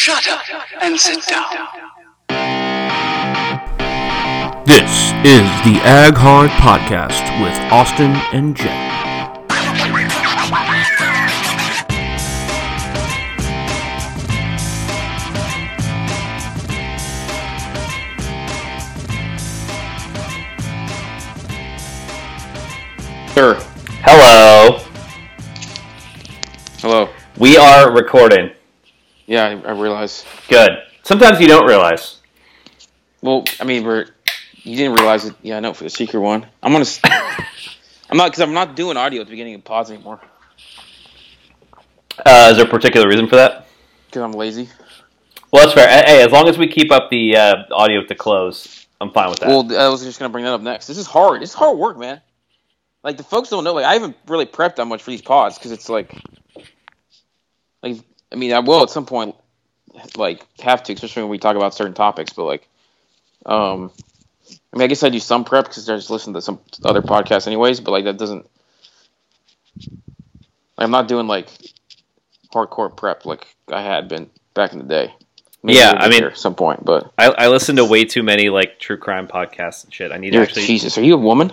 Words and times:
Shut 0.00 0.28
up 0.28 0.44
and 0.80 0.96
sit 0.96 1.26
down. 1.26 1.44
This 4.64 5.10
is 5.24 5.50
the 5.66 5.80
Ag 5.82 6.14
Hard 6.14 6.50
Podcast 6.50 7.24
with 7.42 7.58
Austin 7.72 8.12
and 8.32 8.56
Jen. 8.56 8.68
Sure. 23.34 23.56
Hello. 24.04 24.78
Hello. 26.78 27.08
We 27.36 27.56
are 27.56 27.92
recording. 27.92 28.52
Yeah, 29.28 29.44
I, 29.44 29.68
I 29.68 29.72
realize. 29.72 30.24
Good. 30.48 30.70
Sometimes 31.02 31.38
you 31.38 31.46
don't 31.46 31.66
realize. 31.66 32.16
Well, 33.22 33.44
I 33.60 33.64
mean, 33.64 33.84
we're. 33.84 34.06
You 34.54 34.76
didn't 34.76 34.94
realize 34.94 35.24
it. 35.26 35.34
Yeah, 35.42 35.58
I 35.58 35.60
know 35.60 35.72
for 35.74 35.84
the 35.84 35.90
secret 35.90 36.18
one. 36.20 36.46
I'm 36.62 36.72
gonna. 36.72 36.86
I'm 38.10 38.16
not 38.16 38.30
because 38.30 38.40
I'm 38.40 38.54
not 38.54 38.74
doing 38.74 38.96
audio 38.96 39.20
at 39.20 39.26
the 39.26 39.30
beginning 39.30 39.54
of 39.54 39.64
pods 39.64 39.90
anymore 39.90 40.18
Uh, 42.24 42.48
is 42.50 42.56
there 42.56 42.64
a 42.66 42.68
particular 42.68 43.06
reason 43.06 43.28
for 43.28 43.36
that? 43.36 43.66
because 44.06 44.22
I'm 44.22 44.32
lazy. 44.32 44.70
Well, 45.52 45.62
that's 45.64 45.74
fair. 45.74 45.88
Hey, 45.88 46.22
as 46.22 46.32
long 46.32 46.48
as 46.48 46.56
we 46.56 46.66
keep 46.66 46.90
up 46.90 47.10
the 47.10 47.36
uh, 47.36 47.54
audio 47.70 48.02
to 48.02 48.14
close, 48.14 48.86
I'm 49.00 49.10
fine 49.12 49.28
with 49.28 49.40
that. 49.40 49.48
Well, 49.48 49.78
I 49.78 49.88
was 49.88 50.02
just 50.02 50.18
gonna 50.18 50.30
bring 50.30 50.44
that 50.44 50.54
up 50.54 50.62
next. 50.62 50.86
This 50.86 50.96
is 50.96 51.06
hard. 51.06 51.42
It's 51.42 51.52
hard 51.52 51.76
work, 51.76 51.98
man. 51.98 52.22
Like 53.04 53.18
the 53.18 53.22
folks 53.22 53.50
don't 53.50 53.64
know. 53.64 53.74
Like 53.74 53.84
I 53.84 53.92
haven't 53.92 54.16
really 54.26 54.46
prepped 54.46 54.76
that 54.76 54.86
much 54.86 55.02
for 55.02 55.10
these 55.10 55.22
pods 55.22 55.58
because 55.58 55.72
it's 55.72 55.90
like, 55.90 56.14
like 57.82 57.98
I 58.32 58.36
mean, 58.36 58.52
I 58.52 58.58
will 58.60 58.82
at 58.82 58.90
some 58.90 59.06
point, 59.06 59.34
like 60.16 60.44
have 60.60 60.82
to, 60.84 60.92
especially 60.92 61.22
when 61.22 61.30
we 61.30 61.38
talk 61.38 61.56
about 61.56 61.74
certain 61.74 61.94
topics. 61.94 62.32
But 62.32 62.44
like, 62.44 62.68
um, 63.46 63.90
I 64.72 64.76
mean, 64.76 64.84
I 64.84 64.86
guess 64.86 65.02
I 65.02 65.08
do 65.08 65.18
some 65.20 65.44
prep 65.44 65.64
because 65.64 65.88
I 65.88 65.96
just 65.96 66.10
listen 66.10 66.34
to 66.34 66.42
some 66.42 66.60
other 66.84 67.02
podcasts 67.02 67.46
anyways. 67.46 67.80
But 67.80 67.92
like 67.92 68.04
that 68.04 68.18
doesn't. 68.18 68.46
I'm 70.76 70.90
not 70.90 71.08
doing 71.08 71.26
like 71.26 71.48
hardcore 72.52 72.94
prep 72.94 73.24
like 73.26 73.46
I 73.72 73.82
had 73.82 74.08
been 74.08 74.30
back 74.54 74.72
in 74.72 74.78
the 74.78 74.84
day. 74.84 75.14
Yeah, 75.64 75.94
I 75.96 76.08
mean- 76.08 76.24
at 76.24 76.38
some 76.38 76.54
point, 76.54 76.84
but 76.84 77.12
I, 77.18 77.26
I 77.30 77.48
listen 77.48 77.76
to 77.76 77.84
way 77.84 78.04
too 78.04 78.22
many 78.22 78.48
like 78.48 78.78
true 78.78 78.96
crime 78.96 79.26
podcasts 79.26 79.84
and 79.84 79.92
shit. 79.92 80.12
I 80.12 80.18
need 80.18 80.30
to 80.30 80.38
actually. 80.38 80.66
Jesus, 80.66 80.96
are 80.98 81.02
you 81.02 81.14
a 81.14 81.18
woman? 81.18 81.52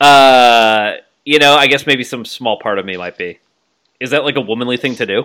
Uh, 0.00 0.94
you 1.24 1.38
know, 1.38 1.54
I 1.54 1.68
guess 1.68 1.86
maybe 1.86 2.02
some 2.02 2.24
small 2.24 2.58
part 2.58 2.78
of 2.78 2.84
me 2.84 2.96
might 2.96 3.16
be. 3.16 3.38
Is 4.02 4.10
that 4.10 4.24
like 4.24 4.36
a 4.36 4.40
womanly 4.40 4.76
thing 4.76 4.94
to 4.96 5.06
do? 5.06 5.24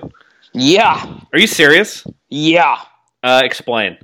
Yeah, 0.53 1.19
Are 1.33 1.39
you 1.39 1.47
serious? 1.47 2.05
yeah. 2.29 2.77
Uh, 3.23 3.41
explain. 3.43 3.97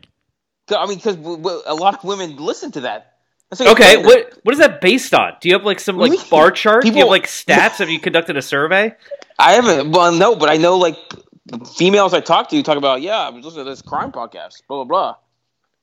I 0.76 0.86
mean, 0.88 0.98
because 0.98 1.16
w- 1.16 1.38
w- 1.38 1.62
a 1.66 1.76
lot 1.76 1.94
of 1.96 2.04
women 2.04 2.36
listen 2.38 2.72
to 2.74 2.82
that. 2.82 3.14
Like 3.60 3.70
Okay, 3.70 3.98
what 4.04 4.34
what 4.44 4.54
is 4.54 4.60
that 4.60 4.82
based 4.82 5.14
on? 5.14 5.34
Do 5.40 5.48
you 5.48 5.56
have 5.56 5.64
like 5.64 5.80
some 5.80 5.98
like 5.98 6.12
bar 6.30 6.50
chart? 6.50 6.82
Do 6.82 6.88
you 6.88 6.94
have 6.94 6.98
People- 6.98 7.10
like 7.12 7.28
stats? 7.28 7.78
Have 7.78 7.90
you 7.90 8.00
conducted 8.00 8.36
a 8.36 8.42
survey? 8.42 8.94
I 9.40 9.54
haven't. 9.54 9.92
Well, 9.92 10.12
no, 10.12 10.36
but 10.36 10.50
I 10.50 10.58
know 10.58 10.78
like 10.78 10.98
females 11.78 12.14
I 12.16 12.20
talk 12.22 12.50
to 12.50 12.64
talk 12.64 12.78
about. 12.78 13.02
Yeah, 13.02 13.18
I 13.20 13.30
was 13.30 13.46
listening 13.46 13.66
to 13.66 13.70
this 13.72 13.82
crime 13.84 14.12
podcast. 14.12 14.64
Blah 14.68 14.84
blah 14.84 14.86
blah. 14.86 15.16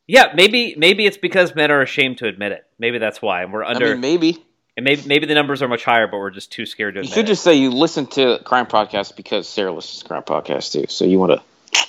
Yeah, 0.09 0.33
maybe 0.35 0.75
maybe 0.77 1.07
it's 1.07 1.17
because 1.19 1.55
men 1.55 1.71
are 1.71 1.81
ashamed 1.83 2.19
to 2.19 2.27
admit 2.27 2.51
it. 2.53 2.65
Maybe 2.81 2.99
that's 2.99 3.23
why, 3.23 3.43
and 3.45 3.53
we're 3.53 3.63
under. 3.65 3.87
I 3.87 3.91
mean, 3.93 4.01
maybe 4.01 4.45
and 4.81 4.85
maybe 4.87 5.03
maybe 5.07 5.27
the 5.27 5.35
numbers 5.35 5.61
are 5.61 5.69
much 5.69 5.85
higher, 5.85 6.07
but 6.07 6.17
we're 6.17 6.31
just 6.31 6.51
too 6.51 6.65
scared 6.65 6.95
to 6.95 7.03
you 7.03 7.07
should 7.07 7.27
it. 7.27 7.29
just 7.29 7.45
say 7.45 7.55
you 7.55 7.71
listen 7.71 8.07
to 8.07 8.41
crime 8.45 8.65
podcasts 8.65 9.15
because 9.15 9.47
Sarah 9.47 9.73
listens 9.73 10.03
to 10.03 10.09
crime 10.09 10.23
podcasts 10.23 10.73
too. 10.73 10.87
So 10.89 11.05
you 11.05 11.19
want 11.19 11.33
to? 11.33 11.87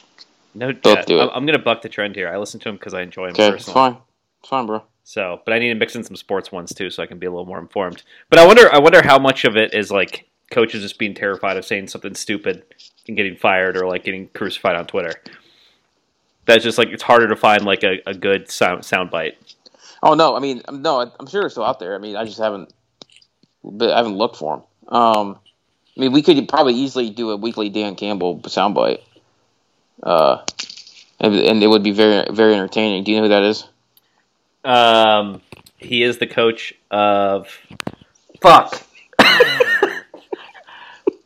no, 0.54 0.74
both 0.74 1.06
do 1.06 1.20
it. 1.20 1.24
I'm, 1.24 1.30
I'm 1.34 1.46
gonna 1.46 1.60
buck 1.60 1.82
the 1.82 1.90
trend 1.90 2.16
here. 2.16 2.28
I 2.28 2.38
listen 2.38 2.60
to 2.60 2.70
them 2.70 2.76
because 2.76 2.94
I 2.94 3.02
enjoy 3.02 3.28
them 3.32 3.36
Okay, 3.36 3.56
it's 3.56 3.72
fine. 3.72 3.96
It's 4.42 4.50
fine, 4.50 4.66
bro. 4.66 4.84
So, 5.06 5.42
but 5.46 5.54
I 5.54 5.60
need 5.60 5.70
to 5.70 5.76
mix 5.76 5.96
in 5.96 6.04
some 6.04 6.18
sports 6.18 6.52
ones 6.52 6.74
too, 6.74 6.90
so 6.90 7.02
I 7.02 7.06
can 7.06 7.18
be 7.18 7.26
a 7.26 7.32
little 7.32 7.46
more 7.46 7.60
informed. 7.60 8.04
But 8.30 8.40
I 8.40 8.46
wonder, 8.46 8.74
I 8.74 8.80
wonder 8.80 9.02
how 9.02 9.18
much 9.18 9.46
of 9.46 9.56
it 9.56 9.74
is 9.74 9.90
like 9.90 10.28
coaches 10.52 10.82
just 10.82 11.00
being 11.00 11.14
terrified 11.14 11.56
of 11.56 11.64
saying 11.64 11.88
something 11.88 12.14
stupid 12.14 12.64
and 13.08 13.16
getting 13.16 13.38
fired, 13.38 13.78
or 13.78 13.88
like 13.88 14.04
getting 14.04 14.28
crucified 14.30 14.76
on 14.76 14.86
Twitter. 14.86 15.14
That's 16.46 16.64
just 16.66 16.78
like 16.78 16.90
it's 16.90 17.04
harder 17.04 17.30
to 17.30 17.38
find 17.38 17.64
like 17.64 17.84
a, 17.84 18.00
a 18.06 18.14
good 18.14 18.52
sound 18.52 18.84
sound 18.84 19.12
bite. 19.12 19.38
Oh 20.04 20.14
no, 20.14 20.36
I 20.36 20.40
mean, 20.40 20.62
no, 20.70 21.00
I'm 21.00 21.28
sure 21.28 21.46
it's 21.46 21.54
still 21.54 21.64
out 21.64 21.80
there. 21.80 21.96
I 21.96 22.00
mean, 22.00 22.16
I 22.18 22.26
just 22.26 22.40
haven't, 22.40 22.74
but 23.64 23.92
I 23.92 23.98
haven't 23.98 24.18
looked 24.18 24.38
for 24.38 24.58
them. 24.58 24.66
Um, 24.94 25.40
I 25.98 26.00
mean, 26.00 26.12
we 26.12 26.22
could 26.22 26.48
probably 26.48 26.74
easily 26.74 27.10
do 27.10 27.32
a 27.32 27.38
weekly 27.38 27.70
Dan 27.70 27.96
Campbell 27.96 28.40
soundbite, 28.40 29.02
uh, 30.02 30.44
and, 31.20 31.36
and 31.36 31.64
it 31.64 31.68
would 31.68 31.84
be 31.84 31.92
very, 31.92 32.26
very 32.32 32.54
entertaining. 32.56 33.04
Do 33.04 33.12
you 33.12 33.18
know 33.18 33.24
who 33.24 33.30
that 33.30 33.44
is? 33.44 33.66
Um, 34.64 35.42
he 35.78 36.04
is 36.04 36.18
the 36.18 36.28
coach 36.28 36.74
of. 36.90 37.48
Fuck. 38.42 38.82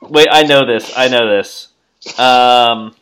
wait, 0.01 0.27
I 0.31 0.43
know 0.43 0.65
this. 0.65 0.91
I 0.95 1.07
know 1.07 1.29
this. 1.29 1.69
Um. 2.17 2.95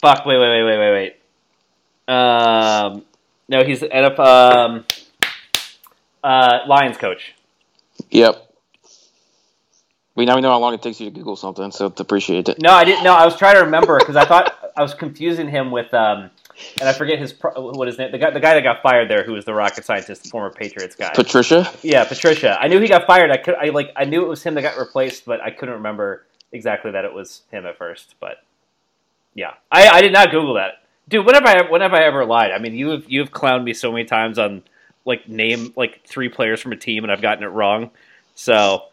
Fuck. 0.00 0.26
Wait. 0.26 0.38
Wait. 0.38 0.48
Wait. 0.48 0.64
Wait. 0.64 0.78
Wait. 0.78 0.92
Wait. 0.92 2.14
Um. 2.14 3.04
No, 3.48 3.64
he's 3.64 3.80
the 3.80 3.88
NFL. 3.88 4.18
Um. 4.18 4.84
Uh, 6.24 6.60
Lions 6.66 6.96
coach. 6.96 7.34
Yep. 8.10 8.48
We 10.14 10.26
now 10.26 10.34
we 10.34 10.42
know 10.42 10.50
how 10.50 10.58
long 10.58 10.74
it 10.74 10.82
takes 10.82 11.00
you 11.00 11.10
to 11.10 11.14
Google 11.14 11.36
something, 11.36 11.70
so 11.70 11.88
to 11.88 12.02
appreciate 12.02 12.48
it. 12.48 12.60
No, 12.60 12.72
I 12.72 12.84
didn't. 12.84 13.02
No, 13.02 13.14
I 13.14 13.24
was 13.24 13.36
trying 13.36 13.54
to 13.54 13.62
remember 13.62 13.98
because 13.98 14.16
I 14.16 14.26
thought 14.26 14.72
I 14.76 14.82
was 14.82 14.92
confusing 14.92 15.48
him 15.48 15.70
with 15.70 15.92
um, 15.94 16.30
and 16.80 16.88
I 16.88 16.92
forget 16.92 17.18
his 17.18 17.34
what 17.40 17.88
his 17.88 17.98
name. 17.98 18.12
The 18.12 18.18
guy, 18.18 18.30
the 18.30 18.40
guy 18.40 18.54
that 18.54 18.62
got 18.62 18.82
fired 18.82 19.10
there, 19.10 19.24
who 19.24 19.32
was 19.32 19.44
the 19.44 19.54
rocket 19.54 19.84
scientist, 19.84 20.24
the 20.24 20.28
former 20.28 20.50
Patriots 20.50 20.94
guy. 20.94 21.10
Patricia. 21.14 21.70
Yeah, 21.82 22.04
Patricia. 22.04 22.58
I 22.60 22.68
knew 22.68 22.80
he 22.80 22.88
got 22.88 23.06
fired. 23.06 23.30
I 23.30 23.36
could, 23.38 23.54
I 23.54 23.70
like, 23.70 23.92
I 23.96 24.04
knew 24.04 24.22
it 24.24 24.28
was 24.28 24.42
him 24.42 24.54
that 24.54 24.62
got 24.62 24.78
replaced, 24.78 25.24
but 25.24 25.40
I 25.40 25.50
couldn't 25.50 25.76
remember 25.76 26.26
exactly 26.52 26.90
that 26.90 27.04
it 27.04 27.12
was 27.12 27.42
him 27.50 27.66
at 27.66 27.78
first. 27.78 28.14
But 28.20 28.42
yeah, 29.34 29.54
I, 29.70 29.88
I 29.88 30.02
did 30.02 30.12
not 30.12 30.30
Google 30.30 30.54
that, 30.54 30.82
dude. 31.08 31.24
When 31.24 31.34
have 31.34 31.46
I, 31.46 31.70
when 31.70 31.80
have 31.80 31.94
I 31.94 32.02
ever 32.04 32.24
lied? 32.24 32.50
I 32.52 32.58
mean, 32.58 32.74
you 32.74 32.90
have, 32.90 33.04
you 33.08 33.20
have 33.20 33.30
clowned 33.30 33.64
me 33.64 33.72
so 33.72 33.90
many 33.90 34.04
times 34.04 34.38
on 34.38 34.62
like 35.04 35.28
name 35.28 35.72
like 35.76 36.04
three 36.06 36.28
players 36.28 36.60
from 36.60 36.72
a 36.72 36.76
team, 36.76 37.04
and 37.04 37.12
I've 37.12 37.22
gotten 37.22 37.44
it 37.44 37.48
wrong. 37.48 37.90
So 38.34 38.84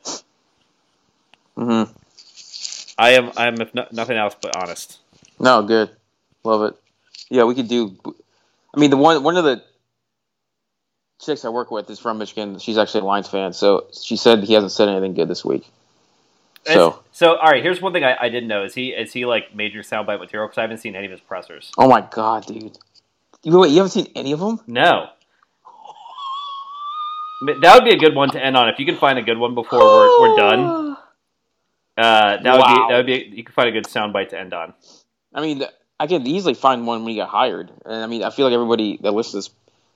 hmm 1.56 1.84
I 2.98 3.12
am, 3.12 3.32
I 3.38 3.48
am 3.48 3.62
if 3.62 3.74
no, 3.74 3.86
nothing 3.92 4.18
else 4.18 4.36
but 4.40 4.56
honest. 4.56 5.00
No, 5.40 5.62
good. 5.64 5.90
Love 6.44 6.64
it. 6.64 6.76
Yeah, 7.30 7.44
we 7.46 7.56
could 7.56 7.70
do. 7.70 7.96
I 8.76 8.80
mean, 8.80 8.90
the 8.90 8.98
one 8.98 9.24
one 9.24 9.38
of 9.38 9.44
the 9.46 9.64
chicks 11.22 11.46
I 11.46 11.50
work 11.50 11.72
with 11.72 11.90
is 11.90 12.00
from 12.00 12.18
Michigan. 12.18 12.60
She's 12.60 12.78
actually 12.78 13.02
a 13.02 13.06
Lions 13.06 13.30
fan, 13.30 13.54
so 13.54 13.88
she 14.00 14.18
said 14.18 14.44
he 14.44 14.54
hasn't 14.54 14.72
said 14.72 14.90
anything 14.90 15.14
good 15.14 15.28
this 15.28 15.46
week. 15.46 15.66
So, 16.66 17.00
so 17.12 17.36
all 17.38 17.50
right. 17.50 17.64
Here's 17.64 17.82
one 17.82 17.94
thing 17.94 18.04
I, 18.04 18.18
I 18.20 18.30
didn't 18.30 18.48
know: 18.50 18.64
is 18.64 18.74
he 18.76 18.90
is 18.90 19.14
he 19.14 19.26
like 19.26 19.56
major 19.56 19.80
soundbite 19.80 20.20
material? 20.20 20.48
Because 20.48 20.58
I 20.58 20.62
haven't 20.62 20.80
seen 20.80 20.96
any 20.96 21.06
of 21.06 21.12
his 21.12 21.22
pressers. 21.22 21.72
oh 21.78 21.88
my 21.88 22.02
god, 22.02 22.46
dude! 22.46 22.78
You 23.44 23.60
wait, 23.60 23.70
you 23.70 23.78
haven't 23.78 23.92
seen 23.92 24.08
any 24.16 24.34
of 24.34 24.40
them? 24.40 24.60
No. 24.68 25.10
That 27.42 27.76
would 27.76 27.86
be 27.86 27.92
a 27.96 27.98
good 28.00 28.16
one 28.16 28.30
to 28.32 28.44
end 28.44 28.58
on. 28.58 28.68
If 28.70 28.80
you 28.80 28.86
can 28.86 28.98
find 28.98 29.18
a 29.18 29.22
good 29.22 29.38
one 29.38 29.56
before 29.56 29.80
we're, 29.80 30.20
we're 30.20 30.36
done, 30.36 30.60
uh, 31.98 32.38
that 32.38 32.44
would 32.44 32.60
Wow. 32.62 32.88
be 32.88 32.94
that 32.94 32.98
would 32.98 33.06
be 33.06 33.32
you 33.38 33.44
can 33.44 33.54
find 33.54 33.70
a 33.70 33.72
good 33.72 33.86
soundbite 33.86 34.30
to 34.30 34.40
end 34.40 34.54
on. 34.54 34.74
I 35.34 35.42
mean, 35.42 35.64
I 36.00 36.08
could 36.08 36.28
easily 36.28 36.54
find 36.54 36.86
one 36.88 37.04
when 37.04 37.14
you 37.14 37.22
get 37.22 37.30
hired, 37.30 37.72
and 37.86 38.04
I 38.04 38.08
mean, 38.08 38.24
I 38.24 38.30
feel 38.30 38.46
like 38.46 38.54
everybody 38.54 38.98
that 39.04 39.12
listens. 39.12 39.50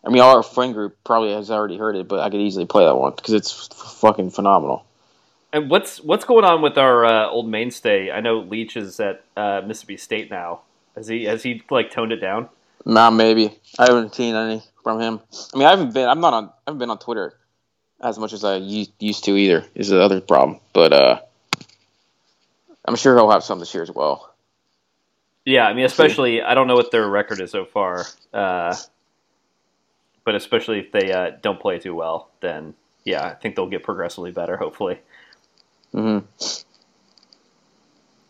I 0.05 0.09
mean, 0.09 0.21
our 0.21 0.43
friend 0.43 0.73
group 0.73 0.97
probably 1.05 1.33
has 1.33 1.49
already 1.49 1.77
heard 1.77 1.95
it, 1.95 2.07
but 2.09 2.19
I 2.19 2.29
could 2.29 2.41
easily 2.41 2.65
play 2.65 2.83
that 2.85 2.95
one 2.95 3.13
because 3.15 3.33
it's 3.33 3.69
f- 3.71 3.77
fucking 3.99 4.31
phenomenal. 4.31 4.85
And 5.53 5.69
what's 5.69 6.01
what's 6.01 6.25
going 6.25 6.43
on 6.45 6.61
with 6.61 6.77
our 6.77 7.05
uh, 7.05 7.29
old 7.29 7.47
mainstay? 7.49 8.11
I 8.11 8.19
know 8.19 8.39
Leach 8.39 8.75
is 8.75 8.99
at 8.99 9.23
uh, 9.37 9.61
Mississippi 9.65 9.97
State 9.97 10.29
now. 10.29 10.61
Has 10.95 11.07
he 11.07 11.23
has 11.25 11.43
he 11.43 11.63
like 11.69 11.89
toned 11.91 12.11
it 12.11 12.17
down? 12.17 12.49
Nah, 12.85 13.09
maybe 13.11 13.57
I 13.79 13.85
haven't 13.85 14.13
seen 14.13 14.35
any 14.35 14.61
from 14.83 14.99
him. 14.99 15.19
I 15.53 15.57
mean, 15.57 15.67
I 15.67 15.71
haven't 15.71 15.93
been. 15.93 16.07
I'm 16.07 16.19
not 16.19 16.33
on. 16.33 16.45
I 16.45 16.51
haven't 16.67 16.79
been 16.79 16.89
on 16.89 16.99
Twitter 16.99 17.33
as 18.01 18.19
much 18.19 18.33
as 18.33 18.43
I 18.43 18.57
used 18.57 19.23
to 19.25 19.35
either. 19.35 19.65
Is 19.75 19.89
the 19.89 20.01
other 20.01 20.21
problem, 20.21 20.59
but 20.73 20.93
uh, 20.93 21.19
I'm 22.85 22.95
sure 22.95 23.15
he'll 23.15 23.31
have 23.31 23.43
some 23.43 23.59
this 23.59 23.73
year 23.73 23.83
as 23.83 23.91
well. 23.91 24.33
Yeah, 25.45 25.65
I 25.65 25.73
mean, 25.73 25.85
especially 25.85 26.41
I 26.41 26.53
don't 26.53 26.67
know 26.67 26.75
what 26.75 26.91
their 26.91 27.07
record 27.07 27.41
is 27.41 27.51
so 27.51 27.65
far, 27.65 28.05
uh, 28.33 28.75
but 30.23 30.35
especially 30.35 30.79
if 30.79 30.91
they 30.91 31.11
uh, 31.11 31.31
don't 31.41 31.59
play 31.59 31.79
too 31.79 31.95
well, 31.95 32.29
then 32.41 32.73
yeah, 33.03 33.23
I 33.25 33.33
think 33.33 33.55
they'll 33.55 33.69
get 33.69 33.83
progressively 33.83 34.31
better. 34.31 34.57
Hopefully. 34.57 34.99
hmm 35.91 36.19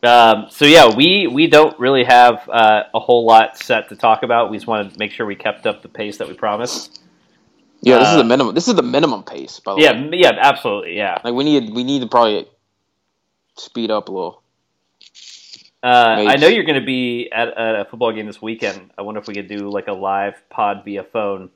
Um, 0.03 0.47
so 0.49 0.65
yeah, 0.65 0.93
we 0.95 1.27
we 1.27 1.47
don't 1.47 1.77
really 1.79 2.03
have 2.03 2.47
uh, 2.49 2.83
a 2.93 2.99
whole 2.99 3.25
lot 3.25 3.57
set 3.57 3.89
to 3.89 3.95
talk 3.95 4.23
about. 4.23 4.51
We 4.51 4.57
just 4.57 4.67
want 4.67 4.91
to 4.93 4.99
make 4.99 5.11
sure 5.11 5.25
we 5.25 5.35
kept 5.35 5.65
up 5.65 5.81
the 5.81 5.89
pace 5.89 6.17
that 6.17 6.27
we 6.27 6.33
promised. 6.33 6.99
Yeah, 7.81 7.97
this 7.99 8.09
is 8.09 8.15
Uh, 8.15 8.17
the 8.17 8.23
minimum. 8.23 8.53
This 8.55 8.67
is 8.67 8.75
the 8.75 8.83
minimum 8.83 9.23
pace, 9.23 9.59
by 9.59 9.73
the 9.73 9.79
Yeah, 9.81 9.91
way. 9.93 10.09
yeah, 10.13 10.31
absolutely, 10.39 10.95
yeah. 10.97 11.17
Like 11.23 11.33
we 11.33 11.43
need 11.43 11.73
we 11.73 11.83
need 11.83 12.01
to 12.01 12.07
probably 12.07 12.47
speed 13.57 13.91
up 13.91 14.09
a 14.09 14.11
little. 14.11 14.41
Uh, 15.83 16.15
I 16.27 16.37
know 16.37 16.47
you're 16.47 16.63
going 16.63 16.79
to 16.79 16.85
be 16.85 17.29
at, 17.31 17.49
at 17.49 17.75
a 17.81 17.85
football 17.85 18.13
game 18.13 18.25
this 18.25 18.41
weekend. 18.41 18.91
I 18.97 19.01
wonder 19.01 19.19
if 19.19 19.27
we 19.27 19.33
could 19.33 19.49
do 19.49 19.69
like 19.69 19.87
a 19.87 19.93
live 19.93 20.41
pod 20.49 20.85
via 20.85 21.03
phone 21.03 21.49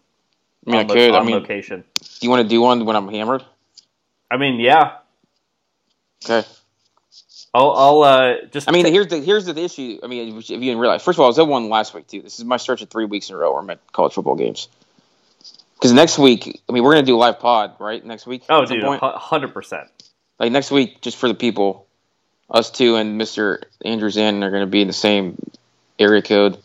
I 0.66 0.72
mean, 0.72 0.80
I 0.80 0.84
on, 0.84 0.88
lo- 0.90 0.96
could. 0.96 1.16
I 1.16 1.24
mean, 1.24 1.36
location. 1.40 1.84
do 2.02 2.06
you 2.22 2.30
want 2.30 2.44
to 2.44 2.50
do 2.50 2.62
one 2.62 2.86
when 2.86 2.96
I'm 2.98 3.08
hammered? 3.08 3.44
I 4.30 4.38
mean, 4.38 4.60
yeah. 4.60 4.98
Okay. 6.26 6.48
I'll, 7.58 7.72
I'll 7.72 8.04
uh, 8.04 8.46
just. 8.52 8.70
I 8.70 8.72
mean, 8.72 8.86
here's 8.86 9.08
the 9.08 9.20
here's 9.20 9.46
the 9.46 9.58
issue. 9.60 10.00
I 10.04 10.08
mean, 10.08 10.38
if 10.38 10.50
you 10.50 10.60
didn't 10.60 10.78
realize, 10.78 11.02
first 11.02 11.16
of 11.16 11.22
all, 11.22 11.26
I 11.26 11.30
was 11.30 11.40
at 11.40 11.48
one 11.48 11.70
last 11.70 11.94
week 11.94 12.06
too. 12.06 12.22
This 12.22 12.38
is 12.38 12.46
my 12.46 12.58
stretch 12.58 12.84
of 12.84 12.90
three 12.90 13.06
weeks 13.06 13.30
in 13.30 13.36
a 13.36 13.40
row 13.40 13.52
where 13.52 13.62
I'm 13.62 13.70
at 13.72 13.80
college 13.92 14.14
football 14.14 14.36
games. 14.36 14.68
Because 15.74 15.92
next 15.92 16.20
week, 16.20 16.62
I 16.70 16.72
mean, 16.72 16.84
we're 16.84 16.94
gonna 16.94 17.06
do 17.06 17.16
a 17.16 17.18
live 17.18 17.40
pod, 17.40 17.74
right? 17.80 18.04
Next 18.06 18.28
week. 18.28 18.44
oh, 18.50 18.66
dude, 18.66 18.84
hundred 19.02 19.54
percent. 19.54 19.88
like 20.40 20.52
next 20.52 20.70
week, 20.70 21.02
just 21.02 21.18
for 21.18 21.28
the 21.28 21.34
people, 21.34 21.88
us 22.48 22.70
two 22.70 22.96
and 22.96 23.18
Mister 23.18 23.62
Andrew 23.84 24.12
Zan 24.12 24.44
are 24.44 24.52
gonna 24.52 24.68
be 24.68 24.82
in 24.82 24.88
the 24.88 24.94
same 24.94 25.38
area 25.98 26.22
code. 26.22 26.60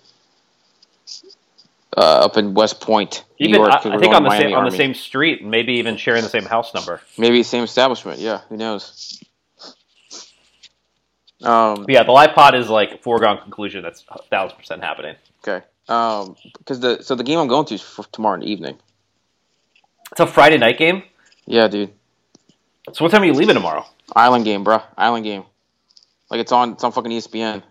Uh, 1.94 2.00
up 2.24 2.38
in 2.38 2.54
West 2.54 2.80
Point, 2.80 3.22
New 3.38 3.48
Even 3.48 3.60
York. 3.60 3.70
I, 3.70 3.76
I 3.76 3.98
think 3.98 4.14
on 4.14 4.24
the 4.24 4.30
to 4.30 4.36
same 4.36 4.50
Miami 4.50 4.54
on 4.54 4.64
the 4.64 4.76
same 4.76 4.94
street, 4.94 5.44
maybe 5.44 5.74
even 5.74 5.98
sharing 5.98 6.22
the 6.22 6.28
same 6.30 6.44
house 6.44 6.72
number. 6.72 7.02
maybe 7.18 7.42
same 7.42 7.64
establishment. 7.64 8.18
Yeah, 8.18 8.40
who 8.48 8.56
knows? 8.56 9.22
Um, 11.42 11.86
yeah, 11.88 12.02
the 12.04 12.12
live 12.12 12.34
pod 12.34 12.54
is 12.54 12.68
like 12.68 13.02
foregone 13.02 13.38
conclusion. 13.38 13.82
That's 13.82 14.04
a 14.08 14.22
thousand 14.30 14.58
percent 14.58 14.82
happening. 14.82 15.16
okay. 15.46 15.64
Um, 15.88 16.36
because 16.58 16.78
the 16.80 17.02
so 17.02 17.14
the 17.16 17.24
game 17.24 17.38
I'm 17.38 17.48
going 17.48 17.66
to 17.66 17.74
is 17.74 17.82
for 17.82 18.04
tomorrow 18.12 18.40
evening. 18.42 18.78
It's 20.12 20.20
a 20.20 20.26
Friday 20.26 20.58
night 20.58 20.78
game. 20.78 21.02
Yeah, 21.46 21.66
dude. 21.68 21.90
So 22.92 23.04
what 23.04 23.10
time 23.10 23.22
are 23.22 23.26
you 23.26 23.32
leaving 23.32 23.54
tomorrow? 23.54 23.84
Island 24.14 24.44
game, 24.44 24.62
bro. 24.62 24.80
Island 24.96 25.24
game. 25.24 25.44
Like 26.30 26.40
it's 26.40 26.52
on 26.52 26.72
it's 26.72 26.84
on 26.84 26.92
fucking 26.92 27.10
ESPN. 27.10 27.62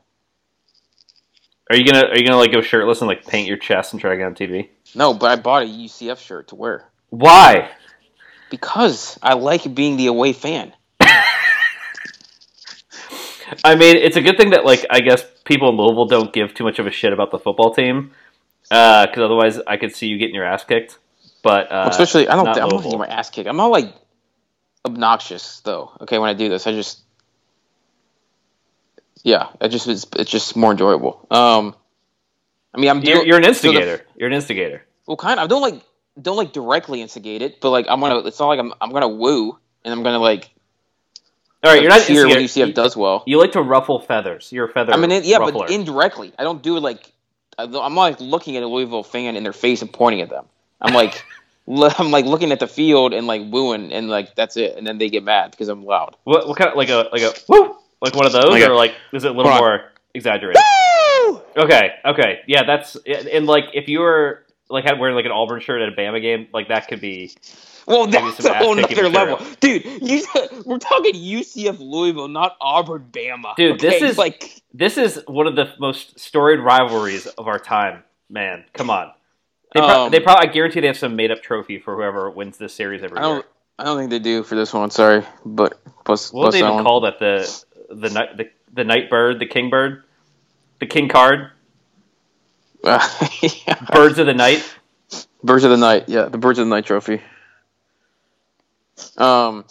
Are 1.70 1.76
you 1.78 1.86
gonna 1.86 2.08
Are 2.08 2.18
you 2.18 2.26
gonna 2.26 2.38
like 2.38 2.52
go 2.52 2.62
shirtless 2.62 3.00
and 3.00 3.08
like 3.08 3.26
paint 3.26 3.48
your 3.48 3.58
chest 3.58 3.94
and 3.94 4.02
try 4.02 4.12
to 4.12 4.18
get 4.18 4.26
on 4.26 4.36
TV? 4.36 4.70
No, 4.94 5.14
but 5.14 5.32
I 5.32 5.42
bought 5.42 5.64
a 5.64 5.66
UCF 5.66 6.20
shirt 6.20 6.50
to 6.50 6.56
wear 6.56 6.86
Why? 7.10 7.70
because 8.50 9.18
I 9.24 9.36
like 9.36 9.74
being 9.74 9.96
the 9.96 10.08
away 10.08 10.34
fan. 10.34 10.74
I 13.64 13.76
mean, 13.76 13.96
it's 13.98 14.16
a 14.18 14.22
good 14.22 14.38
thing 14.38 14.52
that 14.52 14.66
like 14.66 14.86
I 14.90 15.02
guess 15.02 15.26
people 15.46 15.70
in 15.70 15.76
Louisville 15.76 16.06
don't 16.06 16.34
give 16.34 16.54
too 16.54 16.64
much 16.64 16.80
of 16.80 16.88
a 16.88 16.92
shit 16.92 17.14
about 17.14 17.32
the 17.32 17.40
football 17.40 17.74
team, 17.74 18.12
because 18.64 19.18
otherwise 19.18 19.60
I 19.68 19.78
could 19.78 19.96
see 19.96 20.08
you 20.08 20.18
getting 20.18 20.36
your 20.36 20.46
ass 20.46 20.64
kicked. 20.64 20.98
But 21.44 21.72
uh, 21.72 21.88
Especially, 21.90 22.28
I 22.28 22.36
don't. 22.36 22.46
Think, 22.46 22.58
I'm 22.58 22.70
not 22.70 22.84
getting 22.84 23.00
my 23.00 23.08
ass 23.08 23.30
kicked. 23.30 23.48
I'm 23.50 23.58
not 23.58 23.68
like 23.72 23.94
obnoxious 24.86 25.60
though. 25.62 25.92
Okay, 26.02 26.18
when 26.20 26.30
I 26.30 26.34
do 26.34 26.50
this, 26.50 26.68
I 26.68 26.72
just 26.72 27.02
yeah, 29.24 29.50
it 29.60 29.70
just 29.70 29.88
it's, 29.88 30.06
it's 30.16 30.32
just 30.32 30.56
more 30.56 30.72
enjoyable. 30.72 31.26
Um, 31.30 31.76
I 32.74 32.80
mean, 32.80 32.90
I'm 32.90 33.02
You're, 33.02 33.26
you're 33.26 33.38
an 33.38 33.44
so 33.54 33.72
the- 33.72 33.78
instigator. 33.78 34.06
you're 34.16 34.28
an 34.28 34.34
instigator. 34.34 34.86
well, 35.08 35.18
kind 35.18 35.40
of. 35.40 35.46
I 35.46 35.48
don't 35.48 35.62
like 35.62 35.82
don't 36.22 36.38
like 36.38 36.54
directly 36.54 37.02
instigate 37.02 37.42
it, 37.42 37.62
but 37.62 37.70
like 37.72 37.86
I'm 37.90 38.00
gonna. 38.00 38.20
It's 38.20 38.40
not 38.40 38.48
like 38.48 38.60
I'm 38.60 38.74
I'm 38.82 38.92
gonna 38.92 39.10
woo 39.10 39.58
and 39.84 39.94
I'm 39.94 40.04
gonna 40.04 40.20
like 40.20 40.50
All 41.64 41.72
right, 41.72 41.82
you're 41.82 41.90
not 41.92 42.02
an 42.02 42.08
cheer 42.08 42.28
when 42.28 42.40
instigator. 42.40 42.66
UCF 42.66 42.68
You, 42.70 42.74
does 42.74 42.98
well. 42.98 43.24
you 43.28 43.38
like 43.40 43.52
to 43.52 43.62
ruffle 43.62 44.00
feathers. 44.00 44.52
You're 44.52 44.66
a 44.66 44.72
feather. 44.74 44.94
I 44.94 44.98
mean, 44.98 45.12
it, 45.12 45.26
yeah, 45.26 45.38
ruffler. 45.38 45.68
but 45.68 45.72
indirectly. 45.72 46.34
I 46.40 46.44
don't 46.44 46.62
do 46.64 46.78
it 46.78 46.80
like 46.82 47.12
I'm 47.60 47.72
not 47.72 47.94
like 47.96 48.20
looking 48.22 48.58
at 48.58 48.64
a 48.64 48.68
Louisville 48.68 49.04
fan 49.04 49.36
in 49.36 49.44
their 49.44 49.54
face 49.54 49.82
and 49.84 49.92
pointing 49.94 50.22
at 50.22 50.30
them. 50.30 50.46
I'm 50.82 50.94
like, 50.96 51.24
I'm 52.00 52.10
like 52.10 52.26
looking 52.26 52.52
at 52.52 52.60
the 52.60 52.68
field 52.68 53.14
and 53.14 53.28
like 53.28 53.44
wooing 53.52 53.94
and 53.94 54.10
like 54.10 54.34
that's 54.36 54.58
it, 54.58 54.76
and 54.78 54.88
then 54.88 54.98
they 54.98 55.10
get 55.10 55.24
mad 55.24 55.52
because 55.52 55.68
I'm 55.68 55.86
loud. 55.86 56.16
what 56.24 56.48
what 56.48 56.58
kind 56.58 56.72
of 56.72 56.78
like 56.78 56.90
a 56.90 57.10
like 57.12 57.22
a 57.22 57.32
woo 57.48 57.76
like 58.02 58.16
one 58.16 58.26
of 58.26 58.32
those 58.32 58.46
Like 58.50 58.64
a- 58.64 58.72
or 58.72 58.76
like 58.76 58.96
is 59.14 59.24
it 59.24 59.30
a 59.32 59.34
little 59.34 59.52
Hold 59.52 59.62
on. 59.64 59.68
more 59.70 59.92
exaggerated? 60.16 60.62
Okay, 61.56 61.92
okay, 62.06 62.40
yeah, 62.48 62.64
that's 62.64 62.96
and 63.06 63.46
like 63.46 63.66
if 63.74 63.88
you 63.88 64.00
were 64.00 64.44
like 64.70 64.86
had 64.86 65.00
wearing 65.00 65.16
like 65.16 65.26
an 65.26 65.32
Auburn 65.32 65.60
shirt 65.60 65.82
at 65.82 65.90
a 65.90 65.92
Bama 65.96 66.22
game, 66.22 66.48
like 66.54 66.70
that 66.70 66.88
could 66.88 67.02
be 67.02 67.32
Well, 67.92 68.08
that's 68.08 68.44
a 68.46 68.54
whole 68.56 68.76
material. 68.76 69.12
level, 69.12 69.46
dude. 69.60 69.84
You, 70.02 70.24
we're 70.66 70.78
talking 70.80 71.14
UCF 71.14 71.78
Louisville, 71.80 72.28
not 72.28 72.56
Auburn 72.62 73.08
Bama. 73.12 73.56
Dude, 73.56 73.80
this 73.80 74.02
is- 74.02 74.18
like 74.18 74.62
this 74.74 74.98
is 74.98 75.22
one 75.28 75.48
of 75.48 75.56
the 75.56 75.74
most 75.80 76.20
storied 76.20 76.60
rivalries 76.62 77.28
of 77.28 77.48
our 77.48 77.60
time. 77.60 78.04
Man, 78.30 78.64
come 78.74 78.90
on. 78.90 79.12
They, 79.74 79.82
pro- 79.82 80.06
Um, 80.06 80.12
they 80.12 80.20
probably 80.20 80.48
I 80.50 80.52
guarantee 80.52 80.80
they 80.82 80.88
have 80.88 80.98
some 80.98 81.16
made 81.16 81.32
up 81.32 81.42
trophy 81.44 81.80
for 81.80 81.96
whoever 81.96 82.30
wins 82.30 82.58
this 82.58 82.74
series 82.74 83.04
every 83.04 83.18
I 83.18 83.26
year. 83.26 83.36
don't, 83.36 83.46
I 83.80 83.84
don't 83.86 83.98
think 83.98 84.10
they 84.10 84.20
do 84.20 84.44
for 84.44 84.56
this 84.56 84.74
one. 84.74 84.90
Sorry, 84.92 85.24
but 85.46 85.74
plus, 86.06 86.32
What 86.34 86.44
plus 86.44 86.54
they 86.54 86.60
even 86.60 86.74
one. 86.76 86.84
call 86.84 87.02
that? 87.02 87.20
The 87.20 87.64
the 87.90 88.10
night 88.10 88.38
the, 88.38 88.50
the 88.74 88.84
night 88.86 89.10
bird, 89.10 89.40
the 89.40 89.46
king 89.48 89.70
bird, 89.70 90.04
the 90.80 90.86
king 90.88 91.10
card, 91.10 91.52
yeah. 92.84 93.08
birds 93.94 94.18
of 94.20 94.26
the 94.26 94.34
night. 94.34 94.64
Birds 95.44 95.64
of 95.64 95.72
the 95.72 95.78
Night, 95.78 96.08
yeah, 96.08 96.26
the 96.26 96.38
Birds 96.38 96.60
of 96.60 96.68
the 96.68 96.70
Night 96.70 96.86
trophy. 96.86 97.20
Um, 99.18 99.66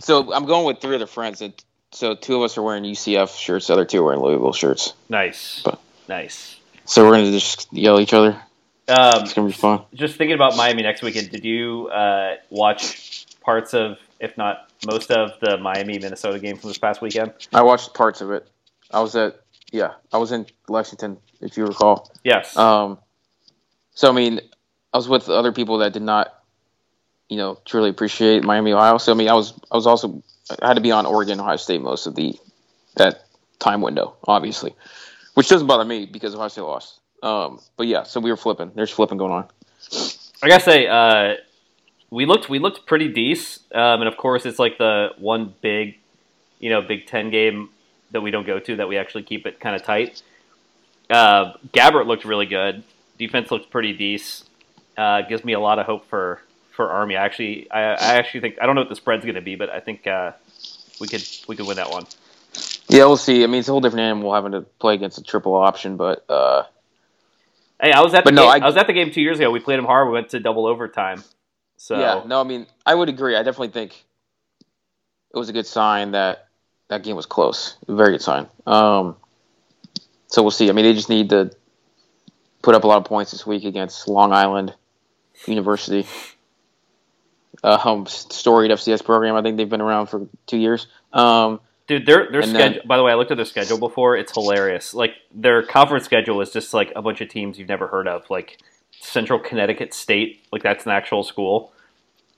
so 0.00 0.32
I'm 0.32 0.46
going 0.46 0.64
with 0.66 0.80
three 0.80 0.94
other 0.94 1.06
friends, 1.06 1.40
and 1.42 1.52
so 1.92 2.14
two 2.14 2.36
of 2.36 2.42
us 2.42 2.56
are 2.58 2.62
wearing 2.62 2.84
UCF 2.84 3.36
shirts, 3.38 3.66
the 3.66 3.72
other 3.74 3.84
two 3.84 4.00
are 4.00 4.04
wearing 4.04 4.20
Louisville 4.20 4.52
shirts. 4.52 4.94
Nice, 5.08 5.62
But- 5.64 5.80
nice. 6.08 6.56
So 6.84 7.04
we're 7.04 7.16
gonna 7.16 7.30
just 7.32 7.72
yell 7.72 7.96
at 7.96 8.02
each 8.02 8.14
other. 8.14 8.40
Um, 8.88 9.22
It's 9.22 9.34
gonna 9.34 9.48
be 9.48 9.52
fun. 9.52 9.82
just 9.92 10.16
thinking 10.16 10.34
about 10.34 10.56
Miami 10.56 10.82
next 10.82 11.02
weekend. 11.02 11.30
Did 11.30 11.44
you 11.44 11.88
uh, 11.88 12.36
watch 12.50 13.26
parts 13.42 13.74
of, 13.74 13.98
if 14.20 14.38
not 14.38 14.70
most 14.86 15.10
of, 15.10 15.32
the 15.40 15.58
Miami 15.58 15.98
Minnesota 15.98 16.38
game 16.38 16.56
from 16.56 16.70
this 16.70 16.78
past 16.78 17.02
weekend? 17.02 17.32
I 17.52 17.62
watched 17.62 17.92
parts 17.92 18.20
of 18.22 18.30
it. 18.30 18.48
I 18.90 19.00
was 19.00 19.14
at, 19.16 19.40
yeah, 19.72 19.94
I 20.12 20.16
was 20.18 20.32
in 20.32 20.46
Lexington, 20.68 21.18
if 21.42 21.58
you 21.58 21.66
recall. 21.66 22.10
Yes. 22.24 22.56
Um, 22.56 22.98
so 23.92 24.08
I 24.08 24.12
mean, 24.12 24.40
I 24.94 24.96
was 24.96 25.08
with 25.08 25.28
other 25.28 25.52
people 25.52 25.78
that 25.78 25.92
did 25.92 26.02
not, 26.02 26.32
you 27.28 27.36
know, 27.36 27.58
truly 27.64 27.90
appreciate 27.90 28.42
Miami, 28.44 28.72
Ohio. 28.72 28.98
So 28.98 29.12
I 29.12 29.14
mean, 29.14 29.28
I 29.28 29.34
was 29.34 29.52
I 29.70 29.76
was 29.76 29.86
also 29.86 30.22
I 30.62 30.68
had 30.68 30.74
to 30.74 30.80
be 30.80 30.92
on 30.92 31.06
Oregon, 31.06 31.40
Ohio 31.40 31.56
State 31.56 31.82
most 31.82 32.06
of 32.06 32.14
the 32.14 32.38
that 32.96 33.24
time 33.58 33.80
window, 33.80 34.16
obviously, 34.26 34.74
which 35.34 35.48
doesn't 35.48 35.66
bother 35.66 35.84
me 35.84 36.06
because 36.06 36.34
Ohio 36.34 36.48
State 36.48 36.62
lost. 36.62 37.00
Um, 37.22 37.60
but 37.76 37.86
yeah, 37.86 38.04
so 38.04 38.20
we 38.20 38.30
were 38.30 38.36
flipping. 38.36 38.72
There's 38.74 38.90
flipping 38.90 39.18
going 39.18 39.32
on. 39.32 39.48
I 40.42 40.48
gotta 40.48 40.62
say, 40.62 40.86
uh, 40.86 41.34
we 42.10 42.26
looked 42.26 42.48
we 42.48 42.58
looked 42.58 42.86
pretty 42.86 43.08
decent, 43.08 43.64
um, 43.74 44.00
and 44.00 44.08
of 44.08 44.16
course, 44.16 44.46
it's 44.46 44.58
like 44.58 44.78
the 44.78 45.10
one 45.18 45.54
big, 45.60 45.98
you 46.58 46.70
know, 46.70 46.80
Big 46.80 47.06
Ten 47.06 47.30
game 47.30 47.70
that 48.12 48.22
we 48.22 48.30
don't 48.30 48.46
go 48.46 48.58
to 48.58 48.76
that 48.76 48.88
we 48.88 48.96
actually 48.96 49.24
keep 49.24 49.46
it 49.46 49.60
kind 49.60 49.76
of 49.76 49.82
tight. 49.82 50.22
Uh, 51.10 51.52
Gabbert 51.72 52.06
looked 52.06 52.24
really 52.24 52.46
good. 52.46 52.82
Defense 53.18 53.50
looked 53.50 53.70
pretty 53.70 53.92
decent. 53.92 54.48
Uh, 54.96 55.22
gives 55.22 55.44
me 55.44 55.52
a 55.52 55.60
lot 55.60 55.78
of 55.78 55.86
hope 55.86 56.06
for 56.08 56.40
for 56.78 56.92
Army. 56.92 57.16
I 57.16 57.24
actually, 57.24 57.68
I, 57.72 57.80
I 57.80 58.14
actually 58.14 58.38
think 58.38 58.58
I 58.62 58.66
don't 58.66 58.76
know 58.76 58.82
what 58.82 58.88
the 58.88 58.94
spread's 58.94 59.24
going 59.24 59.34
to 59.34 59.40
be, 59.40 59.56
but 59.56 59.68
I 59.68 59.80
think 59.80 60.06
uh, 60.06 60.30
we 61.00 61.08
could 61.08 61.26
we 61.48 61.56
could 61.56 61.66
win 61.66 61.76
that 61.76 61.90
one. 61.90 62.06
Yeah, 62.88 63.06
we'll 63.06 63.16
see. 63.16 63.42
I 63.42 63.48
mean, 63.48 63.58
it's 63.58 63.68
a 63.68 63.72
whole 63.72 63.80
different 63.80 64.04
animal 64.04 64.32
having 64.32 64.52
to 64.52 64.60
play 64.60 64.94
against 64.94 65.18
a 65.18 65.24
triple 65.24 65.56
option, 65.56 65.96
but 65.96 66.24
uh, 66.30 66.62
Hey, 67.82 67.90
I 67.90 68.00
was 68.00 68.14
at 68.14 68.24
the 68.24 68.30
no, 68.30 68.42
game, 68.42 68.62
I- 68.62 68.64
I, 68.64 68.68
was 68.68 68.76
at 68.76 68.86
the 68.86 68.92
game 68.92 69.10
two 69.10 69.20
years 69.20 69.40
ago. 69.40 69.50
We 69.50 69.58
played 69.58 69.78
them 69.78 69.86
hard. 69.86 70.06
We 70.06 70.14
went 70.14 70.28
to 70.30 70.40
double 70.40 70.66
overtime. 70.66 71.24
So 71.78 71.98
yeah, 71.98 72.22
no, 72.24 72.40
I 72.40 72.44
mean, 72.44 72.66
I 72.86 72.94
would 72.94 73.08
agree. 73.08 73.34
I 73.34 73.42
definitely 73.42 73.68
think 73.68 74.04
it 75.34 75.36
was 75.36 75.48
a 75.48 75.52
good 75.52 75.66
sign 75.66 76.12
that 76.12 76.46
that 76.88 77.02
game 77.02 77.16
was 77.16 77.26
close. 77.26 77.76
Very 77.88 78.12
good 78.12 78.22
sign. 78.22 78.46
Um, 78.66 79.16
so 80.28 80.42
we'll 80.42 80.52
see. 80.52 80.68
I 80.68 80.72
mean, 80.72 80.84
they 80.84 80.94
just 80.94 81.08
need 81.08 81.30
to 81.30 81.50
put 82.62 82.76
up 82.76 82.84
a 82.84 82.86
lot 82.86 82.98
of 82.98 83.04
points 83.04 83.32
this 83.32 83.44
week 83.44 83.64
against 83.64 84.06
Long 84.06 84.32
Island 84.32 84.74
University. 85.46 86.06
Uh, 87.64 87.78
um, 87.84 88.06
storied 88.06 88.70
FCS 88.70 89.04
program. 89.04 89.34
I 89.34 89.42
think 89.42 89.56
they've 89.56 89.68
been 89.68 89.80
around 89.80 90.06
for 90.06 90.26
two 90.46 90.58
years. 90.58 90.86
Um, 91.12 91.60
Dude, 91.88 92.04
their 92.06 92.30
their 92.30 92.42
And 92.42 92.54
then- 92.54 92.72
schedule. 92.72 92.86
By 92.86 92.96
the 92.98 93.02
way, 93.02 93.12
I 93.12 93.14
looked 93.14 93.30
at 93.30 93.36
their 93.38 93.46
schedule 93.46 93.78
before. 93.78 94.16
It's 94.16 94.32
hilarious. 94.32 94.92
Like 94.94 95.14
their 95.34 95.62
conference 95.62 96.04
schedule 96.04 96.40
is 96.42 96.50
just 96.52 96.72
like 96.74 96.92
a 96.94 97.00
bunch 97.02 97.20
of 97.22 97.28
teams 97.30 97.58
you've 97.58 97.68
never 97.68 97.86
heard 97.88 98.06
of, 98.06 98.28
like 98.30 98.58
Central 99.00 99.38
Connecticut 99.38 99.94
State. 99.94 100.44
Like 100.52 100.62
that's 100.62 100.84
an 100.84 100.92
actual 100.92 101.24
school. 101.24 101.72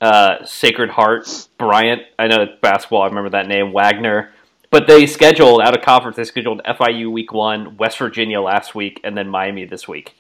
Uh, 0.01 0.45
Sacred 0.47 0.91
Heart, 0.91 1.49
Bryant. 1.59 2.03
I 2.19 2.29
know 2.29 2.43
it's 2.43 2.61
basketball. 2.63 3.03
I 3.03 3.07
remember 3.09 3.31
that 3.31 3.49
name. 3.49 3.73
Wagner. 3.73 4.31
But 4.71 4.87
they 4.87 5.05
scheduled 5.07 5.61
out 5.61 5.77
of 5.77 5.83
conference. 5.85 6.17
They 6.17 6.23
scheduled 6.25 6.63
FIU 6.65 7.11
week 7.11 7.33
one, 7.33 7.77
West 7.77 7.99
Virginia 7.99 8.41
last 8.41 8.75
week, 8.77 9.01
and 9.03 9.17
then 9.19 9.29
Miami 9.29 9.65
this 9.65 9.89
week. 9.89 10.15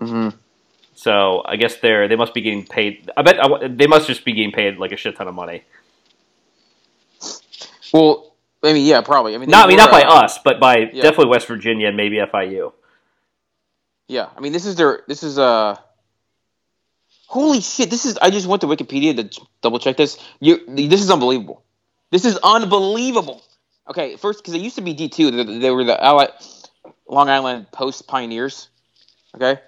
mhm. 0.00 0.34
So 1.02 1.42
I 1.44 1.56
guess 1.56 1.78
they're 1.78 2.06
they 2.06 2.14
must 2.14 2.32
be 2.32 2.42
getting 2.42 2.64
paid. 2.64 3.10
I 3.16 3.22
bet 3.22 3.44
I, 3.44 3.66
they 3.66 3.88
must 3.88 4.06
just 4.06 4.24
be 4.24 4.34
getting 4.34 4.52
paid 4.52 4.78
like 4.78 4.92
a 4.92 4.96
shit 4.96 5.16
ton 5.16 5.26
of 5.26 5.34
money. 5.34 5.64
Well, 7.92 8.32
I 8.62 8.72
mean, 8.72 8.86
yeah, 8.86 9.00
probably. 9.00 9.34
I 9.34 9.38
mean, 9.38 9.50
Not 9.50 9.66
I 9.66 9.68
mean 9.68 9.78
not 9.78 9.90
by 9.90 10.02
uh, 10.02 10.22
us, 10.22 10.38
but 10.38 10.60
by 10.60 10.76
yeah. 10.78 11.02
definitely 11.02 11.26
West 11.26 11.48
Virginia 11.48 11.88
and 11.88 11.96
maybe 11.96 12.18
FIU. 12.18 12.72
Yeah, 14.06 14.28
I 14.36 14.40
mean, 14.40 14.52
this 14.52 14.64
is 14.64 14.76
their. 14.76 15.02
This 15.08 15.24
is 15.24 15.40
uh. 15.40 15.76
Holy 17.26 17.60
shit! 17.60 17.90
This 17.90 18.04
is. 18.06 18.16
I 18.18 18.30
just 18.30 18.46
went 18.46 18.60
to 18.60 18.68
Wikipedia 18.68 19.16
to 19.16 19.40
double 19.60 19.80
check 19.80 19.96
this. 19.96 20.18
You. 20.38 20.60
This 20.68 21.02
is 21.02 21.10
unbelievable. 21.10 21.64
This 22.12 22.24
is 22.24 22.38
unbelievable. 22.44 23.42
Okay, 23.88 24.14
first 24.14 24.38
because 24.38 24.52
they 24.52 24.60
used 24.60 24.76
to 24.76 24.82
be 24.82 24.94
D 24.94 25.08
two. 25.08 25.32
They, 25.32 25.58
they 25.58 25.70
were 25.72 25.82
the 25.82 25.98
Long 27.08 27.28
Island 27.28 27.72
Post 27.72 28.06
Pioneers. 28.06 28.68
Okay, 29.34 29.60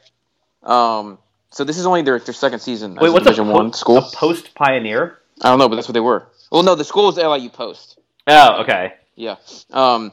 um, 0.62 1.19
so 1.54 1.64
this 1.64 1.78
is 1.78 1.87
only 1.87 2.02
their, 2.02 2.18
their 2.18 2.34
second 2.34 2.58
season 2.61 2.96
Wait, 2.96 3.11
what's 3.11 3.25
Division 3.25 3.49
a, 3.49 3.52
po- 3.52 3.56
One 3.58 3.73
school. 3.73 4.02
post 4.12 4.54
pioneer? 4.54 5.18
I 5.40 5.49
don't 5.50 5.58
know, 5.58 5.68
but 5.68 5.76
that's 5.76 5.88
what 5.88 5.94
they 5.94 6.00
were. 6.00 6.26
Well, 6.50 6.62
no, 6.62 6.75
the 6.75 6.84
school 6.84 7.06
was 7.06 7.16
LIU 7.16 7.49
Post. 7.50 7.99
Oh, 8.26 8.62
okay. 8.62 8.94
Yeah. 9.16 9.37
Um, 9.73 10.12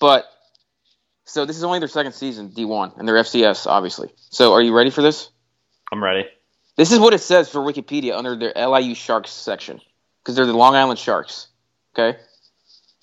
but 0.00 0.24
so 1.24 1.44
this 1.44 1.56
is 1.56 1.64
only 1.64 1.78
their 1.78 1.88
second 1.88 2.12
season, 2.12 2.48
D 2.48 2.64
one, 2.64 2.92
and 2.96 3.06
they're 3.06 3.16
FCS, 3.16 3.66
obviously. 3.66 4.10
So 4.30 4.52
are 4.52 4.62
you 4.62 4.74
ready 4.74 4.90
for 4.90 5.02
this? 5.02 5.30
I'm 5.92 6.02
ready. 6.02 6.26
This 6.76 6.92
is 6.92 6.98
what 6.98 7.14
it 7.14 7.20
says 7.20 7.48
for 7.48 7.60
Wikipedia 7.60 8.16
under 8.16 8.36
their 8.36 8.52
LIU 8.54 8.94
Sharks 8.94 9.30
section, 9.30 9.80
because 10.22 10.36
they're 10.36 10.46
the 10.46 10.52
Long 10.52 10.74
Island 10.74 10.98
Sharks. 10.98 11.48
Okay. 11.94 12.18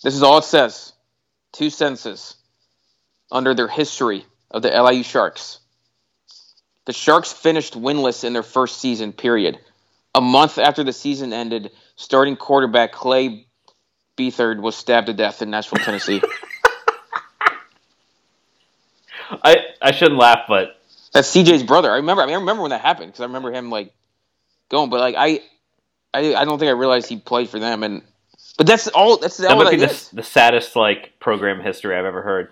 This 0.03 0.15
is 0.15 0.23
all 0.23 0.37
it 0.37 0.43
says. 0.43 0.93
Two 1.53 1.69
sentences 1.69 2.35
under 3.31 3.53
their 3.53 3.67
history 3.67 4.25
of 4.51 4.61
the 4.61 4.69
LIU 4.69 5.03
Sharks. 5.03 5.59
The 6.85 6.93
Sharks 6.93 7.31
finished 7.31 7.73
winless 7.73 8.23
in 8.23 8.33
their 8.33 8.43
first 8.43 8.79
season. 8.79 9.13
Period. 9.13 9.59
A 10.15 10.21
month 10.21 10.57
after 10.57 10.83
the 10.83 10.93
season 10.93 11.33
ended, 11.33 11.71
starting 11.95 12.35
quarterback 12.35 12.91
Clay 12.91 13.47
Beathard 14.17 14.61
was 14.61 14.75
stabbed 14.75 15.07
to 15.07 15.13
death 15.13 15.41
in 15.41 15.49
Nashville, 15.49 15.83
Tennessee. 15.83 16.21
I 19.43 19.55
I 19.81 19.91
shouldn't 19.91 20.19
laugh, 20.19 20.41
but 20.47 20.79
That's 21.13 21.33
CJ's 21.33 21.63
brother. 21.63 21.91
I 21.91 21.95
remember. 21.95 22.21
I, 22.21 22.25
mean, 22.25 22.35
I 22.35 22.39
remember 22.39 22.61
when 22.61 22.71
that 22.71 22.81
happened 22.81 23.07
because 23.07 23.21
I 23.21 23.25
remember 23.25 23.51
him 23.51 23.69
like 23.71 23.93
going. 24.69 24.89
But 24.89 24.99
like 24.99 25.15
I, 25.17 25.41
I, 26.13 26.35
I 26.35 26.45
don't 26.45 26.59
think 26.59 26.69
I 26.69 26.73
realized 26.73 27.07
he 27.07 27.17
played 27.17 27.49
for 27.49 27.59
them. 27.59 27.81
And 27.83 28.03
but 28.57 28.67
that's 28.67 28.87
all. 28.89 29.17
That's 29.17 29.37
that 29.37 29.51
all 29.51 29.63
might 29.63 29.77
that 29.77 29.89
be 29.89 29.95
the, 29.95 30.15
the 30.17 30.23
saddest 30.23 30.75
like 30.75 31.19
program 31.19 31.61
history 31.61 31.95
I've 31.95 32.05
ever 32.05 32.21
heard. 32.21 32.49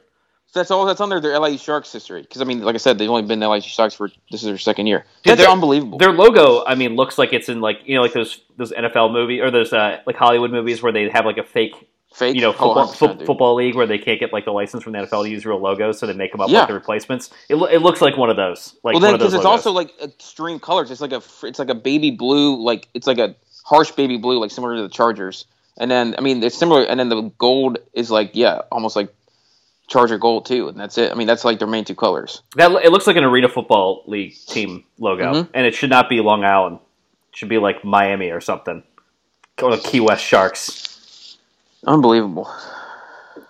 That's 0.53 0.70
all 0.70 0.86
that's 0.86 1.00
under 1.00 1.20
their 1.22 1.39
LIU 1.39 1.58
Sharks 1.58 1.91
history. 1.93 2.22
Because 2.22 2.41
I 2.41 2.46
mean, 2.46 2.62
like 2.62 2.75
I 2.75 2.77
said, 2.77 2.98
they've 2.98 3.10
only 3.10 3.22
been 3.24 3.39
LIU 3.39 3.62
Sharks 3.62 3.93
for 3.96 4.10
this 4.31 4.41
is 4.41 4.48
their 4.48 4.58
second 4.58 4.88
year. 4.88 5.05
Dude, 5.24 5.31
That's 5.31 5.41
they're- 5.41 5.50
unbelievable. 5.50 5.98
Their 5.98 6.12
logo, 6.12 6.63
I 6.65 6.75
mean, 6.75 6.96
looks 6.96 7.17
like 7.17 7.31
it's 7.34 7.48
in 7.50 7.62
like 7.62 7.79
you 7.86 7.96
know 7.96 8.01
like 8.01 8.13
those 8.13 8.41
those 8.58 8.72
NFL 8.72 9.12
movie 9.13 9.39
or 9.39 9.50
those 9.50 9.72
uh, 9.72 10.00
like 10.05 10.15
Hollywood 10.17 10.51
movies 10.51 10.84
where 10.84 10.91
they 10.91 11.10
have 11.10 11.25
like 11.25 11.38
a 11.38 11.43
fake 11.43 11.74
Fake. 12.13 12.36
you 12.36 12.41
know 12.41 12.50
Oh, 12.50 12.86
football, 12.86 12.88
100%, 12.88 13.20
fo- 13.20 13.25
football 13.25 13.55
league 13.55 13.75
where 13.75 13.88
they 13.88 13.98
can't 13.98 14.20
get 14.20 14.34
like 14.34 14.43
the 14.43 14.51
license 14.51 14.84
from 14.84 14.91
the 14.91 15.00
NFL 15.00 15.24
to 15.24 15.29
use 15.29 15.46
real 15.46 15.60
logos, 15.62 15.98
so 15.98 16.05
they 16.05 16.12
make 16.13 16.34
them 16.34 16.41
up 16.41 16.50
Yeah. 16.50 16.60
like 16.60 16.67
the 16.67 16.74
replacements. 16.74 17.29
It, 17.48 17.55
lo- 17.55 17.67
it 17.67 17.77
looks 17.77 18.01
like 18.01 18.17
one 18.17 18.29
of 18.29 18.36
those. 18.36 18.75
Like 18.84 18.93
well, 18.96 19.00
then 19.00 19.13
one 19.13 19.13
of 19.15 19.20
those 19.22 19.27
because 19.31 19.34
it's 19.36 19.46
logos. 19.46 19.65
also 19.65 19.72
like 19.72 19.93
extreme 20.03 20.60
colors. 20.60 20.91
It's 20.91 21.00
like 21.00 21.13
a 21.13 21.22
it's 21.43 21.60
like 21.60 21.70
a 21.70 21.75
baby 21.75 22.12
blue. 22.12 22.62
Like 22.62 22.89
it's 22.93 23.08
like 23.08 23.20
a 23.20 23.34
harsh 23.63 23.91
baby 23.91 24.17
blue, 24.17 24.38
like 24.39 24.51
similar 24.51 24.75
to 24.75 24.81
the 24.81 24.89
Chargers. 24.89 25.46
And 25.77 25.89
then 25.89 26.13
I 26.17 26.22
mean, 26.22 26.43
it's 26.43 26.58
similar. 26.58 26.84
And 26.84 27.00
then 27.00 27.08
the 27.08 27.22
gold 27.38 27.77
is 27.93 28.12
like 28.12 28.31
yeah, 28.34 28.60
almost 28.74 28.98
like 28.98 29.13
Charger 29.91 30.17
gold 30.17 30.45
too. 30.45 30.69
And 30.69 30.79
that's 30.79 30.98
it. 30.98 31.12
I 31.12 31.15
mean, 31.15 31.27
that's 31.27 31.43
like 31.45 31.60
their 31.60 31.67
main 31.67 31.83
two 31.86 31.95
colors. 31.95 32.41
that 32.55 32.71
it 32.83 32.91
looks 32.91 33.05
like 33.07 33.17
an 33.17 33.24
Arena 33.25 33.50
Football 33.50 34.03
League 34.07 34.33
team 34.48 34.86
logo, 34.98 35.33
Mhm. 35.33 35.50
and 35.53 35.65
it 35.67 35.75
should 35.75 35.89
not 35.89 36.07
be 36.10 36.21
Long 36.21 36.43
Island. 36.45 36.79
It 37.31 37.38
should 37.38 37.50
be 37.50 37.57
like 37.57 37.83
Miami 37.83 38.29
or 38.31 38.39
something, 38.41 38.83
or 39.62 39.75
the 39.75 39.81
Key 39.81 40.00
West 40.00 40.24
Sharks. 40.24 41.38
Unbelievable. 41.86 42.50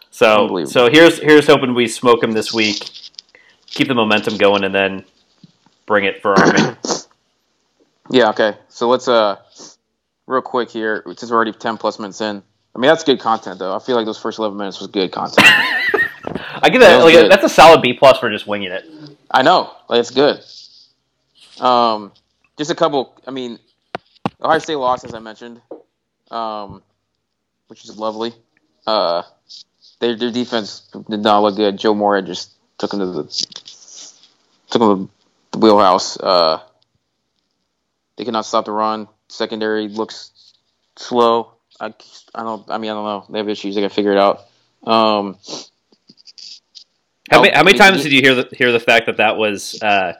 So 0.10 0.42
Unbelievable. 0.44 0.72
so 0.72 0.90
here's 0.90 1.20
here's 1.20 1.48
hoping 1.48 1.74
we 1.74 1.88
smoke 1.88 2.22
them 2.22 2.32
this 2.34 2.52
week, 2.54 2.90
keep 3.68 3.88
the 3.88 3.94
momentum 3.96 4.38
going, 4.38 4.64
and 4.64 4.74
then 4.74 5.06
bring 5.86 6.06
it 6.06 6.22
for 6.22 6.38
Army. 6.40 6.76
Yeah, 8.10 8.30
okay. 8.32 8.58
So 8.68 8.90
let's 8.90 9.08
uh 9.08 9.38
real 10.28 10.42
quick 10.42 10.70
here, 10.70 11.02
since 11.16 11.30
we're 11.32 11.36
already 11.38 11.54
ten 11.54 11.78
plus 11.78 11.98
minutes 11.98 12.20
in. 12.20 12.44
I 12.76 12.80
mean 12.80 12.90
that's 12.90 13.04
good 13.06 13.20
content 13.22 13.60
though. 13.60 13.74
I 13.74 13.80
feel 13.80 13.96
like 13.96 14.06
those 14.06 14.18
first 14.20 14.38
eleven 14.40 14.58
minutes 14.58 14.80
was 14.82 14.88
good 14.90 15.12
content. 15.14 15.48
I 16.62 16.70
give 16.70 16.82
that 16.82 16.98
That 16.98 17.04
like 17.04 17.14
good. 17.14 17.32
that's 17.32 17.44
a 17.44 17.50
solid 17.50 17.82
B 17.82 17.94
plus 17.94 18.20
for 18.20 18.30
just 18.30 18.48
winging 18.48 18.72
it. 18.72 18.86
I 19.32 19.42
know. 19.44 19.74
Like 19.90 20.00
it's 20.00 20.12
good. 20.12 20.42
Um 21.64 22.12
just 22.58 22.72
a 22.72 22.76
couple 22.76 23.16
I 23.28 23.32
mean 23.32 23.60
Ohio 24.42 24.60
State 24.60 24.76
lost 24.76 25.04
as 25.06 25.14
I 25.14 25.20
mentioned. 25.20 25.62
Um 26.30 26.84
which 27.68 27.84
is 27.86 27.98
lovely. 27.98 28.34
Uh 28.86 29.24
their 30.00 30.16
their 30.16 30.32
defense 30.32 30.90
did 31.10 31.22
not 31.22 31.42
look 31.44 31.56
good. 31.56 31.78
Joe 31.78 31.94
Moore 31.94 32.22
just 32.22 32.52
took 32.78 32.92
them 32.92 33.00
to 33.00 33.06
the 33.08 33.24
took 34.70 34.82
them 34.82 35.08
to 35.08 35.12
the 35.52 35.58
wheelhouse. 35.60 36.18
Uh 36.20 36.60
they 38.18 38.26
cannot 38.26 38.46
stop 38.46 38.66
the 38.66 38.72
run. 38.72 39.08
Secondary 39.30 39.88
looks 39.88 40.54
slow. 40.96 41.54
I, 41.80 41.94
I 42.36 42.44
don't. 42.44 42.70
I 42.70 42.78
mean, 42.78 42.92
I 42.92 42.94
don't 42.94 43.04
know. 43.06 43.26
They 43.30 43.40
have 43.40 43.50
issues. 43.50 43.74
They 43.74 43.82
got 43.82 43.90
to 43.90 43.94
figure 43.96 44.12
it 44.12 44.20
out. 44.20 44.42
Um, 44.86 45.38
How 47.32 47.42
many, 47.42 47.54
how 47.56 47.64
many 47.64 47.78
times 47.78 48.04
did 48.04 48.12
you 48.12 48.22
hear 48.22 48.36
the, 48.36 48.56
hear 48.56 48.72
the 48.74 48.80
fact 48.80 49.06
that 49.06 49.18
that 49.18 49.38
was 49.38 49.82
uh, 49.82 50.14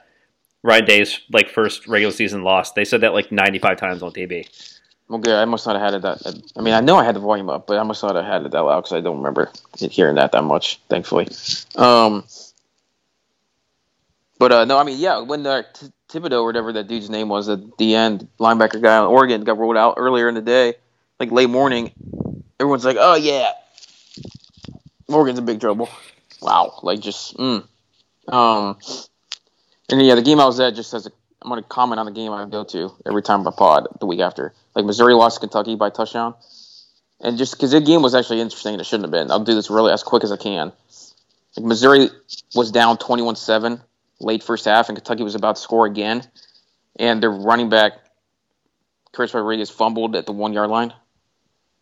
Ryan 0.62 0.84
Day's 0.86 1.20
like 1.30 1.50
first 1.50 1.86
regular 1.86 2.12
season 2.12 2.42
loss? 2.42 2.72
They 2.72 2.86
said 2.86 3.02
that 3.02 3.12
like 3.12 3.30
ninety 3.30 3.58
five 3.58 3.76
times 3.76 4.02
on 4.02 4.12
TV. 4.12 4.48
well, 5.08 5.18
good. 5.18 5.34
I 5.34 5.44
must 5.44 5.66
not 5.66 5.76
have 5.76 5.92
had 5.92 5.94
it 5.94 6.02
that. 6.02 6.42
I 6.56 6.62
mean, 6.62 6.72
I 6.72 6.80
know 6.80 6.96
I 6.96 7.04
had 7.04 7.14
the 7.14 7.20
volume 7.20 7.50
up, 7.50 7.66
but 7.66 7.78
I 7.78 7.82
must 7.82 8.02
not 8.02 8.16
have 8.16 8.24
had 8.24 8.46
it 8.46 8.52
that 8.52 8.60
loud 8.62 8.80
because 8.80 8.94
I 8.94 9.02
don't 9.02 9.18
remember 9.18 9.52
hearing 9.78 10.14
that 10.14 10.32
that 10.32 10.42
much. 10.42 10.80
Thankfully. 10.88 11.28
Um, 11.76 12.24
but 14.38 14.50
uh, 14.50 14.64
no, 14.64 14.78
I 14.78 14.84
mean, 14.84 14.98
yeah, 14.98 15.20
when 15.20 15.42
the 15.42 15.66
T- 15.74 15.92
Thibodeaux 16.08 16.40
or 16.40 16.46
whatever 16.46 16.72
that 16.72 16.88
dude's 16.88 17.10
name 17.10 17.28
was 17.28 17.48
at 17.50 17.76
the 17.76 17.94
end, 17.94 18.26
linebacker 18.40 18.80
guy 18.80 18.96
on 18.96 19.06
Oregon 19.06 19.44
got 19.44 19.58
rolled 19.58 19.76
out 19.76 19.94
earlier 19.98 20.30
in 20.30 20.34
the 20.34 20.40
day, 20.40 20.74
like 21.20 21.30
late 21.30 21.50
morning. 21.50 21.92
Everyone's 22.58 22.86
like, 22.86 22.96
"Oh 22.98 23.16
yeah, 23.16 23.52
Oregon's 25.08 25.38
in 25.38 25.44
big 25.44 25.60
trouble." 25.60 25.90
Wow, 26.42 26.80
like 26.82 27.00
just, 27.00 27.36
mm. 27.36 27.64
um, 28.28 28.78
and 29.88 30.04
yeah, 30.04 30.16
the 30.16 30.22
game 30.22 30.40
I 30.40 30.44
was 30.44 30.58
at 30.58 30.74
just 30.74 30.92
a, 30.92 31.12
I'm 31.40 31.48
gonna 31.48 31.62
comment 31.62 32.00
on 32.00 32.06
the 32.06 32.12
game 32.12 32.32
I 32.32 32.44
go 32.46 32.64
to 32.64 32.92
every 33.06 33.22
time 33.22 33.46
I 33.46 33.52
pod 33.56 33.86
the 34.00 34.06
week 34.06 34.20
after. 34.20 34.52
Like 34.74 34.84
Missouri 34.84 35.14
lost 35.14 35.36
to 35.36 35.40
Kentucky 35.40 35.76
by 35.76 35.90
touchdown, 35.90 36.34
and 37.20 37.38
just 37.38 37.52
because 37.52 37.70
the 37.70 37.80
game 37.80 38.02
was 38.02 38.14
actually 38.14 38.40
interesting, 38.40 38.74
and 38.74 38.80
it 38.80 38.84
shouldn't 38.84 39.04
have 39.04 39.12
been. 39.12 39.30
I'll 39.30 39.44
do 39.44 39.54
this 39.54 39.70
really 39.70 39.92
as 39.92 40.02
quick 40.02 40.24
as 40.24 40.32
I 40.32 40.36
can. 40.36 40.72
Like 41.56 41.66
Missouri 41.66 42.08
was 42.54 42.72
down 42.72 42.96
21-7 42.96 43.80
late 44.20 44.42
first 44.42 44.64
half, 44.64 44.88
and 44.88 44.96
Kentucky 44.96 45.22
was 45.22 45.34
about 45.34 45.56
to 45.56 45.62
score 45.62 45.86
again, 45.86 46.22
and 46.96 47.22
their 47.22 47.30
running 47.30 47.68
back 47.68 47.92
Chris 49.12 49.34
Rodriguez 49.34 49.70
fumbled 49.70 50.16
at 50.16 50.26
the 50.26 50.32
one 50.32 50.52
yard 50.52 50.70
line 50.70 50.92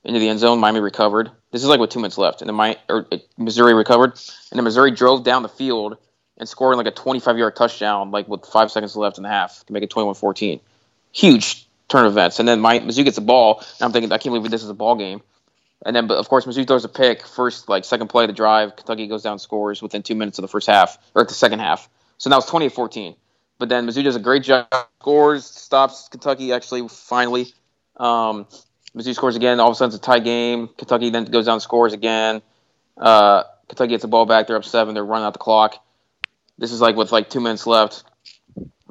into 0.05 0.19
the 0.19 0.29
end 0.29 0.41
zone. 0.41 0.59
Miami 0.59 0.81
recovered. 0.81 1.31
This 1.51 1.63
is 1.63 1.69
like 1.69 1.81
with 1.81 1.91
two 1.91 1.99
minutes 1.99 2.19
left, 2.19 2.43
and 2.43 2.49
then 2.49 2.55
my 2.55 2.79
or 2.89 3.07
uh, 3.11 3.19
Missouri 3.37 3.75
recovered, 3.75 4.13
and 4.13 4.59
then 4.59 4.65
Missouri 4.65 4.93
drove 4.93 5.25
down 5.25 5.43
the 5.43 5.49
field 5.49 5.97
and 6.37 6.49
scored 6.49 6.77
like 6.77 6.87
a 6.87 6.93
25 6.93 7.39
yard 7.39 7.57
touchdown, 7.57 8.11
like 8.11 8.29
with 8.29 8.47
five 8.47 8.71
seconds 8.71 8.97
left 8.97 9.19
in 9.19 9.25
the 9.25 9.29
half 9.29 9.65
to 9.67 9.73
make 9.73 9.83
it 9.83 9.91
21-14. 9.91 10.61
Huge 11.13 11.67
turn 11.89 12.07
of 12.07 12.13
events, 12.13 12.39
and 12.39 12.49
then 12.49 12.61
my 12.61 12.79
Mizzou 12.79 13.05
gets 13.05 13.19
a 13.19 13.23
ball, 13.23 13.59
and 13.59 13.83
I'm 13.83 13.93
thinking 13.93 14.13
I 14.13 14.19
can't 14.19 14.33
believe 14.33 14.51
this 14.51 14.63
is 14.63 14.71
a 14.71 14.75
ball 14.75 14.97
game. 14.97 15.23
And 15.85 15.97
then, 15.97 16.07
but 16.07 16.19
of 16.19 16.29
course, 16.29 16.45
Mizzou 16.45 16.67
throws 16.67 16.85
a 16.85 16.89
pick 16.89 17.27
first, 17.27 17.69
like 17.69 17.85
second 17.85 18.09
play 18.09 18.25
of 18.25 18.29
the 18.29 18.35
drive. 18.35 18.77
Kentucky 18.77 19.07
goes 19.07 19.23
down, 19.23 19.39
scores 19.39 19.81
within 19.81 20.03
two 20.03 20.15
minutes 20.15 20.39
of 20.39 20.43
the 20.43 20.49
first 20.49 20.67
half 20.67 20.99
or 21.15 21.25
the 21.25 21.33
second 21.33 21.61
half. 21.61 21.89
So 22.19 22.29
now 22.29 22.39
it's 22.39 22.51
28-14. 22.51 23.17
But 23.59 23.71
then 23.71 23.87
Mizzou 23.87 24.05
does 24.05 24.17
a 24.17 24.21
great 24.21 24.43
job, 24.43 24.69
scores, 25.01 25.45
stops 25.45 26.09
Kentucky 26.09 26.53
actually 26.53 26.87
finally. 26.89 27.53
Um, 27.97 28.47
Mizzou 28.97 29.15
scores 29.15 29.37
again. 29.37 29.61
All 29.61 29.69
of 29.69 29.73
a 29.73 29.75
sudden, 29.77 29.95
it's 29.95 29.99
a 29.99 30.07
tie 30.07 30.19
game. 30.19 30.69
Kentucky 30.69 31.11
then 31.11 31.25
goes 31.27 31.47
down, 31.47 31.55
and 31.55 31.63
scores 31.63 31.93
again. 31.93 32.43
Uh, 32.97 33.45
Kentucky 33.69 33.91
gets 33.91 34.03
the 34.03 34.09
ball 34.09 34.27
back. 34.27 34.47
They're 34.47 34.57
up 34.57 34.65
seven. 34.65 34.95
They're 34.95 35.05
running 35.05 35.27
out 35.27 35.33
the 35.33 35.39
clock. 35.39 35.77
This 36.59 36.73
is 36.73 36.81
like 36.81 36.97
with 36.97 37.13
like 37.13 37.31
two 37.31 37.41
minutes 37.41 37.67
left. 37.67 38.05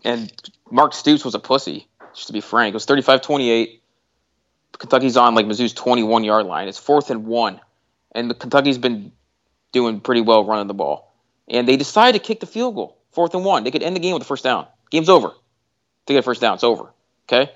And 0.04 0.32
Mark 0.72 0.94
Stoops 0.94 1.26
was 1.26 1.36
a 1.36 1.40
pussy, 1.40 1.88
just 2.16 2.28
to 2.28 2.34
be 2.34 2.42
frank. 2.42 2.74
It 2.74 2.76
was 2.76 2.86
35-28. 2.86 3.80
Kentucky's 4.78 5.18
on 5.18 5.36
like 5.36 5.46
Mizzou's 5.46 5.74
21 5.74 6.24
yard 6.24 6.46
line. 6.46 6.68
It's 6.68 6.80
fourth 6.80 7.10
and 7.10 7.26
one, 7.26 7.60
and 8.14 8.30
the 8.30 8.34
Kentucky's 8.34 8.78
been 8.78 9.12
doing 9.72 10.00
pretty 10.00 10.22
well 10.22 10.46
running 10.46 10.68
the 10.68 10.74
ball. 10.74 11.14
And 11.48 11.68
they 11.68 11.76
decide 11.76 12.14
to 12.14 12.20
kick 12.20 12.40
the 12.40 12.46
field 12.46 12.76
goal, 12.76 12.98
fourth 13.12 13.34
and 13.34 13.44
one. 13.44 13.64
They 13.64 13.72
could 13.72 13.84
end 13.84 13.96
the 13.96 14.00
game 14.00 14.14
with 14.14 14.22
a 14.22 14.26
first 14.26 14.44
down. 14.44 14.68
Game's 14.90 15.10
over. 15.10 15.32
They 16.06 16.14
get 16.14 16.20
a 16.20 16.24
first 16.24 16.42
down. 16.42 16.56
It's 16.56 16.64
over. 16.64 16.94
Okay. 17.28 17.52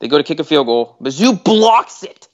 They 0.00 0.08
go 0.08 0.18
to 0.18 0.24
kick 0.24 0.38
a 0.38 0.44
field 0.44 0.66
goal. 0.66 0.96
Mizzou 1.00 1.42
blocks 1.42 2.02
it. 2.02 2.28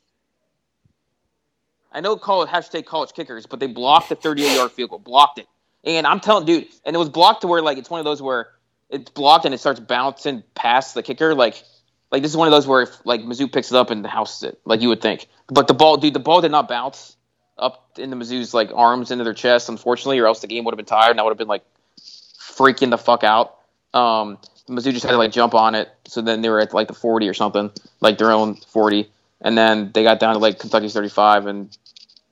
I 1.93 2.01
know 2.01 2.15
it 2.15 2.21
hashtag 2.21 2.87
college 2.87 3.13
kickers, 3.13 3.47
but 3.47 3.61
they 3.61 3.69
blocked 3.69 4.09
the 4.09 4.17
38 4.17 4.57
yard 4.57 4.73
field 4.73 4.91
goal. 4.91 4.99
Blocked 4.99 5.39
it. 5.39 5.47
And 5.85 6.07
I'm 6.07 6.21
telling, 6.21 6.45
dude, 6.45 6.67
and 6.85 6.97
it 6.97 6.99
was 6.99 7.09
blocked 7.09 7.43
to 7.43 7.47
where 7.47 7.63
like 7.63 7.79
it's 7.79 7.89
one 7.89 8.01
of 8.01 8.05
those 8.05 8.21
where 8.21 8.49
it's 8.91 9.11
blocked 9.11 9.45
and 9.45 9.55
it 9.55 9.59
starts 9.59 9.81
bouncing 9.81 10.43
past 10.55 10.95
the 10.95 11.03
kicker. 11.03 11.35
Like, 11.35 11.63
like 12.11 12.23
this 12.23 12.31
is 12.31 12.37
one 12.37 12.49
of 12.49 12.53
those 12.53 12.67
where 12.67 12.83
if 12.83 13.07
like 13.07 13.21
Mizzou 13.23 13.53
picks 13.53 13.71
it 13.71 13.77
up 13.77 13.91
and 13.91 14.05
houses 14.07 14.43
it, 14.43 14.61
like 14.65 14.81
you 14.81 14.89
would 14.89 15.01
think. 15.01 15.29
But 15.47 15.69
the 15.69 15.75
ball, 15.75 15.97
dude, 15.97 16.15
the 16.15 16.21
ball 16.21 16.41
did 16.41 16.51
not 16.51 16.69
bounce 16.69 17.17
up 17.57 17.93
into 17.97 18.17
Mizzou's 18.17 18.53
like 18.53 18.71
arms 18.75 19.11
into 19.11 19.25
their 19.25 19.35
chest, 19.35 19.69
unfortunately, 19.69 20.19
or 20.19 20.27
else 20.27 20.41
the 20.41 20.49
game 20.49 20.65
would 20.65 20.73
have 20.73 20.79
been 20.79 20.87
tired 20.87 21.13
and 21.13 21.21
I 21.21 21.23
would 21.23 21.31
have 21.31 21.39
been 21.39 21.49
like 21.49 21.65
freaking 22.01 22.91
the 22.91 22.99
fuck 22.99 23.25
out. 23.25 23.57
Um, 23.93 24.39
Mizzou 24.69 24.93
just 24.93 25.05
had 25.05 25.13
to 25.13 25.19
like 25.19 25.33
jump 25.33 25.55
on 25.55 25.75
it, 25.75 25.91
so 26.07 26.23
then 26.23 26.41
they 26.41 26.49
were 26.49 26.61
at 26.61 26.73
like 26.73 26.89
the 26.89 26.95
40 26.95 27.29
or 27.29 27.35
something, 27.35 27.71
like 28.01 28.19
their 28.19 28.33
own 28.33 28.57
40, 28.57 29.11
and 29.41 29.59
then 29.59 29.91
they 29.93 30.03
got 30.03 30.21
down 30.21 30.35
to 30.35 30.39
like 30.39 30.59
Kentucky's 30.59 30.95
35, 30.95 31.47
and 31.47 31.77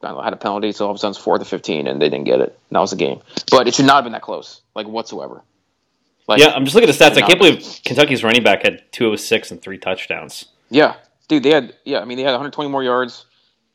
know, 0.03 0.21
had 0.21 0.33
a 0.33 0.37
penalty, 0.37 0.73
so 0.73 0.87
all 0.87 0.91
of 0.91 0.97
a 0.97 0.99
sudden 0.99 1.13
it's 1.13 1.19
fourth 1.19 1.41
and 1.41 1.49
fifteen, 1.49 1.87
and 1.87 2.01
they 2.01 2.09
didn't 2.09 2.25
get 2.25 2.41
it. 2.41 2.59
And 2.69 2.77
that 2.77 2.81
was 2.81 2.91
the 2.91 2.97
game. 2.97 3.21
But 3.51 3.69
it 3.69 3.75
should 3.75 3.87
not 3.87 3.97
have 3.97 4.05
been 4.05 4.13
that 4.13 4.23
close, 4.23 4.63
like 4.75 4.87
whatsoever. 4.87 5.43
Like, 6.29 6.41
Yeah, 6.41 6.49
I'm 6.49 6.65
just 6.65 6.75
looking 6.75 6.89
at 6.89 6.97
the 6.97 7.05
stats. 7.05 7.17
I 7.17 7.27
can't 7.27 7.39
believe 7.39 7.81
Kentucky's 7.85 8.23
running 8.23 8.43
back 8.43 8.63
had 8.63 8.83
206 8.93 9.51
and 9.51 9.63
three 9.63 9.79
touchdowns. 9.79 10.47
Yeah, 10.71 10.95
dude, 11.29 11.43
they 11.43 11.51
had 11.51 11.75
yeah. 11.85 12.01
I 12.01 12.05
mean, 12.05 12.17
they 12.17 12.25
had 12.25 12.31
120 12.31 12.71
more 12.71 12.83
yards. 12.83 13.27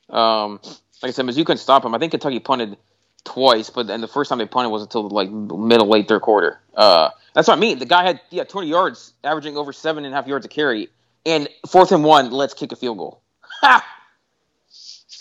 Um, 0.10 0.60
like 1.02 1.10
I 1.10 1.12
said, 1.12 1.26
Mizzou 1.26 1.46
couldn't 1.46 1.58
stop 1.58 1.84
them. 1.84 1.94
I 1.94 2.00
think 2.00 2.12
Kentucky 2.12 2.40
punted 2.40 2.78
twice, 3.24 3.70
but 3.70 3.88
then 3.88 4.02
the 4.02 4.08
first 4.08 4.30
time 4.30 4.40
they 4.40 4.46
punted 4.46 4.72
was 4.72 4.82
until 4.82 5.08
like 5.10 5.30
middle 5.30 5.88
late 5.88 6.08
third 6.08 6.22
quarter. 6.22 6.60
Uh, 6.74 7.10
that's 7.38 7.48
what 7.48 7.56
I 7.56 7.62
mean. 7.62 7.78
The 7.78 7.86
guy 7.86 8.04
had 8.04 8.20
yeah 8.32 8.46
20 8.46 8.68
yards, 8.68 9.14
averaging 9.24 9.58
over 9.58 9.72
seven 9.72 10.06
and 10.06 10.14
a 10.14 10.18
half 10.18 10.26
yards 10.26 10.48
a 10.48 10.50
carry, 10.50 10.90
and 11.24 11.48
fourth 11.68 11.92
and 11.92 12.04
one, 12.04 12.32
let's 12.32 12.56
kick 12.56 12.72
a 12.72 12.76
field 12.76 12.98
goal. 12.98 13.22
Ha! 13.62 13.86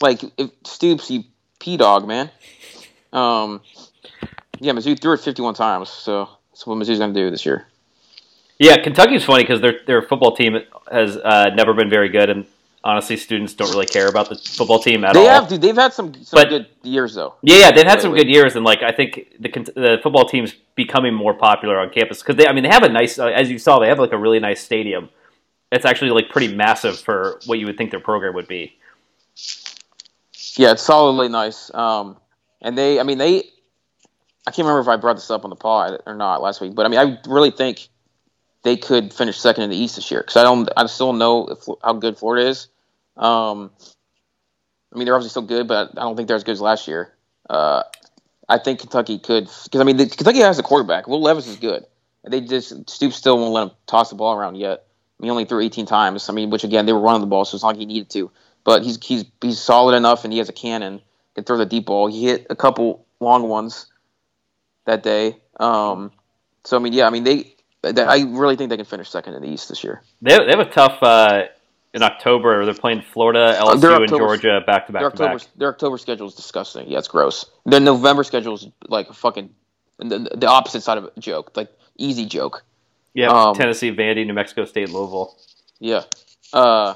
Like 0.01 0.23
if 0.39 0.51
Stoops, 0.65 1.11
you 1.11 1.25
dog, 1.77 2.07
man. 2.09 2.31
Um, 3.13 3.61
yeah, 4.61 4.73
Mizzou 4.73 4.99
threw 4.99 5.13
it 5.13 5.21
51 5.21 5.55
times, 5.55 5.91
so 5.91 6.31
that's 6.51 6.67
what 6.67 6.79
Mizzou's 6.79 6.99
gonna 6.99 7.13
do 7.13 7.31
this 7.31 7.45
year. 7.45 7.67
Yeah, 8.59 8.77
Kentucky's 8.77 9.25
funny 9.25 9.43
because 9.43 9.61
their 9.61 9.81
their 9.87 10.01
football 10.01 10.35
team 10.35 10.57
has 10.91 11.19
uh, 11.19 11.51
never 11.55 11.75
been 11.75 11.91
very 11.91 12.09
good, 12.09 12.31
and 12.31 12.47
honestly, 12.87 13.17
students 13.17 13.53
don't 13.53 13.71
really 13.71 13.87
care 13.87 14.07
about 14.07 14.29
the 14.29 14.37
football 14.37 14.79
team 14.79 15.05
at 15.05 15.13
They 15.13 15.19
all. 15.21 15.25
They 15.27 15.31
have, 15.33 15.49
dude. 15.49 15.61
They've 15.61 15.77
had 15.77 15.93
some 15.93 16.15
some 16.23 16.41
But- 16.41 16.49
good 16.49 16.67
years 16.83 17.15
though. 17.15 17.35
Yeah, 17.43 17.57
yeah, 17.59 17.73
they've 17.73 17.87
had 17.87 18.01
some 18.01 18.15
good 18.15 18.29
years, 18.29 18.55
and 18.55 18.65
like 18.65 18.83
I 18.83 18.93
think 18.93 19.35
the 19.41 19.49
the 19.75 19.99
football 20.03 20.27
team's 20.29 20.55
becoming 20.77 21.13
more 21.13 21.35
popular 21.35 21.79
on 21.79 21.91
campus 21.91 22.23
because 22.23 22.37
they, 22.37 22.47
I 22.47 22.53
mean, 22.53 22.63
they 22.63 22.71
have 22.71 22.85
a 22.85 22.89
nice, 22.89 23.19
uh, 23.19 23.27
as 23.27 23.51
you 23.51 23.59
saw, 23.59 23.79
they 23.81 23.89
have 23.89 23.99
like 23.99 24.13
a 24.13 24.19
really 24.19 24.39
nice 24.39 24.63
stadium. 24.63 25.09
It's 25.73 25.85
actually 25.85 26.13
like 26.13 26.29
pretty 26.31 26.55
massive 26.55 26.99
for 27.01 27.41
what 27.47 27.59
you 27.59 27.67
would 27.67 27.77
think 27.77 27.91
their 27.91 28.01
program 28.01 28.35
would 28.35 28.47
be. 28.47 28.79
Yeah, 30.57 30.73
it's 30.73 30.83
solidly 30.83 31.29
nice. 31.29 31.75
Um, 31.75 32.17
and 32.63 32.79
they, 32.79 33.01
I 33.01 33.03
mean, 33.03 33.19
they, 33.19 33.39
I 34.47 34.51
can't 34.53 34.67
remember 34.67 34.81
if 34.81 34.89
I 34.89 34.97
brought 34.97 35.17
this 35.17 35.31
up 35.31 35.45
on 35.45 35.51
the 35.51 35.57
pod 35.57 36.01
or 36.07 36.15
not 36.15 36.41
last 36.41 36.61
week, 36.61 36.75
but 36.75 36.87
I 36.87 36.89
mean, 36.89 37.01
I 37.01 37.19
really 37.29 37.51
think 37.51 37.89
they 38.63 38.77
could 38.77 39.13
finish 39.13 39.39
second 39.39 39.65
in 39.65 39.71
the 39.71 39.77
East 39.77 39.97
this 39.97 40.11
year 40.11 40.21
because 40.21 40.37
I 40.37 40.45
don't, 40.45 40.69
I 40.77 40.87
still 40.87 41.09
don't 41.09 41.19
know 41.19 41.47
if, 41.49 41.67
how 41.83 41.95
good 41.95 42.17
Florida 42.17 42.49
is. 42.49 42.69
Um, 43.17 43.71
I 44.93 44.99
mean, 44.99 45.07
they're 45.07 45.15
obviously 45.15 45.31
still 45.31 45.43
good, 45.43 45.69
but 45.69 45.91
I 45.97 46.03
don't 46.03 46.17
think 46.17 46.29
they're 46.29 46.37
as 46.37 46.45
good 46.45 46.53
as 46.53 46.61
last 46.61 46.89
year. 46.89 47.13
Uh, 47.49 47.83
I 48.49 48.59
think 48.59 48.81
Kentucky 48.81 49.19
could, 49.19 49.45
because 49.65 49.81
I 49.81 49.85
mean, 49.85 49.97
the, 49.97 50.07
Kentucky 50.07 50.39
has 50.39 50.59
a 50.59 50.63
quarterback. 50.63 51.09
Will 51.09 51.21
Levis 51.21 51.47
is 51.47 51.57
good. 51.57 51.85
They 52.29 52.41
just 52.41 52.89
Stoops 52.89 53.17
still 53.17 53.39
won't 53.39 53.53
let 53.53 53.63
him 53.65 53.71
toss 53.87 54.11
the 54.11 54.17
ball 54.17 54.35
around 54.35 54.57
yet. 54.57 54.85
I 55.19 55.23
mean, 55.23 55.29
he 55.29 55.31
only 55.31 55.45
threw 55.45 55.61
18 55.61 55.87
times. 55.87 56.29
I 56.29 56.33
mean, 56.33 56.51
which 56.51 56.65
again 56.65 56.87
they 56.87 56.93
were 56.93 57.01
running 57.01 57.21
the 57.21 57.27
ball, 57.27 57.45
so 57.45 57.55
it's 57.55 57.63
not 57.63 57.71
like 57.71 57.79
he 57.79 57.87
needed 57.87 58.11
to. 58.11 58.31
But 58.65 58.83
he's 58.83 59.03
he's 59.03 59.25
he's 59.41 59.61
solid 59.61 59.95
enough, 59.95 60.25
and 60.25 60.33
he 60.33 60.39
has 60.39 60.49
a 60.49 60.53
cannon. 60.53 61.01
Can 61.35 61.45
throw 61.45 61.57
the 61.57 61.67
deep 61.67 61.87
ball. 61.87 62.09
He 62.09 62.25
hit 62.25 62.47
a 62.51 62.57
couple 62.57 63.07
long 63.21 63.49
ones 63.49 63.87
that 64.87 65.03
day. 65.03 65.37
Um, 65.61 66.11
so 66.65 66.77
I 66.77 66.81
mean, 66.81 66.93
yeah, 66.93 67.07
I 67.07 67.11
mean 67.11 67.25
they. 67.25 67.55
they 67.83 68.03
I 68.03 68.25
really 68.27 68.57
think 68.57 68.71
they 68.71 68.77
can 68.77 68.87
finish 68.87 69.09
second 69.09 69.35
in 69.35 69.43
the 69.43 69.49
East 69.49 69.69
this 69.69 69.85
year. 69.85 70.03
They 70.21 70.37
they 70.37 70.51
have 70.51 70.61
a 70.61 70.71
tough 70.71 70.99
uh, 71.03 71.45
in 71.97 72.03
October. 72.03 72.65
They're 72.65 72.75
playing 72.75 73.03
Florida, 73.03 73.57
LSU, 73.59 73.81
their 73.81 74.03
and 74.03 74.09
Georgia 74.09 74.63
back 74.65 74.87
to 74.87 74.93
back 74.93 75.01
to 75.01 75.07
October 75.07 75.39
back. 75.39 75.49
their 75.57 75.69
October 75.71 75.99
schedule 75.99 76.29
is 76.29 76.35
disgusting. 76.35 76.89
Yeah, 76.89 76.99
it's 76.99 77.09
gross. 77.09 77.47
Their 77.65 77.81
November 77.81 78.23
schedule 78.23 78.55
is 78.55 78.69
like 78.87 79.09
a 79.09 79.15
fucking 79.15 79.51
the, 79.99 80.31
the 80.37 80.47
opposite 80.47 80.83
side 80.83 80.99
of 80.99 81.11
a 81.17 81.21
joke, 81.21 81.57
like 81.57 81.73
easy 81.97 82.27
joke. 82.27 82.63
Yeah, 83.15 83.29
um, 83.29 83.55
Tennessee, 83.55 83.91
Vandy, 83.91 84.27
New 84.27 84.35
Mexico 84.35 84.67
State, 84.67 84.91
Louisville. 84.91 85.37
Yeah. 85.81 86.03
Uh, 86.53 86.95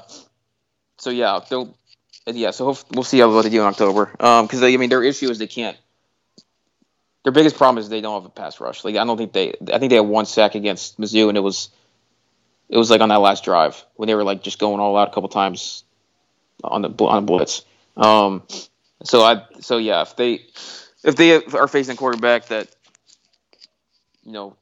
so 0.99 1.09
yeah, 1.09 1.39
they'll 1.49 1.75
yeah. 2.27 2.51
So 2.51 2.77
we'll 2.91 3.03
see 3.03 3.19
how 3.19 3.41
they 3.41 3.49
do 3.49 3.61
in 3.61 3.67
October. 3.67 4.15
Um, 4.19 4.45
because 4.45 4.61
I 4.61 4.77
mean 4.77 4.89
their 4.89 5.03
issue 5.03 5.29
is 5.29 5.39
they 5.39 5.47
can't. 5.47 5.77
Their 7.23 7.33
biggest 7.33 7.57
problem 7.57 7.79
is 7.79 7.89
they 7.89 8.01
don't 8.01 8.21
have 8.21 8.25
a 8.25 8.33
pass 8.33 8.59
rush. 8.59 8.85
Like 8.85 8.95
I 8.95 9.03
don't 9.03 9.17
think 9.17 9.33
they. 9.33 9.55
I 9.73 9.79
think 9.79 9.89
they 9.89 9.95
had 9.95 10.05
one 10.05 10.27
sack 10.27 10.53
against 10.53 10.99
Mizzou, 11.01 11.27
and 11.27 11.37
it 11.37 11.41
was. 11.41 11.69
It 12.71 12.77
was 12.77 12.89
like 12.89 13.01
on 13.01 13.09
that 13.09 13.17
last 13.19 13.43
drive 13.43 13.83
when 13.97 14.07
they 14.07 14.15
were 14.15 14.23
like 14.23 14.41
just 14.43 14.57
going 14.57 14.79
all 14.79 14.97
out 14.97 15.09
a 15.09 15.13
couple 15.13 15.29
times 15.29 15.83
on 16.63 16.81
the 16.81 16.89
on 17.03 17.25
the 17.25 17.27
blitz. 17.27 17.65
Um, 17.97 18.43
so 19.03 19.21
I 19.21 19.43
so 19.59 19.77
yeah, 19.77 20.01
if 20.01 20.15
they 20.15 20.39
if 21.03 21.17
they 21.17 21.43
are 21.43 21.67
facing 21.67 21.95
a 21.95 21.97
quarterback 21.97 22.47
that 22.47 22.69
you 24.23 24.31
know 24.31 24.55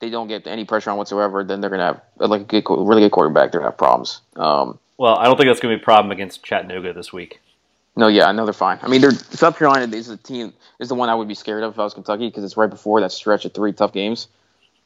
they 0.00 0.10
don't 0.10 0.28
get 0.28 0.46
any 0.46 0.66
pressure 0.66 0.90
on 0.90 0.98
whatsoever, 0.98 1.42
then 1.42 1.62
they're 1.62 1.70
gonna 1.70 1.86
have 1.86 2.02
like 2.18 2.42
a 2.42 2.60
good, 2.60 2.64
really 2.68 3.00
good 3.00 3.12
quarterback. 3.12 3.50
They're 3.50 3.60
gonna 3.60 3.70
have 3.70 3.78
problems. 3.78 4.20
Um, 4.36 4.78
Well, 4.98 5.16
I 5.16 5.24
don't 5.24 5.38
think 5.38 5.48
that's 5.48 5.60
going 5.60 5.72
to 5.72 5.78
be 5.78 5.82
a 5.82 5.84
problem 5.84 6.12
against 6.12 6.42
Chattanooga 6.44 6.92
this 6.92 7.14
week. 7.14 7.40
no, 7.96 8.08
yeah, 8.08 8.26
I 8.26 8.32
know 8.32 8.44
they're 8.44 8.52
fine. 8.52 8.78
I 8.82 8.88
mean, 8.88 9.00
they're 9.00 9.10
South 9.12 9.56
Carolina 9.58 9.96
is 9.96 10.08
the 10.08 10.18
team 10.18 10.52
is 10.78 10.90
the 10.90 10.94
one 10.94 11.08
I 11.08 11.14
would 11.14 11.28
be 11.28 11.34
scared 11.34 11.62
of 11.62 11.72
if 11.72 11.78
I 11.78 11.84
was 11.84 11.94
Kentucky 11.94 12.28
because 12.28 12.44
it's 12.44 12.58
right 12.58 12.68
before 12.68 13.00
that 13.00 13.10
stretch 13.12 13.46
of 13.46 13.54
three 13.54 13.72
tough 13.72 13.94
games. 13.94 14.28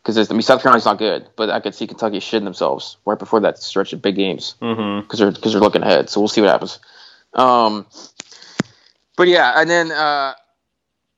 Because 0.02 0.30
I 0.30 0.32
mean, 0.32 0.42
South 0.42 0.62
Carolina's 0.62 0.86
not 0.86 0.98
good, 0.98 1.28
but 1.36 1.50
I 1.50 1.60
could 1.60 1.74
see 1.74 1.86
Kentucky 1.86 2.20
shitting 2.20 2.44
themselves 2.44 2.96
right 3.04 3.18
before 3.18 3.40
that 3.40 3.58
stretch 3.58 3.92
of 3.92 4.00
big 4.00 4.16
games 4.16 4.54
Mm-hmm. 4.62 5.00
because 5.02 5.18
they're 5.18 5.30
because 5.30 5.52
they're 5.52 5.60
looking 5.60 5.82
ahead. 5.82 6.08
So 6.08 6.20
we'll 6.20 6.28
see 6.28 6.40
what 6.40 6.50
happens. 6.50 6.78
Um, 7.34 7.86
but 9.16 9.28
yeah, 9.28 9.52
and 9.56 9.68
then 9.68 9.92
uh, 9.92 10.34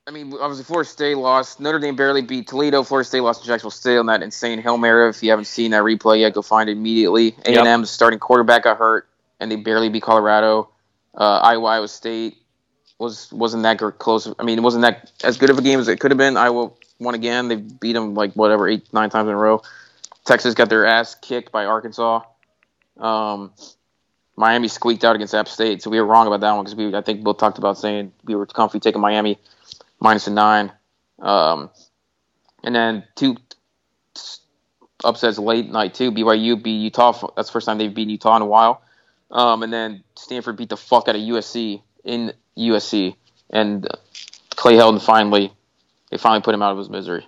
I 0.05 0.11
mean, 0.11 0.33
obviously 0.33 0.65
Florida 0.65 0.89
State 0.89 1.15
lost. 1.15 1.61
Notre 1.61 1.79
Dame 1.79 1.95
barely 1.95 2.21
beat 2.21 2.47
Toledo. 2.47 2.83
Florida 2.83 3.07
State 3.07 3.21
lost 3.21 3.41
to 3.41 3.47
Jacksonville 3.47 3.71
State 3.71 3.97
on 3.97 4.07
that 4.07 4.21
insane 4.21 4.61
hail 4.61 4.77
mary. 4.77 5.09
If 5.09 5.23
you 5.23 5.29
haven't 5.29 5.45
seen 5.45 5.71
that 5.71 5.83
replay 5.83 6.19
yet, 6.19 6.33
go 6.33 6.41
find 6.41 6.67
it 6.69 6.73
immediately. 6.73 7.35
A 7.45 7.57
and 7.57 7.67
M's 7.67 7.89
starting 7.89 8.19
quarterback 8.19 8.63
got 8.63 8.77
hurt, 8.77 9.07
and 9.39 9.49
they 9.49 9.55
barely 9.55 9.87
beat 9.89 10.03
Colorado. 10.03 10.69
Uh, 11.15 11.39
Iowa, 11.39 11.67
Iowa 11.67 11.87
State 11.87 12.37
was 12.99 13.31
wasn't 13.31 13.63
that 13.63 13.77
close. 13.99 14.27
I 14.37 14.43
mean, 14.43 14.57
it 14.57 14.61
wasn't 14.61 14.81
that 14.81 15.11
as 15.23 15.37
good 15.37 15.49
of 15.49 15.57
a 15.57 15.61
game 15.61 15.79
as 15.79 15.87
it 15.87 16.01
could 16.01 16.11
have 16.11 16.17
been. 16.17 16.35
Iowa 16.35 16.71
won 17.03 17.15
again. 17.15 17.47
They 17.47 17.55
beat 17.55 17.93
them 17.93 18.13
like 18.13 18.33
whatever 18.33 18.67
eight 18.67 18.91
nine 18.93 19.09
times 19.09 19.27
in 19.27 19.33
a 19.33 19.37
row. 19.37 19.61
Texas 20.25 20.53
got 20.53 20.69
their 20.69 20.85
ass 20.85 21.15
kicked 21.15 21.51
by 21.51 21.65
Arkansas. 21.65 22.21
Um, 22.97 23.51
Miami 24.35 24.67
squeaked 24.67 25.03
out 25.03 25.15
against 25.15 25.35
App 25.35 25.47
State, 25.47 25.81
so 25.81 25.89
we 25.89 25.99
were 25.99 26.07
wrong 26.07 26.27
about 26.27 26.41
that 26.41 26.51
one 26.53 26.63
because 26.63 26.75
we 26.75 26.95
I 26.95 27.01
think 27.01 27.23
both 27.23 27.37
talked 27.37 27.57
about 27.57 27.77
saying 27.77 28.13
we 28.23 28.35
were 28.35 28.45
comfy 28.45 28.79
taking 28.79 29.01
Miami 29.01 29.37
minus 29.99 30.27
a 30.27 30.31
nine. 30.31 30.71
Um, 31.19 31.69
and 32.63 32.75
then 32.75 33.03
two 33.15 33.37
upsets 35.03 35.37
late 35.37 35.69
night 35.69 35.93
too. 35.93 36.11
BYU 36.11 36.61
beat 36.61 36.77
Utah. 36.77 37.11
That's 37.35 37.49
the 37.49 37.53
first 37.53 37.65
time 37.65 37.77
they've 37.77 37.93
beaten 37.93 38.09
Utah 38.09 38.35
in 38.37 38.41
a 38.41 38.47
while. 38.47 38.81
Um, 39.29 39.63
and 39.63 39.73
then 39.73 40.03
Stanford 40.15 40.57
beat 40.57 40.69
the 40.69 40.77
fuck 40.77 41.07
out 41.07 41.15
of 41.15 41.21
USC 41.21 41.81
in 42.03 42.33
USC, 42.57 43.15
and 43.49 43.87
Clay 44.51 44.75
Helton 44.75 45.01
finally 45.01 45.53
they 46.13 46.17
finally 46.19 46.41
put 46.41 46.53
him 46.53 46.61
out 46.61 46.71
of 46.71 46.77
his 46.77 46.91
misery. 46.91 47.25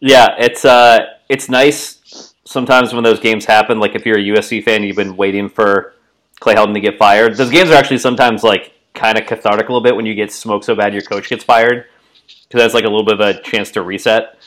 Yeah, 0.00 0.34
it's 0.38 0.64
uh, 0.64 1.00
it's 1.28 1.50
nice 1.50 2.32
sometimes 2.46 2.94
when 2.94 3.04
those 3.04 3.20
games 3.20 3.44
happen. 3.44 3.78
Like 3.78 3.94
if 3.94 4.06
you're 4.06 4.18
a 4.18 4.22
USC 4.22 4.64
fan, 4.64 4.82
you've 4.82 4.96
been 4.96 5.16
waiting 5.18 5.50
for 5.50 5.92
Clay 6.40 6.54
Helton 6.54 6.72
to 6.72 6.80
get 6.80 6.96
fired. 6.96 7.36
Those 7.36 7.50
games 7.50 7.68
are 7.68 7.74
actually 7.74 7.98
sometimes 7.98 8.42
like 8.42 8.72
kind 8.94 9.18
of 9.18 9.26
cathartic 9.26 9.68
a 9.68 9.72
little 9.72 9.82
bit 9.82 9.94
when 9.94 10.06
you 10.06 10.14
get 10.14 10.32
smoked 10.32 10.64
so 10.64 10.74
bad 10.74 10.94
your 10.94 11.02
coach 11.02 11.28
gets 11.28 11.44
fired 11.44 11.84
because 12.48 12.62
that's 12.62 12.72
like 12.74 12.84
a 12.84 12.88
little 12.88 13.04
bit 13.04 13.20
of 13.20 13.20
a 13.20 13.42
chance 13.42 13.70
to 13.72 13.82
reset. 13.82 14.38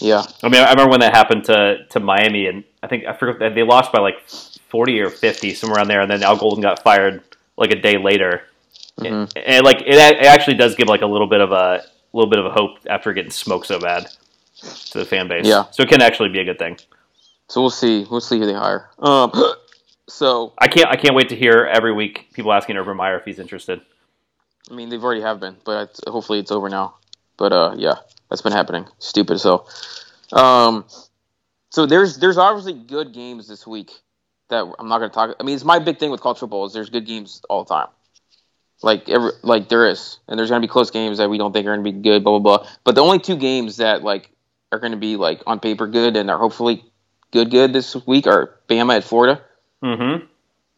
Yeah, 0.00 0.24
I 0.42 0.48
mean, 0.48 0.60
I 0.60 0.70
remember 0.70 0.90
when 0.90 1.00
that 1.00 1.14
happened 1.14 1.44
to, 1.44 1.86
to 1.90 2.00
Miami, 2.00 2.46
and 2.46 2.64
I 2.82 2.88
think 2.88 3.04
I 3.06 3.12
forget 3.12 3.54
they 3.54 3.62
lost 3.62 3.92
by 3.92 4.00
like 4.00 4.28
forty 4.68 4.98
or 5.00 5.10
fifty 5.10 5.54
somewhere 5.54 5.78
around 5.78 5.88
there, 5.88 6.00
and 6.00 6.10
then 6.10 6.24
Al 6.24 6.36
Golden 6.36 6.60
got 6.60 6.82
fired 6.82 7.22
like 7.56 7.70
a 7.70 7.80
day 7.80 7.98
later, 7.98 8.42
Mhm. 8.98 9.06
and, 9.06 9.38
and, 9.46 9.64
like 9.64 9.80
it, 9.82 9.94
it 9.94 10.24
actually 10.26 10.56
does 10.56 10.74
give 10.74 10.88
like 10.88 11.02
a 11.02 11.06
little 11.06 11.28
bit 11.28 11.40
of 11.40 11.52
a 11.52 11.84
little 12.18 12.30
bit 12.30 12.38
of 12.38 12.46
a 12.46 12.50
hope 12.50 12.78
after 12.88 13.12
getting 13.12 13.30
smoked 13.30 13.66
so 13.66 13.78
bad 13.78 14.08
to 14.90 14.98
the 14.98 15.04
fan 15.04 15.28
base. 15.28 15.46
Yeah. 15.46 15.64
so 15.70 15.82
it 15.82 15.88
can 15.88 16.02
actually 16.02 16.30
be 16.30 16.40
a 16.40 16.44
good 16.44 16.58
thing. 16.58 16.76
so 17.48 17.60
we'll 17.60 17.70
see. 17.70 18.06
We'll 18.10 18.20
see 18.20 18.38
who 18.38 18.46
they 18.46 18.54
hire. 18.54 18.90
Um, 18.98 19.32
so 20.08 20.52
I 20.58 20.68
can't 20.68 20.88
I 20.88 20.96
can't 20.96 21.14
wait 21.14 21.28
to 21.30 21.36
hear 21.36 21.68
every 21.72 21.92
week 21.92 22.28
people 22.32 22.52
asking 22.52 22.76
Urban 22.76 22.96
Meyer 22.96 23.18
if 23.18 23.24
he's 23.24 23.38
interested. 23.38 23.80
I 24.70 24.74
mean, 24.74 24.88
they've 24.88 25.02
already 25.02 25.22
have 25.22 25.40
been, 25.40 25.56
but 25.64 25.90
it's, 25.90 26.00
hopefully 26.06 26.38
it's 26.40 26.50
over 26.50 26.68
now. 26.68 26.96
But 27.36 27.52
uh, 27.52 27.74
yeah, 27.76 27.94
that's 28.28 28.42
been 28.42 28.52
happening. 28.52 28.86
Stupid. 28.98 29.38
So, 29.38 29.66
um, 30.32 30.84
so 31.70 31.86
there's 31.86 32.18
there's 32.18 32.38
obviously 32.38 32.74
good 32.74 33.14
games 33.14 33.48
this 33.48 33.66
week 33.66 33.92
that 34.48 34.64
I'm 34.78 34.88
not 34.88 34.98
going 34.98 35.10
to 35.10 35.14
talk. 35.14 35.36
I 35.38 35.42
mean, 35.42 35.54
it's 35.54 35.64
my 35.64 35.78
big 35.78 35.98
thing 35.98 36.10
with 36.10 36.20
college 36.20 36.38
football 36.38 36.66
is 36.66 36.72
there's 36.72 36.90
good 36.90 37.06
games 37.06 37.42
all 37.48 37.64
the 37.64 37.74
time. 37.74 37.88
Like 38.82 39.08
every 39.08 39.32
like 39.42 39.68
there 39.68 39.88
is, 39.88 40.18
and 40.28 40.38
there's 40.38 40.50
going 40.50 40.62
to 40.62 40.66
be 40.66 40.70
close 40.70 40.90
games 40.90 41.18
that 41.18 41.28
we 41.28 41.36
don't 41.38 41.52
think 41.52 41.66
are 41.66 41.74
going 41.76 41.84
to 41.84 41.92
be 41.92 42.00
good. 42.00 42.22
Blah 42.22 42.38
blah 42.38 42.58
blah. 42.58 42.68
But 42.84 42.94
the 42.94 43.00
only 43.02 43.18
two 43.18 43.36
games 43.36 43.78
that 43.78 44.02
like 44.04 44.30
are 44.70 44.78
going 44.78 44.92
to 44.92 44.98
be 44.98 45.16
like 45.16 45.42
on 45.46 45.58
paper 45.58 45.86
good 45.86 46.16
and 46.16 46.30
are 46.30 46.38
hopefully 46.38 46.84
good 47.32 47.50
good 47.50 47.72
this 47.72 47.96
week 48.06 48.26
are 48.26 48.54
Bama 48.68 48.96
at 48.96 49.04
Florida, 49.04 49.42
Mm-hmm. 49.82 50.26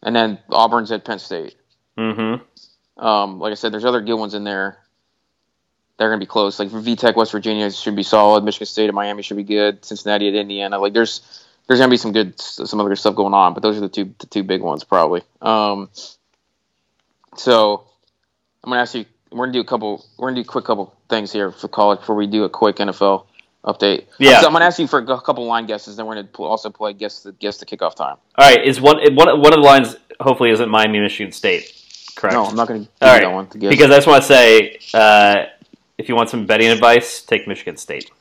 and 0.03 0.15
then 0.15 0.39
Auburn's 0.49 0.91
at 0.91 1.05
Penn 1.05 1.19
State. 1.19 1.55
Mm-hmm. 1.97 3.03
Um, 3.05 3.39
like 3.39 3.51
I 3.51 3.55
said, 3.55 3.71
there's 3.71 3.85
other 3.85 4.01
good 4.01 4.15
ones 4.17 4.33
in 4.33 4.43
there. 4.43 4.77
They're 5.97 6.09
gonna 6.09 6.19
be 6.19 6.25
close. 6.25 6.57
Like 6.57 6.69
VTech, 6.69 7.15
West 7.15 7.31
Virginia 7.31 7.69
should 7.71 7.95
be 7.95 8.01
solid. 8.03 8.43
Michigan 8.43 8.65
State 8.65 8.85
and 8.85 8.95
Miami 8.95 9.21
should 9.21 9.37
be 9.37 9.43
good. 9.43 9.85
Cincinnati 9.85 10.27
at 10.27 10.33
Indiana. 10.33 10.79
Like 10.79 10.93
there's 10.93 11.45
there's 11.67 11.79
gonna 11.79 11.91
be 11.91 11.97
some 11.97 12.11
good 12.13 12.39
some 12.39 12.79
other 12.79 12.89
good 12.89 12.97
stuff 12.97 13.15
going 13.15 13.35
on. 13.35 13.53
But 13.53 13.61
those 13.61 13.77
are 13.77 13.81
the 13.81 13.89
two 13.89 14.13
the 14.17 14.25
two 14.25 14.41
big 14.41 14.61
ones 14.63 14.83
probably. 14.83 15.21
Um, 15.41 15.89
so 17.35 17.85
I'm 18.63 18.69
gonna 18.71 18.81
ask 18.81 18.95
you. 18.95 19.05
We're 19.31 19.45
gonna 19.45 19.53
do 19.53 19.61
a 19.61 19.65
couple. 19.65 20.05
We're 20.17 20.29
gonna 20.29 20.43
do 20.43 20.47
a 20.47 20.51
quick 20.51 20.65
couple 20.65 20.93
things 21.09 21.31
here 21.31 21.51
for 21.51 21.67
college 21.67 21.99
before 21.99 22.15
we 22.15 22.27
do 22.27 22.43
a 22.43 22.49
quick 22.49 22.77
NFL 22.77 23.25
update. 23.63 24.05
Yeah. 24.19 24.41
So 24.41 24.47
I'm 24.47 24.53
gonna 24.53 24.65
ask 24.65 24.77
you 24.79 24.87
for 24.87 24.99
a 24.99 25.21
couple 25.21 25.45
line 25.45 25.65
guesses. 25.67 25.95
Then 25.95 26.05
we're 26.05 26.15
gonna 26.15 26.27
also 26.39 26.69
play 26.69 26.93
guess 26.93 27.21
the 27.23 27.31
guess 27.31 27.57
the 27.57 27.65
kickoff 27.65 27.95
time. 27.95 28.17
All 28.37 28.49
right, 28.49 28.63
is 28.63 28.81
one 28.81 28.97
one 29.15 29.27
one 29.39 29.53
of 29.53 29.59
the 29.61 29.65
lines 29.65 29.95
hopefully 30.19 30.51
isn't 30.51 30.69
Miami, 30.69 30.99
Michigan 30.99 31.31
State, 31.31 31.71
correct? 32.15 32.33
No, 32.35 32.45
I'm 32.45 32.55
not 32.55 32.67
gonna 32.67 32.79
give 32.81 32.89
All 33.01 33.07
right, 33.09 33.21
that 33.21 33.31
one 33.31 33.47
to 33.47 33.57
guess. 33.57 33.69
because 33.69 33.89
I 33.89 33.95
just 33.95 34.07
want 34.07 34.21
to 34.23 34.27
say, 34.27 34.79
uh, 34.93 35.45
if 35.97 36.09
you 36.09 36.15
want 36.15 36.29
some 36.29 36.45
betting 36.45 36.67
advice, 36.67 37.21
take 37.23 37.47
Michigan 37.47 37.77
State. 37.77 38.11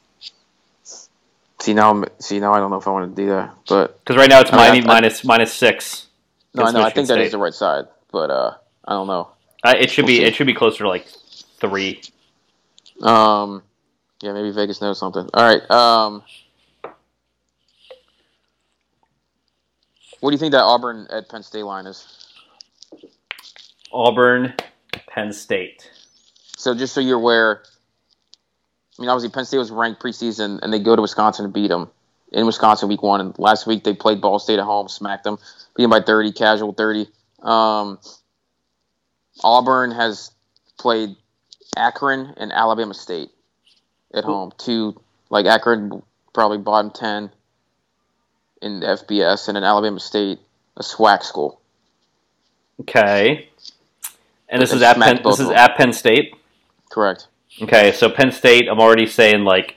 see 1.61 1.75
now, 1.75 1.91
I'm, 1.91 2.05
see 2.19 2.41
now, 2.41 2.53
I 2.55 2.59
don't 2.59 2.71
know 2.71 2.79
if 2.79 2.87
I 2.87 2.91
want 2.91 3.15
to 3.15 3.23
do 3.23 3.29
that, 3.31 3.55
but 3.69 3.99
Because 3.99 4.17
right 4.17 4.31
now 4.31 4.41
it's 4.41 4.51
I 4.53 4.57
mean, 4.57 4.63
Miami 4.63 4.79
I- 4.79 4.83
I- 4.91 4.95
minus 5.01 5.25
minus 5.25 5.53
six. 5.53 6.07
no, 6.55 6.63
I 6.65 6.71
know 6.71 6.81
I 6.81 6.85
Michigan 6.85 6.95
think 6.95 7.09
that 7.09 7.19
is 7.25 7.33
the 7.33 7.39
right 7.39 7.53
side, 7.53 7.87
but 8.13 8.31
uh, 8.31 8.55
I 8.87 8.93
don't 8.93 9.07
know. 9.09 9.29
Uh, 9.63 9.75
it 9.79 9.91
should 9.91 10.05
We'll 10.05 10.09
be 10.09 10.17
see. 10.19 10.25
it 10.25 10.35
should 10.35 10.47
be 10.47 10.55
closer 10.55 10.85
to 10.85 10.89
like 10.89 11.07
three. 11.61 12.01
Um, 13.03 13.63
yeah, 14.23 14.33
maybe 14.33 14.51
Vegas 14.51 14.81
knows 14.81 14.99
something. 14.99 15.29
All 15.35 15.45
right. 15.45 15.71
Um, 15.71 16.23
what 20.21 20.31
do 20.31 20.35
you 20.35 20.39
think 20.39 20.53
that 20.53 20.63
Auburn 20.63 21.07
at 21.11 21.29
Penn 21.29 21.43
State 21.43 21.63
line 21.65 21.87
is? 21.87 22.07
Auburn, 23.93 24.55
Penn 25.09 25.33
State. 25.33 25.91
So 26.57 26.75
just 26.75 26.93
so 26.95 27.01
you're 27.01 27.17
aware, 27.19 27.63
I 28.99 29.03
mean, 29.03 29.09
obviously 29.09 29.31
Penn 29.31 29.47
State 29.47 29.59
was 29.59 29.71
ranked 29.71 30.03
preseason, 30.03 30.61
and 30.63 30.73
they 30.73 30.79
go 30.79 30.95
to 30.95 31.03
Wisconsin 31.03 31.47
and 31.47 31.55
beat 31.55 31.69
them 31.69 31.89
in 32.33 32.45
Wisconsin 32.47 32.89
week 32.89 33.03
one. 33.03 33.21
And 33.21 33.39
last 33.39 33.67
week 33.67 33.83
they 33.85 33.95
played 33.95 34.21
Ball 34.21 34.39
State 34.39 34.59
at 34.59 34.65
home, 34.65 34.89
smacked 34.89 35.25
them, 35.25 35.39
beat 35.77 35.85
them 35.85 35.91
by 35.91 36.01
30, 36.03 36.33
casual 36.33 36.73
30. 36.75 37.09
Um, 37.43 37.99
Auburn 39.43 39.91
has 39.93 40.33
played 40.79 41.17
Akron 41.77 42.35
and 42.37 42.53
Alabama 42.53 42.95
State 42.95 43.31
at 44.13 44.25
home. 44.25 44.53
Two, 44.59 45.01
like 45.29 45.47
Akron, 45.47 46.03
probably 46.33 46.59
bottom 46.59 46.91
10 46.91 47.31
in 48.63 48.81
FBS, 48.81 49.49
and 49.49 49.57
then 49.57 49.65
Alabama 49.65 50.01
State, 50.01 50.39
a 50.77 50.83
SWAC 50.83 51.23
school. 51.23 51.61
Okay. 52.81 53.49
And 54.49 54.61
this 54.61 54.73
is 54.73 54.83
at 54.83 54.99
Penn. 54.99 55.21
This 55.23 55.39
is 55.39 55.49
them. 55.49 55.57
at 55.57 55.77
Penn 55.77 55.93
State. 55.93 56.35
Correct. 56.91 57.29
Okay, 57.63 57.93
so 57.93 58.09
Penn 58.11 58.33
State. 58.33 58.69
I'm 58.69 58.81
already 58.81 59.07
saying 59.07 59.45
like 59.45 59.77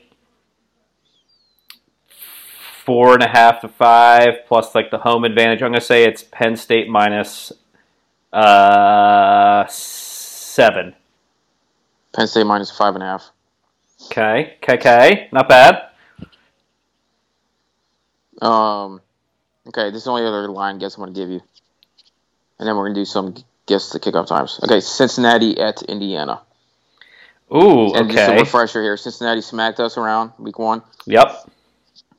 four 2.84 3.14
and 3.14 3.22
a 3.22 3.28
half 3.28 3.62
to 3.62 3.68
five 3.68 4.46
plus 4.48 4.74
like 4.74 4.90
the 4.90 5.00
home 5.00 5.24
advantage. 5.24 5.62
I'm 5.62 5.72
gonna 5.72 5.82
say 5.82 6.06
it's 6.06 6.24
Penn 6.24 6.56
State 6.56 6.90
minus 6.90 7.52
uh 8.34 9.66
seven. 9.68 10.96
Penn 12.14 12.28
State 12.28 12.46
minus 12.46 12.72
five 12.72 12.96
and 12.96 13.04
a 13.04 13.08
half. 13.08 13.30
Okay, 14.06 14.58
okay, 14.62 14.74
okay, 14.74 15.30
not 15.32 15.48
bad. 15.48 15.90
Um, 18.42 19.02
okay, 19.68 19.90
this 19.90 20.00
is 20.00 20.04
the 20.04 20.12
only 20.12 20.26
other 20.26 20.48
line 20.50 20.80
guess 20.80 20.96
I'm 20.96 21.04
going 21.04 21.14
to 21.14 21.20
give 21.20 21.30
you. 21.30 21.42
And 22.60 22.68
then 22.68 22.76
we're 22.76 22.84
going 22.84 22.96
to 22.96 23.02
do 23.02 23.06
some 23.06 23.36
guess 23.66 23.92
the 23.92 24.00
kickoff 24.00 24.28
times. 24.28 24.60
Okay, 24.64 24.82
Cincinnati 24.82 25.60
at 25.60 25.82
Indiana. 25.84 26.42
Ooh, 27.54 27.94
And 27.94 28.10
just 28.10 28.32
a 28.32 28.36
refresher 28.36 28.82
here 28.82 28.98
Cincinnati 28.98 29.42
smacked 29.42 29.80
us 29.80 29.98
around 29.98 30.32
week 30.40 30.58
one. 30.58 30.82
Yep. 31.06 31.50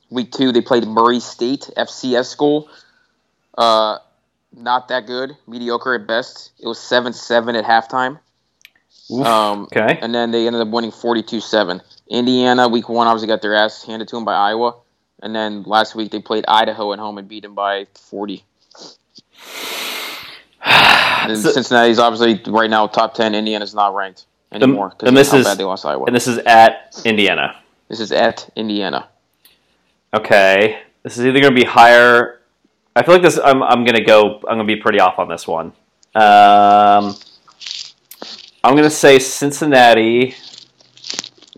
Week 0.09 0.31
two, 0.31 0.51
they 0.51 0.61
played 0.61 0.85
Murray 0.87 1.19
State, 1.19 1.69
FCS 1.75 2.25
school. 2.25 2.69
Uh, 3.57 3.97
not 4.55 4.87
that 4.87 5.05
good, 5.05 5.35
mediocre 5.47 5.93
at 5.95 6.07
best. 6.07 6.51
It 6.59 6.67
was 6.67 6.79
7 6.79 7.13
7 7.13 7.55
at 7.55 7.65
halftime. 7.65 8.19
Oof, 9.11 9.25
Um, 9.25 9.63
okay. 9.63 9.99
And 10.01 10.13
then 10.15 10.31
they 10.31 10.47
ended 10.47 10.61
up 10.61 10.69
winning 10.69 10.91
42 10.91 11.39
7. 11.39 11.81
Indiana, 12.09 12.67
week 12.67 12.87
one, 12.89 13.07
obviously 13.07 13.27
got 13.27 13.41
their 13.41 13.53
ass 13.55 13.83
handed 13.83 14.07
to 14.09 14.15
them 14.15 14.25
by 14.25 14.33
Iowa. 14.33 14.75
And 15.21 15.35
then 15.35 15.63
last 15.63 15.95
week, 15.95 16.11
they 16.11 16.19
played 16.19 16.45
Idaho 16.47 16.93
at 16.93 16.99
home 16.99 17.17
and 17.17 17.27
beat 17.27 17.43
them 17.43 17.55
by 17.55 17.87
40. 18.09 18.43
And 20.65 21.37
So- 21.39 21.51
Cincinnati's 21.51 21.97
obviously 21.99 22.39
right 22.51 22.69
now 22.69 22.85
top 22.87 23.15
10. 23.15 23.33
Indiana's 23.33 23.73
not 23.73 23.95
ranked 23.95 24.25
anymore 24.51 24.89
because 24.89 25.07
and 25.07 25.17
of 25.17 25.19
this 25.21 25.31
how 25.31 25.37
is- 25.39 25.45
bad 25.45 25.57
they 25.57 25.63
lost 25.63 25.85
Iowa. 25.85 26.05
and 26.05 26.15
this 26.15 26.27
is 26.27 26.37
at 26.39 27.01
Indiana. 27.03 27.55
this 27.89 27.99
is 27.99 28.11
at 28.11 28.47
Indiana. 28.55 29.07
Okay, 30.13 30.79
this 31.03 31.17
is 31.17 31.25
either 31.25 31.39
going 31.41 31.53
to 31.53 31.59
be 31.59 31.65
higher. 31.67 32.39
I 32.95 33.03
feel 33.03 33.15
like 33.15 33.23
this. 33.23 33.37
I'm. 33.37 33.61
I'm 33.61 33.83
going 33.83 33.95
to 33.95 34.03
go. 34.03 34.41
I'm 34.47 34.57
to 34.59 34.63
be 34.63 34.77
pretty 34.77 34.99
off 34.99 35.19
on 35.19 35.27
this 35.27 35.47
one. 35.47 35.67
Um, 36.15 37.15
I'm 38.63 38.73
going 38.73 38.83
to 38.83 38.89
say 38.89 39.19
Cincinnati. 39.19 40.35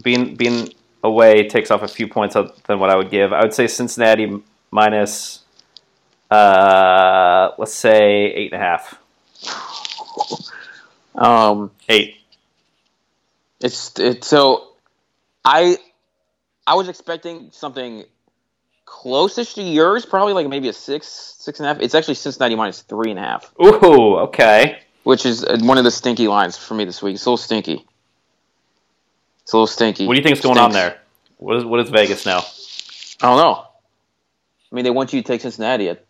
Being 0.04 0.36
being 0.36 0.74
away 1.04 1.48
takes 1.48 1.72
off 1.72 1.84
a 1.84 1.88
few 1.88 2.08
points 2.08 2.36
than 2.36 2.80
what 2.80 2.90
I 2.90 2.96
would 2.96 3.12
give. 3.12 3.34
I 3.34 3.42
would 3.42 3.54
say 3.54 3.68
Cincinnati 3.68 4.42
minus. 4.72 5.44
Uh, 6.30 7.52
let's 7.58 7.74
say 7.74 8.26
eight 8.34 8.52
and 8.52 8.62
a 8.62 8.66
half. 8.66 9.00
Um, 11.16 11.72
Eight. 11.90 12.18
it's 13.60 13.98
it's 13.98 14.28
so 14.28 14.74
I 15.44 15.78
I 16.66 16.76
was 16.76 16.90
expecting 16.90 17.50
something 17.52 18.04
closest 18.88 19.56
to 19.56 19.62
yours, 19.62 20.06
probably 20.06 20.34
like 20.34 20.48
maybe 20.48 20.70
a 20.70 20.74
six 20.74 21.08
six 21.08 21.60
and 21.60 21.68
a 21.70 21.74
half. 21.74 21.82
It's 21.84 21.94
actually 21.94 22.16
Cincinnati 22.16 22.56
minus 22.56 22.82
three 22.82 23.12
and 23.12 23.20
a 23.20 23.22
half. 23.22 23.54
Ooh. 23.64 24.16
Okay. 24.28 24.80
which 25.04 25.26
is 25.26 25.44
uh, 25.44 25.58
one 25.62 25.78
of 25.78 25.84
the 25.84 25.92
stinky 25.92 26.28
lines 26.28 26.58
for 26.58 26.74
me 26.74 26.86
this 26.86 27.04
week. 27.04 27.16
It's 27.16 27.26
a 27.26 27.30
little 27.30 27.38
stinky. 27.38 27.86
It's 29.44 29.54
a 29.54 29.58
little 29.58 29.68
stinky. 29.68 30.08
What 30.08 30.14
do 30.14 30.20
you 30.20 30.24
think's 30.24 30.42
going 30.42 30.58
on 30.58 30.72
there? 30.72 31.00
What 31.38 31.58
is 31.58 31.66
what 31.66 31.80
is 31.80 31.90
Vegas 31.90 32.26
now? 32.26 32.40
I 33.22 33.28
don't 33.30 33.38
know. 33.38 33.66
I 34.72 34.76
mean, 34.76 34.84
they 34.84 34.90
want 34.92 35.14
you 35.14 35.22
to 35.22 35.28
take 35.28 35.42
Cincinnati. 35.42 35.90
At, 35.90 36.04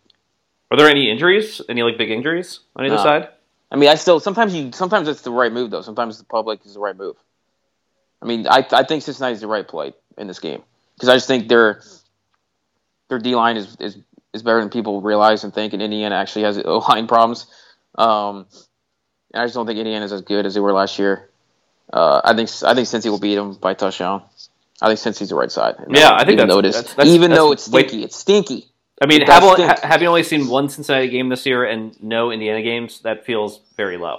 Are 0.72 0.78
there 0.78 0.90
any 0.90 1.12
injuries? 1.12 1.62
Any 1.70 1.84
like 1.84 1.98
big 1.98 2.10
injuries 2.10 2.62
on 2.76 2.86
either 2.86 2.96
No. 2.96 3.04
side? 3.04 3.28
I 3.72 3.76
mean, 3.76 3.90
I 3.90 3.96
still 3.96 4.20
sometimes 4.20 4.56
you 4.56 4.72
sometimes 4.72 5.08
it's 5.08 5.22
the 5.22 5.32
right 5.32 5.52
move 5.52 5.72
though. 5.72 5.82
Sometimes 5.82 6.18
the 6.18 6.24
public 6.24 6.66
is 6.66 6.74
the 6.74 6.80
right 6.80 6.96
move. 6.96 7.18
I 8.22 8.26
mean, 8.26 8.48
I 8.48 8.66
I 8.72 8.84
think 8.84 9.04
Cincinnati's 9.04 9.42
the 9.42 9.48
right 9.48 9.68
play 9.68 9.94
in 10.18 10.28
this 10.28 10.40
game 10.40 10.64
because 10.96 11.10
I 11.10 11.16
just 11.16 11.28
think 11.28 11.48
their 11.50 11.84
their 13.10 13.20
D 13.20 13.36
line 13.36 13.58
is, 13.58 13.76
is 13.80 13.98
is 14.34 14.44
better 14.44 14.60
than 14.60 14.70
people 14.70 15.02
realize 15.02 15.44
and 15.44 15.54
think, 15.54 15.74
and 15.74 15.82
Indiana 15.82 16.16
actually 16.16 16.44
has 16.44 16.58
O 16.66 16.80
line 16.80 17.08
problems. 17.08 17.48
Um, 17.96 18.46
and 19.34 19.42
I 19.42 19.46
just 19.46 19.56
don't 19.56 19.66
think 19.66 19.80
Indiana 19.80 20.06
is 20.06 20.12
as 20.12 20.22
good 20.22 20.46
as 20.46 20.54
they 20.54 20.60
were 20.60 20.74
last 20.74 21.00
year. 21.00 21.30
Uh, 21.92 22.22
I 22.24 22.34
think 22.36 22.50
I 22.64 22.74
think 22.74 22.88
Cincy 22.88 23.10
will 23.10 23.20
beat 23.20 23.36
them 23.36 23.54
by 23.54 23.74
touchdown. 23.74 24.24
I 24.82 24.88
think 24.88 25.00
Cincy's 25.00 25.30
the 25.30 25.36
right 25.36 25.52
side. 25.52 25.76
Yeah, 25.90 26.12
I 26.14 26.20
think 26.26 26.40
even 26.40 26.48
that's- 26.48 26.50
though 26.50 26.60
it 26.60 26.66
is, 26.66 26.76
that's- 26.76 26.94
that's- 26.96 27.16
even 27.16 27.32
though 27.32 27.52
it's 27.52 27.64
stinky, 27.64 28.04
it's 28.04 28.16
stinky. 28.16 28.70
I 29.02 29.06
mean, 29.06 29.22
It 29.22 29.28
have, 29.30 29.44
only, 29.44 29.64
ha- 29.64 29.80
have 29.84 30.02
you 30.02 30.08
only 30.08 30.24
seen 30.24 30.48
one 30.48 30.70
Cincinnati 30.70 31.08
game 31.10 31.30
this 31.30 31.46
year 31.46 31.64
and 31.64 31.96
no 32.02 32.32
Indiana 32.32 32.64
games? 32.64 33.02
That 33.02 33.26
feels 33.26 33.60
very 33.76 33.96
low. 33.98 34.18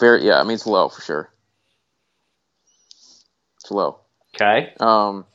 Very, 0.00 0.26
yeah. 0.26 0.40
I 0.40 0.42
mean, 0.42 0.54
it's 0.54 0.66
low 0.66 0.88
for 0.88 1.00
sure. 1.02 1.32
It's 3.60 3.70
low. 3.70 4.00
Okay. 4.34 4.72
Um, 4.80 5.26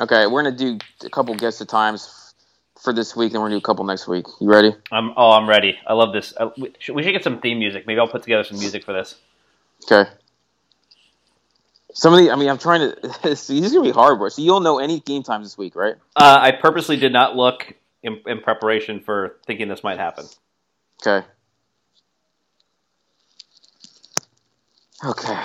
okay, 0.00 0.26
we're 0.26 0.42
gonna 0.44 0.56
do 0.56 0.78
a 1.04 1.10
couple 1.10 1.34
guess 1.34 1.58
the 1.58 1.64
times 1.64 2.34
for 2.80 2.92
this 2.92 3.16
week, 3.16 3.32
and 3.32 3.42
we're 3.42 3.48
gonna 3.48 3.56
do 3.56 3.64
a 3.64 3.66
couple 3.66 3.84
next 3.84 4.06
week. 4.06 4.26
You 4.40 4.48
ready? 4.48 4.74
I'm. 4.92 5.12
Oh, 5.16 5.32
I'm 5.32 5.48
ready. 5.48 5.78
I 5.86 5.94
love 5.94 6.12
this. 6.12 6.32
Uh, 6.36 6.50
we, 6.56 6.72
should, 6.78 6.94
we 6.94 7.02
should 7.02 7.12
get 7.12 7.24
some 7.24 7.40
theme 7.40 7.58
music. 7.58 7.86
Maybe 7.86 7.98
I'll 7.98 8.08
put 8.08 8.22
together 8.22 8.44
some 8.44 8.58
music 8.58 8.84
for 8.84 8.92
this. 8.92 9.16
Okay. 9.90 10.08
Some 11.92 12.12
of 12.12 12.20
the, 12.20 12.30
I 12.30 12.36
mean, 12.36 12.48
I'm 12.48 12.58
trying 12.58 12.92
to. 12.92 13.36
see, 13.36 13.60
this 13.60 13.70
is 13.70 13.72
gonna 13.72 13.84
be 13.84 13.90
hard, 13.90 14.18
bro. 14.18 14.28
So 14.28 14.42
you'll 14.42 14.60
know 14.60 14.78
any 14.78 15.00
game 15.00 15.22
times 15.22 15.46
this 15.46 15.58
week, 15.58 15.74
right? 15.74 15.94
Uh, 16.14 16.38
I 16.40 16.52
purposely 16.52 16.96
did 16.96 17.12
not 17.12 17.34
look 17.34 17.74
in, 18.02 18.20
in 18.26 18.40
preparation 18.40 19.00
for 19.00 19.36
thinking 19.46 19.68
this 19.68 19.82
might 19.82 19.98
happen. 19.98 20.26
Okay. 21.02 21.26
Okay. 25.04 25.42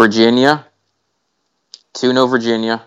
Virginia. 0.00 0.66
2 1.94 2.12
0 2.12 2.26
Virginia. 2.26 2.82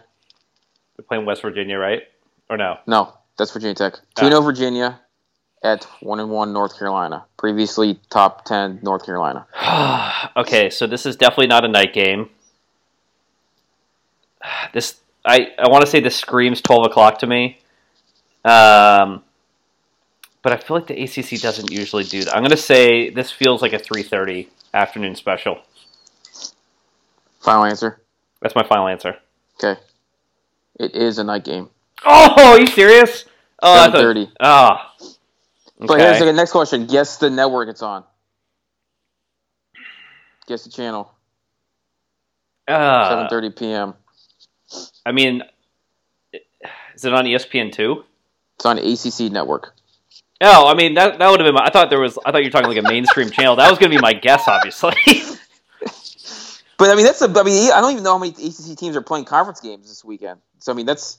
They're 0.97 1.05
playing 1.05 1.25
West 1.25 1.41
Virginia, 1.41 1.77
right? 1.77 2.01
Or 2.49 2.57
no? 2.57 2.77
No, 2.87 3.13
that's 3.37 3.51
Virginia 3.51 3.75
Tech. 3.75 3.99
Ah. 4.17 4.21
2 4.21 4.27
0 4.29 4.41
Virginia 4.41 4.99
at 5.63 5.83
1 6.01 6.19
and 6.19 6.29
1 6.29 6.53
North 6.53 6.77
Carolina. 6.77 7.25
Previously 7.37 7.99
top 8.09 8.45
10 8.45 8.79
North 8.81 9.05
Carolina. 9.05 9.45
okay, 10.37 10.69
so 10.69 10.87
this 10.87 11.05
is 11.05 11.15
definitely 11.15 11.47
not 11.47 11.65
a 11.65 11.67
night 11.67 11.93
game. 11.93 12.29
This 14.73 14.99
I 15.25 15.51
I 15.57 15.69
want 15.69 15.85
to 15.85 15.89
say 15.89 15.99
this 15.99 16.17
screams 16.17 16.59
twelve 16.59 16.85
o'clock 16.85 17.19
to 17.19 17.27
me, 17.27 17.59
um, 18.43 19.23
but 20.41 20.51
I 20.51 20.57
feel 20.57 20.75
like 20.75 20.87
the 20.87 21.01
ACC 21.01 21.39
doesn't 21.39 21.71
usually 21.71 22.03
do 22.03 22.23
that. 22.23 22.35
I'm 22.35 22.43
gonna 22.43 22.57
say 22.57 23.09
this 23.09 23.31
feels 23.31 23.61
like 23.61 23.71
a 23.71 23.79
three 23.79 24.03
thirty 24.03 24.49
afternoon 24.73 25.15
special. 25.15 25.61
Final 27.43 27.65
answer. 27.65 28.01
That's 28.41 28.55
my 28.55 28.63
final 28.63 28.87
answer. 28.87 29.15
Okay. 29.61 29.79
It 30.79 30.95
is 30.95 31.17
a 31.17 31.23
night 31.23 31.43
game. 31.43 31.69
Oh, 32.05 32.33
are 32.53 32.59
you 32.59 32.67
serious? 32.67 33.25
Oh, 33.61 33.75
thought- 33.75 33.93
7:30. 33.93 34.31
Ah. 34.39 34.93
But 35.79 35.99
here's 35.99 36.19
the 36.19 36.31
next 36.31 36.51
question. 36.51 36.85
Guess 36.87 37.17
the 37.17 37.29
network 37.29 37.67
it's 37.69 37.81
on. 37.81 38.03
Guess 40.47 40.63
the 40.63 40.69
channel. 40.71 41.11
Ah. 42.67 43.27
7:30 43.29 43.55
p.m. 43.57 43.93
I 45.05 45.11
mean, 45.11 45.43
is 46.95 47.05
it 47.05 47.13
on 47.13 47.25
ESPN 47.25 47.71
two? 47.71 48.05
It's 48.55 48.65
on 48.65 48.77
ACC 48.77 49.31
network. 49.31 49.73
Oh, 50.41 50.67
I 50.67 50.73
mean 50.73 50.93
that 50.95 51.19
that 51.19 51.29
would 51.29 51.39
have 51.39 51.47
been. 51.47 51.55
My, 51.55 51.65
I 51.65 51.69
thought 51.69 51.89
there 51.89 51.99
was. 51.99 52.17
I 52.25 52.31
thought 52.31 52.39
you 52.39 52.47
were 52.47 52.51
talking 52.51 52.69
like 52.69 52.77
a 52.77 52.81
mainstream 52.81 53.29
channel. 53.31 53.55
That 53.57 53.69
was 53.69 53.79
going 53.79 53.91
to 53.91 53.97
be 53.97 54.01
my 54.01 54.13
guess, 54.13 54.47
obviously. 54.47 54.93
But 56.77 56.89
I 56.89 56.95
mean, 56.95 57.05
that's 57.05 57.21
a. 57.21 57.25
I 57.29 57.43
mean, 57.43 57.71
I 57.71 57.81
don't 57.81 57.91
even 57.91 58.03
know 58.03 58.13
how 58.13 58.17
many 58.17 58.31
ACC 58.31 58.77
teams 58.77 58.95
are 58.95 59.01
playing 59.01 59.25
conference 59.25 59.61
games 59.61 59.87
this 59.87 60.03
weekend. 60.03 60.39
So 60.59 60.71
I 60.71 60.75
mean, 60.75 60.85
that's. 60.85 61.17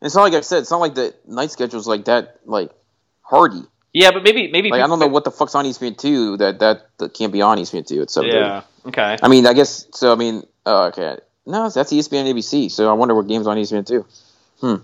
It's 0.00 0.14
not 0.14 0.22
like 0.22 0.34
I 0.34 0.40
said. 0.40 0.58
It's 0.58 0.70
not 0.70 0.80
like 0.80 0.94
the 0.94 1.14
night 1.26 1.50
schedule's 1.50 1.86
like 1.86 2.06
that. 2.06 2.40
Like 2.44 2.70
hardy. 3.22 3.62
yeah, 3.92 4.10
but 4.10 4.22
maybe 4.22 4.50
maybe. 4.50 4.70
Like 4.70 4.82
I 4.82 4.86
don't 4.86 4.98
know 4.98 5.06
what 5.06 5.24
the 5.24 5.30
fuck's 5.30 5.54
on 5.54 5.64
ESPN 5.64 5.96
two 5.96 6.36
that 6.38 6.58
that, 6.60 6.88
that 6.98 7.14
can't 7.14 7.32
be 7.32 7.40
on 7.42 7.58
ESPN 7.58 7.86
two 7.86 8.02
It's 8.02 8.14
thirty. 8.14 8.28
Yeah. 8.30 8.62
Okay. 8.86 9.16
I 9.22 9.28
mean, 9.28 9.46
I 9.46 9.54
guess 9.54 9.86
so. 9.92 10.12
I 10.12 10.16
mean, 10.16 10.42
oh, 10.66 10.86
okay. 10.88 11.18
No, 11.46 11.68
that's 11.70 11.92
ESPN 11.92 12.26
and 12.26 12.38
ABC. 12.38 12.70
So 12.70 12.90
I 12.90 12.92
wonder 12.92 13.14
what 13.14 13.28
games 13.28 13.46
on 13.46 13.56
ESPN 13.56 13.86
two. 13.86 14.04
Hmm. 14.60 14.76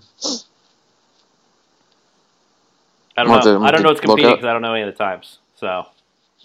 I 3.17 3.23
don't 3.23 3.31
know. 3.33 3.41
to- 3.59 3.65
I 3.65 3.71
don't 3.71 3.83
know 3.83 3.89
what's 3.89 3.99
competing 4.01 4.31
because 4.31 4.45
I 4.45 4.53
don't 4.53 4.61
know 4.61 4.73
any 4.73 4.87
of 4.87 4.93
the 4.93 4.97
times. 4.97 5.39
So 5.55 5.85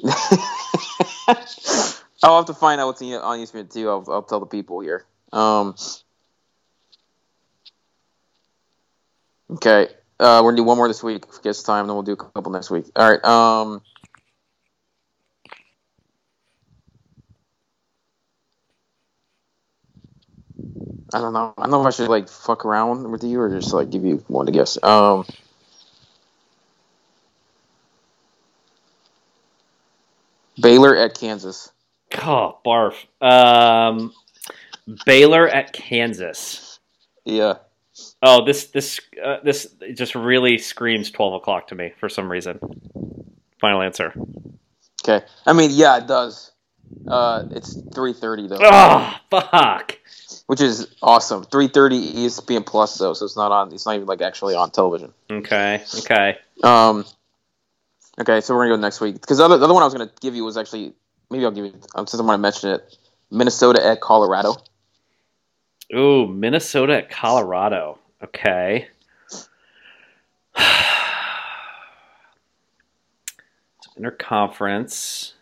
I'll 2.25 2.39
have 2.39 2.47
to 2.47 2.55
find 2.55 2.81
out 2.81 2.87
what's 2.87 3.03
on 3.03 3.09
ESPN 3.39 3.71
too. 3.73 3.89
I'll, 3.91 4.05
I'll 4.09 4.23
tell 4.23 4.41
the 4.41 4.47
people 4.47 4.81
here. 4.81 5.05
Um, 5.33 5.75
okay, 9.51 9.89
uh, 10.19 10.41
we're 10.43 10.53
gonna 10.53 10.57
do 10.57 10.65
one 10.65 10.79
more 10.79 10.89
this 10.89 11.03
week. 11.03 11.25
If 11.29 11.37
it 11.37 11.43
gets 11.43 11.63
time, 11.63 11.87
then 11.87 11.95
we'll 11.95 12.03
do 12.03 12.13
a 12.13 12.17
couple 12.17 12.51
next 12.51 12.71
week. 12.71 12.87
All 12.97 13.11
right. 13.11 13.23
Um, 13.25 13.83
I 21.13 21.21
don't 21.21 21.35
know. 21.35 21.53
I 21.59 21.63
don't 21.63 21.71
know 21.73 21.83
if 21.83 21.87
I 21.87 21.91
should 21.91 22.09
like 22.09 22.29
fuck 22.29 22.65
around 22.65 23.11
with 23.11 23.23
you 23.23 23.41
or 23.41 23.51
just 23.51 23.75
like 23.75 23.91
give 23.91 24.05
you 24.05 24.25
one 24.29 24.47
to 24.47 24.53
guess. 24.53 24.83
Um. 24.83 25.27
Baylor 30.61 30.97
at 30.97 31.19
Kansas. 31.19 31.74
Oh 32.23 32.59
barf. 32.65 32.95
Um, 33.21 34.13
Baylor 35.07 35.49
at 35.49 35.73
Kansas. 35.73 36.79
Yeah. 37.25 37.55
Oh, 38.23 38.45
this 38.45 38.67
this 38.67 39.01
uh, 39.23 39.37
this 39.45 39.67
just 39.95 40.15
really 40.15 40.59
screams 40.59 41.11
twelve 41.11 41.35
o'clock 41.35 41.69
to 41.69 41.75
me 41.75 41.93
for 41.99 42.09
some 42.09 42.31
reason. 42.31 42.59
Final 43.61 43.83
answer. 43.83 44.13
Okay. 45.07 45.25
I 45.47 45.53
mean, 45.53 45.71
yeah, 45.73 45.99
it 45.99 46.07
does. 46.07 46.53
Uh, 47.07 47.45
it's 47.51 47.81
three 47.95 48.13
thirty 48.13 48.47
though, 48.49 48.59
Oh 48.61 49.15
fuck. 49.31 49.99
which 50.47 50.61
is 50.61 50.95
awesome. 51.03 51.45
Three 51.45 51.69
thirty 51.69 52.13
ESPN 52.15 52.67
Plus 52.67 52.97
though, 52.99 53.15
so 53.15 53.25
it's 53.25 53.37
not 53.37 53.53
on. 53.53 53.73
It's 53.73 53.87
not 53.87 53.95
even 53.97 54.07
like 54.07 54.21
actually 54.23 54.55
on 54.55 54.71
television. 54.71 55.13
Okay. 55.31 55.83
Okay. 56.01 56.39
Um. 56.63 57.05
Okay, 58.21 58.41
so 58.41 58.55
we're 58.55 58.67
gonna 58.67 58.77
go 58.77 58.81
next 58.81 59.01
week 59.01 59.21
because 59.21 59.39
the 59.39 59.45
other, 59.45 59.59
the 59.59 59.65
other 59.65 59.75
one 59.75 59.83
I 59.83 59.87
was 59.87 59.95
gonna 59.95 60.11
give 60.21 60.35
you 60.35 60.45
was 60.45 60.57
actually 60.57 60.93
maybe 61.35 61.45
I'll 61.45 61.51
give 61.51 61.65
you 61.65 61.75
um, 61.95 62.07
since 62.07 62.21
I'm 62.21 62.27
gonna 62.27 62.39
mention 62.39 62.71
it. 62.71 62.97
Minnesota 63.31 63.85
at 63.85 64.01
Colorado. 64.01 64.57
Ooh, 65.95 66.27
Minnesota 66.29 66.99
at 66.99 67.11
Colorado. 67.11 67.99
Okay. 68.23 68.89
it's 70.57 70.69
Interconference. 73.99 75.33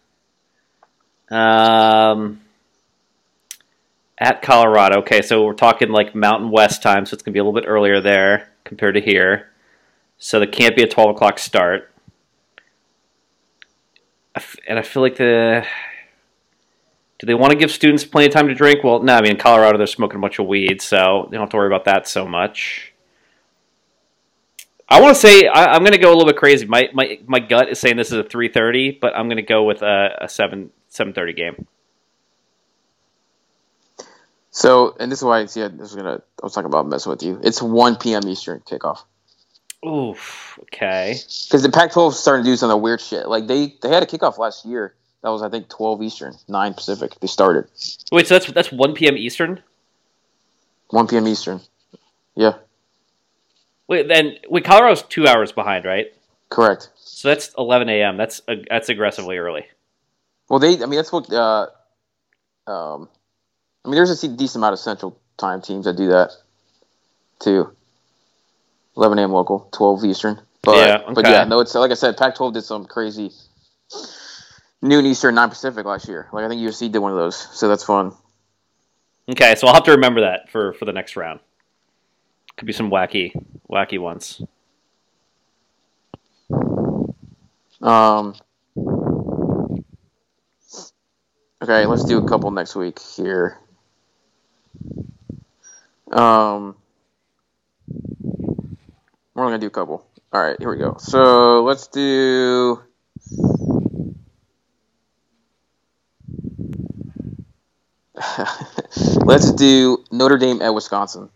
Um, 1.31 2.41
at 4.19 4.41
Colorado. 4.41 5.01
Okay, 5.01 5.21
so 5.21 5.45
we're 5.45 5.53
talking 5.53 5.91
like 5.91 6.15
Mountain 6.15 6.51
West 6.51 6.83
time, 6.83 7.05
so 7.05 7.15
it's 7.15 7.23
gonna 7.23 7.35
be 7.35 7.39
a 7.39 7.45
little 7.45 7.61
bit 7.61 7.69
earlier 7.69 8.01
there 8.01 8.49
compared 8.65 8.95
to 8.95 9.01
here. 9.03 9.51
So 10.17 10.39
there 10.39 10.49
can't 10.49 10.75
be 10.75 10.83
a 10.83 10.89
twelve 10.89 11.11
o'clock 11.15 11.39
start. 11.39 11.92
And 14.67 14.79
I 14.79 14.83
feel 14.83 15.03
like 15.03 15.17
the 15.17 15.67
do 17.19 17.27
they 17.27 17.35
want 17.35 17.53
to 17.53 17.59
give 17.59 17.71
students 17.71 18.05
plenty 18.05 18.27
of 18.27 18.33
time 18.33 18.49
to 18.49 18.55
drink? 18.55 18.83
Well, 18.83 19.01
no. 19.01 19.15
I 19.15 19.23
mean, 19.23 19.33
in 19.33 19.37
Colorado, 19.37 19.79
they're 19.79 19.87
smoking 19.87 20.19
a 20.19 20.21
bunch 20.21 20.41
of 20.41 20.47
weed, 20.47 20.83
so 20.83 21.29
they 21.31 21.37
don't 21.37 21.45
have 21.45 21.51
to 21.51 21.57
worry 21.57 21.69
about 21.69 21.85
that 21.85 22.09
so 22.09 22.27
much. 22.27 22.93
I 24.89 25.01
want 25.01 25.15
to 25.15 25.21
say 25.21 25.47
I, 25.47 25.67
I'm 25.67 25.83
going 25.83 25.93
to 25.93 25.99
go 25.99 26.09
a 26.09 26.15
little 26.15 26.27
bit 26.27 26.37
crazy. 26.37 26.67
My, 26.67 26.89
my 26.93 27.21
my 27.27 27.39
gut 27.39 27.69
is 27.69 27.79
saying 27.79 27.97
this 27.97 28.09
is 28.09 28.19
a 28.19 28.25
3:30, 28.25 29.01
but 29.01 29.15
I'm 29.17 29.29
going 29.29 29.37
to 29.37 29.43
go 29.43 29.63
with 29.63 29.83
a, 29.83 30.19
a 30.23 30.29
seven 30.29 30.71
7:30 30.91 31.37
game. 31.37 31.67
So, 34.51 34.95
and 34.99 35.11
this 35.11 35.21
is 35.21 35.25
why 35.25 35.41
yeah, 35.41 35.69
this 35.69 35.91
is 35.91 35.95
gonna. 35.95 36.23
I 36.43 36.45
was 36.45 36.53
talking 36.53 36.67
about 36.67 36.89
messing 36.89 37.11
with 37.11 37.23
you. 37.23 37.41
It's 37.43 37.63
one 37.63 37.97
p.m. 37.97 38.29
Eastern 38.29 38.61
kickoff 38.61 39.05
Oof. 39.85 40.59
Okay. 40.63 41.15
because 41.47 41.63
the 41.63 41.71
Pac-12 41.71 42.11
is 42.11 42.19
starting 42.19 42.45
to 42.45 42.51
do 42.51 42.57
some 42.57 42.71
of 42.71 42.75
the 42.75 42.79
weird 42.79 43.01
shit. 43.01 43.29
Like 43.29 43.47
they 43.47 43.75
they 43.83 43.89
had 43.89 44.03
a 44.03 44.07
kickoff 44.07 44.39
last 44.39 44.65
year. 44.65 44.95
That 45.23 45.31
was 45.31 45.43
I 45.43 45.49
think 45.49 45.69
12 45.69 46.03
Eastern, 46.03 46.35
9 46.49 46.75
Pacific. 46.75 47.19
They 47.21 47.27
started 47.27 47.67
Wait, 48.11 48.27
so 48.27 48.35
that's 48.35 48.53
that's 48.53 48.73
1 48.73 48.95
p.m. 48.95 49.17
Eastern. 49.17 49.61
1 50.91 51.07
p.m. 51.09 51.27
Eastern. 51.27 51.61
Yeah, 52.35 52.55
Wait, 53.89 54.09
then 54.09 54.37
wait, 54.49 54.65
Colorado's 54.65 55.03
two 55.03 55.27
hours 55.27 55.53
behind, 55.53 55.85
right? 55.85 56.07
correct. 56.49 56.89
So 56.97 57.29
that's 57.29 57.51
11 57.59 57.89
a.m. 57.91 58.17
That's 58.17 58.41
uh, 58.49 58.55
that's 58.69 58.89
aggressively 58.89 59.37
early. 59.37 59.67
Well, 60.49 60.59
they. 60.59 60.75
I 60.83 60.87
mean, 60.87 60.97
that's 60.97 61.13
what. 61.13 61.31
Uh, 61.33 61.67
um, 62.67 63.09
I 63.85 63.89
mean, 63.89 63.97
there's 63.97 64.25
a 64.25 64.29
decent 64.29 64.57
amount 64.61 64.73
of 64.75 64.79
Central 64.79 65.19
Time 65.37 65.61
teams 65.61 65.85
that 65.85 65.97
do 65.97 66.09
that 66.09 66.31
too. 67.41 67.75
11 68.97 69.19
a.m. 69.19 69.33
local, 69.33 69.69
12 69.73 70.05
Eastern. 70.05 70.41
But, 70.63 70.77
Yeah, 70.77 71.13
But 71.13 71.27
yeah, 71.27 71.45
no, 71.45 71.61
it's 71.61 71.75
like 71.75 71.91
I 71.91 71.95
said, 71.95 72.17
Pac-12 72.17 72.55
did 72.55 72.63
some 72.63 72.85
crazy 72.85 73.31
noon 74.81 75.07
Eastern, 75.07 75.35
9 75.35 75.49
Pacific 75.49 75.85
last 75.87 76.09
year. 76.09 76.29
Like 76.33 76.45
I 76.45 76.49
think 76.49 76.61
USC 76.61 76.91
did 76.93 76.99
one 76.99 77.13
of 77.13 77.19
those, 77.19 77.37
so 77.37 77.69
that's 77.69 77.85
fun. 77.85 78.13
Okay, 79.29 79.55
so 79.55 79.67
I'll 79.67 79.75
have 79.75 79.85
to 79.85 79.93
remember 79.93 80.21
that 80.23 80.51
for 80.51 80.73
for 80.75 80.85
the 80.85 80.93
next 80.93 81.17
round. 81.17 81.41
Could 82.57 82.67
be 82.67 82.73
some 82.73 82.91
wacky 82.91 83.33
wacky 83.71 83.99
ones. 83.99 84.43
Um. 87.81 88.35
Okay, 91.63 91.87
let's 91.87 92.05
do 92.05 92.19
a 92.19 92.29
couple 92.29 92.51
next 92.51 92.75
week 92.75 92.99
here. 92.99 93.59
Um. 96.11 96.77
We're 99.35 99.45
only 99.45 99.53
gonna 99.53 99.61
do 99.61 99.67
a 99.69 99.71
couple. 99.71 100.07
All 100.33 100.43
right, 100.43 100.57
here 100.59 100.71
we 100.71 100.79
go. 100.79 100.97
So 100.99 101.63
let's 101.65 101.87
do. 101.89 102.83
let's 109.25 109.53
do 109.53 110.05
Notre 110.11 110.39
Dame 110.39 110.63
at 110.63 110.75
Wisconsin. 110.75 111.31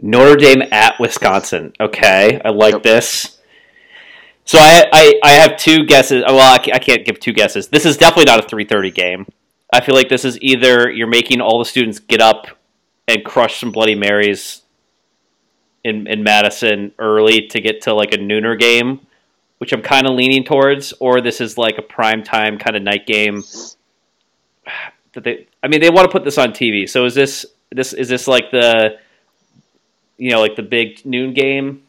Notre 0.00 0.36
Dame 0.36 0.62
at 0.72 0.98
Wisconsin. 1.00 1.72
Okay, 1.80 2.40
I 2.44 2.50
like 2.50 2.74
Yep. 2.74 2.82
this. 2.82 3.38
So 4.44 4.58
I, 4.58 4.84
I 4.92 5.14
I 5.22 5.30
have 5.34 5.56
two 5.56 5.84
guesses. 5.86 6.24
Oh, 6.26 6.36
well, 6.36 6.52
I 6.54 6.58
I 6.74 6.78
can't 6.78 7.04
give 7.04 7.20
two 7.20 7.32
guesses. 7.32 7.68
This 7.68 7.86
is 7.86 7.96
definitely 7.96 8.24
not 8.24 8.44
a 8.44 8.48
three 8.48 8.64
thirty 8.64 8.90
game. 8.90 9.26
I 9.72 9.80
feel 9.80 9.94
like 9.94 10.08
this 10.08 10.24
is 10.24 10.38
either 10.42 10.90
you're 10.90 11.06
making 11.06 11.40
all 11.40 11.58
the 11.58 11.64
students 11.64 11.98
get 11.98 12.20
up 12.20 12.46
and 13.08 13.24
crush 13.24 13.60
some 13.60 13.72
Bloody 13.72 13.94
Marys 13.94 14.61
in 15.84 16.06
in 16.06 16.22
Madison 16.22 16.92
early 16.98 17.48
to 17.48 17.60
get 17.60 17.82
to 17.82 17.94
like 17.94 18.12
a 18.12 18.18
nooner 18.18 18.58
game, 18.58 19.00
which 19.58 19.72
I'm 19.72 19.82
kind 19.82 20.06
of 20.06 20.14
leaning 20.14 20.44
towards, 20.44 20.92
or 20.94 21.20
this 21.20 21.40
is 21.40 21.58
like 21.58 21.78
a 21.78 21.82
prime 21.82 22.22
time 22.22 22.58
kind 22.58 22.76
of 22.76 22.82
night 22.82 23.06
game. 23.06 23.42
That 25.14 25.24
they, 25.24 25.46
I 25.62 25.68
mean, 25.68 25.82
they 25.82 25.90
want 25.90 26.06
to 26.06 26.10
put 26.10 26.24
this 26.24 26.38
on 26.38 26.52
TV. 26.52 26.88
So 26.88 27.04
is 27.04 27.14
this 27.14 27.44
this 27.70 27.92
is 27.92 28.08
this 28.08 28.26
like 28.26 28.50
the 28.50 28.96
you 30.16 30.30
know, 30.30 30.40
like 30.40 30.56
the 30.56 30.62
big 30.62 31.04
noon 31.04 31.34
game. 31.34 31.82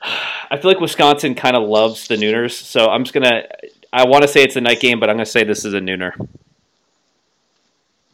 I 0.02 0.56
feel 0.56 0.70
like 0.70 0.80
Wisconsin 0.80 1.34
kind 1.34 1.56
of 1.56 1.68
loves 1.68 2.08
the 2.08 2.16
nooners, 2.16 2.52
so 2.52 2.86
I'm 2.86 3.04
just 3.04 3.14
gonna. 3.14 3.44
I 3.92 4.06
want 4.06 4.22
to 4.22 4.28
say 4.28 4.42
it's 4.42 4.56
a 4.56 4.60
night 4.60 4.80
game, 4.80 5.00
but 5.00 5.08
I'm 5.08 5.16
gonna 5.16 5.26
say 5.26 5.44
this 5.44 5.64
is 5.64 5.74
a 5.74 5.80
nooner. 5.80 6.12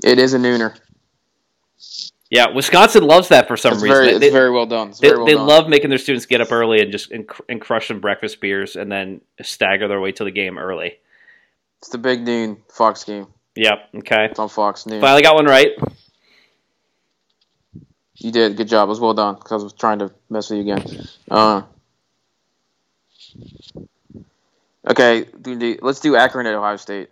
It 0.05 0.19
is 0.19 0.35
a 0.35 0.39
nooner. 0.39 0.79
Yeah, 2.31 2.49
Wisconsin 2.49 3.05
loves 3.07 3.29
that 3.29 3.47
for 3.47 3.57
some 3.57 3.75
It's 3.75 3.83
reason. 3.83 3.95
very, 3.97 4.07
They- 4.07 4.13
it's 4.17 4.21
they 4.21 4.31
very 4.31 4.51
well 4.51 4.67
done. 4.67 4.89
It's 4.89 4.99
they, 4.99 5.09
very 5.09 5.19
well 5.19 5.27
they 5.27 5.35
done. 5.35 5.47
love 5.47 5.69
making 5.69 5.91
their 5.91 5.99
students 5.99 6.27
get 6.27 6.41
up 6.41 6.51
early 6.51 6.81
and 6.81 6.91
just 6.91 7.11
and, 7.13 7.29
and 7.49 7.61
crush 7.61 7.87
some 7.89 8.01
breakfast 8.01 8.41
beers 8.41 8.75
and 8.77 8.91
then 8.91 9.21
stagger 9.43 9.87
their 9.87 10.01
way 10.01 10.11
to 10.13 10.25
the 10.25 10.33
game 10.33 10.59
early. 10.59 10.99
It's 11.79 11.89
the 11.91 11.99
big 11.99 12.23
noon 12.23 12.57
Fox 12.69 13.05
game. 13.05 13.29
Yep. 13.55 13.89
Okay. 13.99 14.25
It's 14.31 14.39
on 14.41 14.49
Fox 14.49 14.87
News. 14.87 15.01
Finally 15.01 15.23
got 15.23 15.35
one 15.37 15.47
right. 15.47 15.71
You 18.17 18.33
did 18.33 18.57
good 18.57 18.67
job. 18.69 18.89
It 18.89 18.91
was 18.91 18.99
well 19.01 19.15
done 19.15 19.35
because 19.37 19.63
I 19.63 19.65
was 19.65 19.73
trying 19.75 20.01
to 20.01 20.11
mess 20.29 20.51
with 20.51 20.67
you 20.67 20.73
again. 20.73 21.07
Uh, 21.31 21.63
okay, 24.89 25.27
do- 25.41 25.59
do- 25.59 25.79
let's 25.83 26.01
do 26.01 26.17
Akron 26.17 26.47
at 26.47 26.55
Ohio 26.55 26.77
State. 26.77 27.09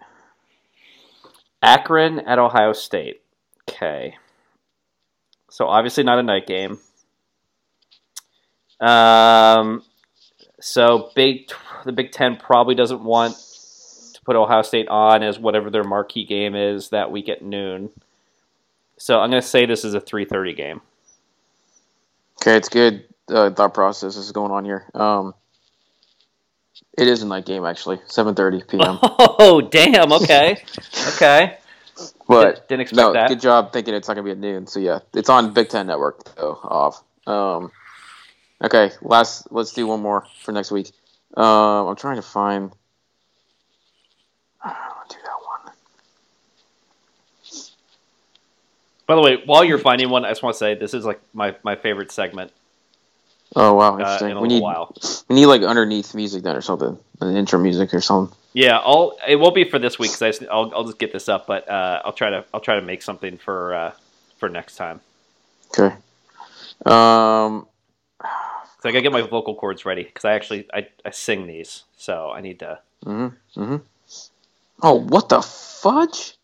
Akron 1.63 2.21
at 2.21 2.39
Ohio 2.39 2.73
State. 2.73 3.23
Okay. 3.69 4.17
So 5.55 5.69
obviously 5.69 6.03
not 6.03 6.19
a 6.19 6.25
night 6.25 6.49
game. 6.49 6.81
Um, 8.81 9.85
so 10.61 11.13
Big 11.15 11.49
the 11.85 11.93
Big 11.93 12.11
Ten 12.11 12.35
probably 12.35 12.75
doesn't 12.75 13.05
want 13.05 13.37
to 13.37 14.21
put 14.25 14.35
Ohio 14.35 14.63
State 14.63 14.89
on 14.89 15.23
as 15.23 15.39
whatever 15.39 15.71
their 15.71 15.85
marquee 15.85 16.25
game 16.25 16.57
is 16.57 16.89
that 16.89 17.13
week 17.13 17.29
at 17.29 17.41
noon. 17.41 17.91
So 18.97 19.21
I'm 19.21 19.31
going 19.31 19.43
to 19.43 19.47
say 19.47 19.65
this 19.65 19.85
is 19.85 19.95
a 19.95 20.01
3:30 20.01 20.57
game. 20.57 20.81
Okay, 22.43 22.57
it's 22.57 22.69
good 22.69 23.05
uh, 23.29 23.51
thought 23.51 23.75
process 23.75 24.17
is 24.17 24.33
going 24.33 24.51
on 24.51 24.65
here. 24.65 24.91
Um, 24.93 25.35
it 26.99 27.07
is 27.07 27.23
a 27.23 27.29
night 27.29 27.47
game 27.47 27.65
actually, 27.65 28.01
seven 28.07 28.35
thirty 28.35 28.61
p.m. 28.69 28.99
Oh 29.03 29.61
damn! 29.61 30.13
Okay, 30.15 30.65
okay. 31.11 31.59
But 32.27 32.69
Didn't 32.69 32.83
expect 32.83 32.97
no, 32.97 33.13
that. 33.13 33.29
good 33.29 33.41
job 33.41 33.73
thinking 33.73 33.95
it's 33.95 34.09
not 34.09 34.15
gonna 34.15 34.25
be 34.25 34.31
at 34.31 34.39
noon. 34.39 34.67
So 34.67 34.81
yeah, 34.81 35.01
it's 35.13 35.29
on 35.29 35.53
Big 35.53 35.69
Ten 35.69 35.87
Network 35.87 36.35
though. 36.37 36.59
Off. 36.63 37.03
Um, 37.27 37.71
okay, 38.63 38.91
last. 39.03 39.49
Let's 39.51 39.73
do 39.73 39.87
one 39.87 40.01
more 40.01 40.27
for 40.43 40.53
next 40.53 40.71
week. 40.71 40.91
Um, 41.37 41.89
I'm 41.89 41.97
trying 41.97 42.17
to 42.17 42.23
find. 42.23 42.73
I 44.63 44.69
don't 44.69 44.97
want 44.97 45.11
to 45.11 45.17
do 45.17 45.23
that 45.23 45.39
one. 45.67 45.75
By 49.07 49.15
the 49.17 49.21
way, 49.21 49.43
while 49.45 49.65
you're 49.65 49.79
finding 49.79 50.09
one, 50.09 50.25
I 50.25 50.31
just 50.31 50.43
want 50.43 50.55
to 50.55 50.59
say 50.59 50.75
this 50.75 50.95
is 50.95 51.05
like 51.05 51.21
my, 51.35 51.55
my 51.63 51.77
favorite 51.77 52.11
segment 52.11 52.53
Oh 53.57 53.75
wow, 53.75 53.95
uh, 53.95 53.99
interesting. 53.99 54.31
in 54.31 54.37
a 54.37 54.41
we 54.41 54.49
need 54.49 54.63
while. 54.63 54.95
we 55.29 55.37
need 55.37 55.47
like 55.47 55.63
underneath 55.63 56.15
music 56.15 56.43
then 56.43 56.57
or 56.57 56.61
something, 56.61 56.99
an 57.21 57.37
intro 57.37 57.59
music 57.59 57.95
or 57.95 58.01
something. 58.01 58.37
Yeah, 58.55 58.79
I'll. 58.79 59.19
It 59.27 59.37
won't 59.37 59.55
be 59.57 59.69
for 59.69 59.81
this 59.81 59.99
week 59.99 60.13
because 60.13 60.43
I'll, 60.51 60.73
I'll 60.75 60.85
just 60.85 60.99
get 61.01 61.13
this 61.13 61.29
up, 61.29 61.47
but 61.49 61.69
uh, 61.69 62.01
I'll 62.05 62.13
try 62.13 62.31
to 62.31 62.45
I'll 62.55 62.61
try 62.61 62.77
to 62.77 62.83
make 62.83 63.03
something 63.03 63.37
for 63.37 63.75
uh, 63.75 63.93
for 64.39 64.49
next 64.49 64.77
time. 64.77 65.01
Okay. 65.79 65.95
Um. 66.87 67.67
So 68.81 68.91
I 68.91 68.93
gotta 68.93 69.03
get 69.03 69.13
my 69.13 69.23
vocal 69.23 69.55
cords 69.57 69.85
ready 69.85 70.05
because 70.05 70.25
I 70.25 70.35
actually 70.35 70.69
I, 70.73 70.87
I 71.05 71.11
sing 71.11 71.47
these, 71.47 71.85
so 71.97 72.31
I 72.31 72.41
need 72.43 72.61
to. 72.61 72.79
Mm-hmm. 73.05 73.61
Mm-hmm. 73.61 73.77
Oh, 74.83 75.01
what 75.01 75.29
the 75.31 75.43
fudge? 75.43 76.35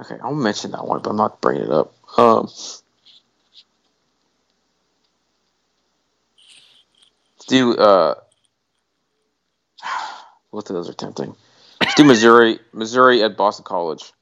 Okay, 0.00 0.16
I'll 0.22 0.34
mention 0.34 0.72
that 0.72 0.86
one, 0.86 1.00
but 1.02 1.10
I'm 1.10 1.16
not 1.16 1.40
bringing 1.40 1.64
it 1.64 1.70
up. 1.70 1.94
Um, 2.18 2.48
do 7.46 7.76
uh, 7.76 8.14
both 10.54 10.70
of 10.70 10.74
those 10.74 10.88
are 10.88 10.94
tempting. 10.94 11.34
Let's 11.80 11.94
do 11.96 12.04
Missouri, 12.04 12.60
Missouri 12.72 13.24
at 13.24 13.36
Boston 13.36 13.64
College. 13.64 14.12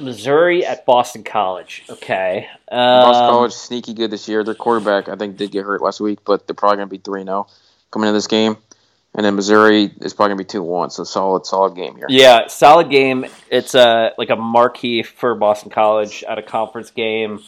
Missouri 0.00 0.66
at 0.66 0.84
Boston 0.84 1.22
College. 1.22 1.84
Okay. 1.88 2.48
Um, 2.70 2.76
Boston 2.76 3.28
College 3.30 3.52
sneaky 3.52 3.94
good 3.94 4.10
this 4.10 4.28
year. 4.28 4.42
Their 4.42 4.56
quarterback, 4.56 5.08
I 5.08 5.14
think, 5.14 5.36
did 5.36 5.52
get 5.52 5.64
hurt 5.64 5.80
last 5.80 6.00
week, 6.00 6.18
but 6.24 6.46
they're 6.46 6.54
probably 6.54 6.78
going 6.78 6.88
to 6.88 6.90
be 6.90 6.98
three 6.98 7.22
0 7.22 7.46
coming 7.92 8.08
into 8.08 8.16
this 8.16 8.26
game. 8.26 8.56
And 9.14 9.24
then 9.24 9.36
Missouri 9.36 9.92
is 10.00 10.12
probably 10.12 10.30
going 10.30 10.38
to 10.38 10.44
be 10.44 10.48
two 10.48 10.62
one. 10.62 10.90
So 10.90 11.04
solid, 11.04 11.46
solid 11.46 11.76
game 11.76 11.96
here. 11.96 12.06
Yeah, 12.08 12.48
solid 12.48 12.90
game. 12.90 13.26
It's 13.48 13.74
a 13.74 14.12
like 14.18 14.30
a 14.30 14.36
marquee 14.36 15.04
for 15.04 15.34
Boston 15.36 15.70
College 15.70 16.24
at 16.24 16.38
a 16.38 16.42
conference 16.42 16.90
game. 16.90 17.40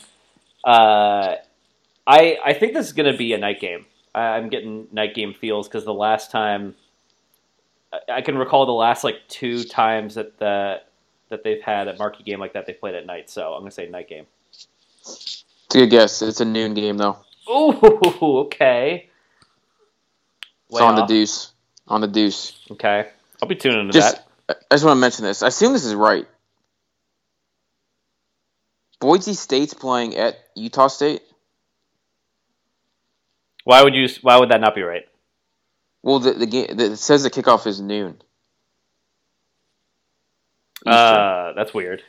Uh, 0.63 1.37
I 2.07 2.39
I 2.45 2.53
think 2.53 2.75
this 2.75 2.87
is 2.87 2.93
going 2.93 3.11
to 3.11 3.19
be 3.19 3.33
a 3.33 3.39
night 3.39 3.61
game. 3.61 3.87
I'm 4.15 4.49
getting 4.49 4.87
night 4.93 5.15
game 5.15 5.35
feels 5.35 5.67
because 5.67 5.85
the 5.85 5.95
last 5.95 6.31
time 6.31 6.77
I- 8.09 8.23
can 8.23 8.37
recall 8.37 8.67
the 8.67 8.73
last 8.73 9.05
like 9.05 9.17
two 9.29 9.65
times 9.65 10.15
that 10.15 10.39
the 10.39 10.81
that 11.31 11.43
they've 11.43 11.63
had 11.63 11.89
a 11.89 11.97
marquee 11.97 12.23
game 12.23 12.39
like 12.41 12.53
that 12.53 12.67
they 12.67 12.73
played 12.73 12.95
at 12.95 13.07
night. 13.07 13.31
So 13.31 13.55
I'm 13.55 13.61
going 13.61 13.71
to 13.71 13.75
say 13.75 13.89
night 13.89 14.09
game. 14.09 14.27
It's 15.01 15.45
a 15.75 15.79
good 15.79 15.91
guess. 15.91 16.23
It's 16.23 16.41
a 16.41 16.45
noon 16.45 16.75
game 16.75 16.97
though. 16.97 17.19
Ooh, 17.49 17.73
okay. 18.47 19.09
It's 20.69 20.81
Way 20.81 20.83
on 20.83 20.97
the 20.97 21.07
deuce. 21.07 21.53
On 21.89 22.01
the 22.01 22.09
deuce. 22.09 22.59
Okay, 22.71 23.09
I'll 23.43 23.49
be 23.49 23.57
tuning 23.57 23.81
into 23.81 23.93
Just, 23.93 24.17
that. 24.49 24.57
I 24.71 24.75
just 24.75 24.85
want 24.85 24.97
to 24.97 25.01
mention 25.01 25.25
this. 25.25 25.43
I 25.43 25.49
assume 25.49 25.73
this 25.73 25.85
is 25.85 25.95
right. 25.95 26.27
Boise 29.01 29.35
State's 29.35 29.75
playing 29.75 30.17
at 30.17 30.37
Utah 30.55 30.87
State. 30.89 31.23
Why 33.65 33.83
would 33.83 33.95
you? 33.95 34.09
Why 34.23 34.39
would 34.39 34.51
that 34.51 34.61
not 34.61 34.75
be 34.75 34.83
right? 34.83 35.07
Well, 36.05 36.19
the, 36.19 36.33
the 36.35 36.47
game 36.47 36.67
the, 36.77 36.93
it 36.93 36.97
says 36.99 37.23
the 37.23 37.31
kickoff 37.31 37.67
is 37.67 37.81
noon. 37.81 38.21
Eastern. 40.81 40.93
Uh, 40.95 41.53
that's 41.57 41.73
weird. 41.73 42.03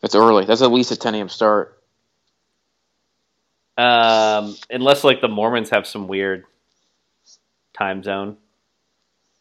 That's 0.00 0.14
early. 0.14 0.44
That's 0.44 0.62
at 0.62 0.70
least 0.70 0.92
a 0.92 0.96
10 0.96 1.16
a.m. 1.16 1.28
start. 1.28 1.82
Um, 3.76 4.56
unless 4.70 5.02
like 5.02 5.20
the 5.20 5.26
Mormons 5.26 5.70
have 5.70 5.84
some 5.84 6.06
weird 6.06 6.44
time 7.76 8.04
zone. 8.04 8.36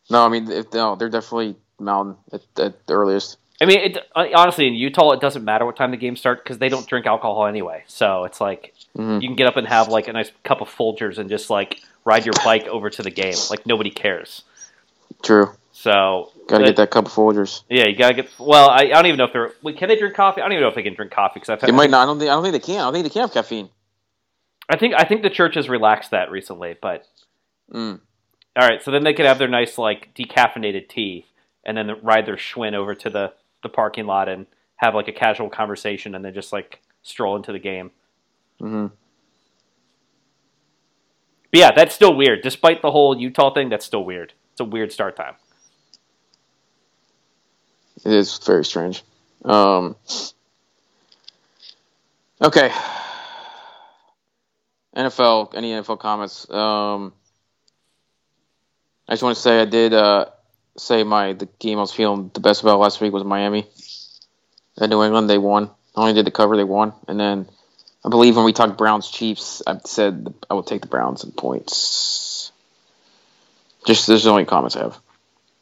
No, 0.09 0.25
I 0.25 0.29
mean, 0.29 0.49
if, 0.49 0.73
no, 0.73 0.95
they're 0.95 1.07
definitely 1.09 1.55
mountain 1.79 2.15
at, 2.31 2.41
at 2.57 2.87
the 2.87 2.93
earliest. 2.93 3.37
I 3.61 3.65
mean, 3.65 3.77
it, 3.79 3.97
honestly, 4.15 4.65
in 4.65 4.73
Utah, 4.73 5.11
it 5.11 5.21
doesn't 5.21 5.45
matter 5.45 5.65
what 5.67 5.75
time 5.75 5.91
the 5.91 5.97
games 5.97 6.19
start 6.19 6.43
because 6.43 6.57
they 6.57 6.67
don't 6.67 6.87
drink 6.87 7.05
alcohol 7.05 7.45
anyway. 7.45 7.83
So 7.85 8.23
it's 8.23 8.41
like 8.41 8.73
Mhm. 8.97 9.21
you 9.21 9.27
can 9.29 9.35
get 9.35 9.45
up 9.45 9.55
and 9.55 9.67
have 9.67 9.89
like 9.89 10.07
a 10.07 10.13
nice 10.13 10.31
cup 10.43 10.61
of 10.61 10.67
Folgers 10.67 11.19
and 11.19 11.29
just 11.29 11.51
like 11.51 11.79
ride 12.05 12.25
your 12.25 12.33
bike 12.43 12.67
over 12.67 12.89
to 12.89 13.01
the 13.03 13.11
game. 13.11 13.35
Like 13.49 13.65
nobody 13.65 13.89
cares. 13.89 14.43
True. 15.23 15.51
So 15.71 16.31
Got 16.47 16.57
to 16.59 16.63
but- 16.63 16.65
get 16.67 16.75
that 16.77 16.91
cup 16.91 17.05
of 17.07 17.11
Folgers. 17.13 17.63
Yeah, 17.69 17.87
you 17.87 17.95
gotta 17.95 18.13
get. 18.13 18.29
Well, 18.37 18.69
I, 18.69 18.83
I 18.83 18.87
don't 18.89 19.05
even 19.07 19.17
know 19.17 19.25
if 19.25 19.33
they're. 19.33 19.51
Wait, 19.61 19.77
can 19.77 19.87
they 19.89 19.95
drink 19.97 20.15
coffee? 20.15 20.41
I 20.41 20.45
don't 20.45 20.51
even 20.53 20.61
know 20.61 20.67
if 20.69 20.75
they 20.75 20.83
can 20.83 20.93
drink 20.93 21.11
coffee 21.11 21.39
because 21.39 21.49
I've. 21.49 21.61
They 21.61 21.71
might 21.71 21.89
not. 21.89 22.03
I 22.03 22.05
don't 22.05 22.19
think. 22.19 22.29
I 22.29 22.33
don't 22.33 22.43
think 22.43 22.53
they 22.53 22.59
can. 22.73 22.79
I 22.79 22.83
don't 22.83 22.93
think 22.93 23.03
they 23.05 23.09
can 23.09 23.21
have 23.21 23.33
caffeine. 23.33 23.69
I 24.69 24.77
think 24.77 24.93
I 24.97 25.03
think 25.05 25.21
the 25.23 25.29
church 25.29 25.55
has 25.55 25.67
relaxed 25.69 26.11
that 26.11 26.31
recently, 26.31 26.75
but 26.81 27.05
Mm. 27.73 27.99
all 28.59 28.67
right. 28.67 28.83
So 28.83 28.91
then 28.91 29.03
they 29.03 29.13
could 29.13 29.25
have 29.25 29.39
their 29.39 29.47
nice 29.47 29.77
like 29.77 30.13
decaffeinated 30.13 30.89
tea, 30.89 31.25
and 31.65 31.75
then 31.77 31.91
ride 32.01 32.25
their 32.25 32.35
Schwinn 32.37 32.73
over 32.73 32.93
to 32.95 33.09
the 33.09 33.33
the 33.63 33.69
parking 33.69 34.05
lot 34.05 34.27
and 34.29 34.45
have 34.75 34.93
like 34.95 35.07
a 35.07 35.13
casual 35.13 35.49
conversation, 35.49 36.13
and 36.15 36.23
then 36.23 36.33
just 36.33 36.51
like 36.53 36.81
stroll 37.01 37.35
into 37.35 37.51
the 37.51 37.59
game. 37.59 37.91
hmm 38.59 38.87
But 41.53 41.59
yeah, 41.59 41.71
that's 41.71 41.93
still 41.93 42.15
weird. 42.15 42.41
Despite 42.41 42.81
the 42.81 42.89
whole 42.89 43.15
Utah 43.15 43.53
thing, 43.53 43.69
that's 43.69 43.85
still 43.85 44.03
weird. 44.03 44.33
It's 44.53 44.59
a 44.59 44.63
weird 44.63 44.91
start 44.91 45.15
time. 45.15 45.35
It 48.03 48.11
is 48.11 48.39
very 48.39 48.65
strange. 48.65 49.03
Um, 49.45 49.95
okay. 52.41 52.71
NFL. 54.97 55.53
Any 55.53 55.73
NFL 55.73 55.99
comments? 55.99 56.49
Um, 56.49 57.13
I 59.07 59.13
just 59.13 59.21
want 59.21 59.35
to 59.35 59.41
say 59.41 59.61
I 59.61 59.65
did 59.65 59.93
uh, 59.93 60.25
say 60.75 61.03
my 61.03 61.33
the 61.33 61.47
game 61.59 61.77
I 61.77 61.81
was 61.81 61.93
feeling 61.93 62.31
the 62.33 62.39
best 62.39 62.63
about 62.63 62.79
last 62.79 62.99
week 62.99 63.13
was 63.13 63.23
Miami. 63.23 63.67
At 64.81 64.89
New 64.89 65.03
England, 65.03 65.29
they 65.29 65.37
won. 65.37 65.69
I 65.95 66.01
only 66.01 66.13
did 66.13 66.25
the 66.25 66.31
cover, 66.31 66.57
they 66.57 66.63
won, 66.63 66.93
and 67.07 67.19
then 67.19 67.47
I 68.05 68.09
believe 68.09 68.35
when 68.35 68.45
we 68.45 68.53
talked 68.53 68.77
Browns 68.77 69.09
Chiefs, 69.09 69.61
I 69.65 69.77
said 69.85 70.33
I 70.49 70.53
will 70.53 70.63
take 70.63 70.81
the 70.81 70.87
Browns 70.87 71.23
in 71.23 71.31
points. 71.31 72.51
Just 73.85 74.07
there's 74.07 74.23
the 74.23 74.29
only 74.29 74.45
comments 74.45 74.75
I 74.75 74.83
have. 74.83 74.99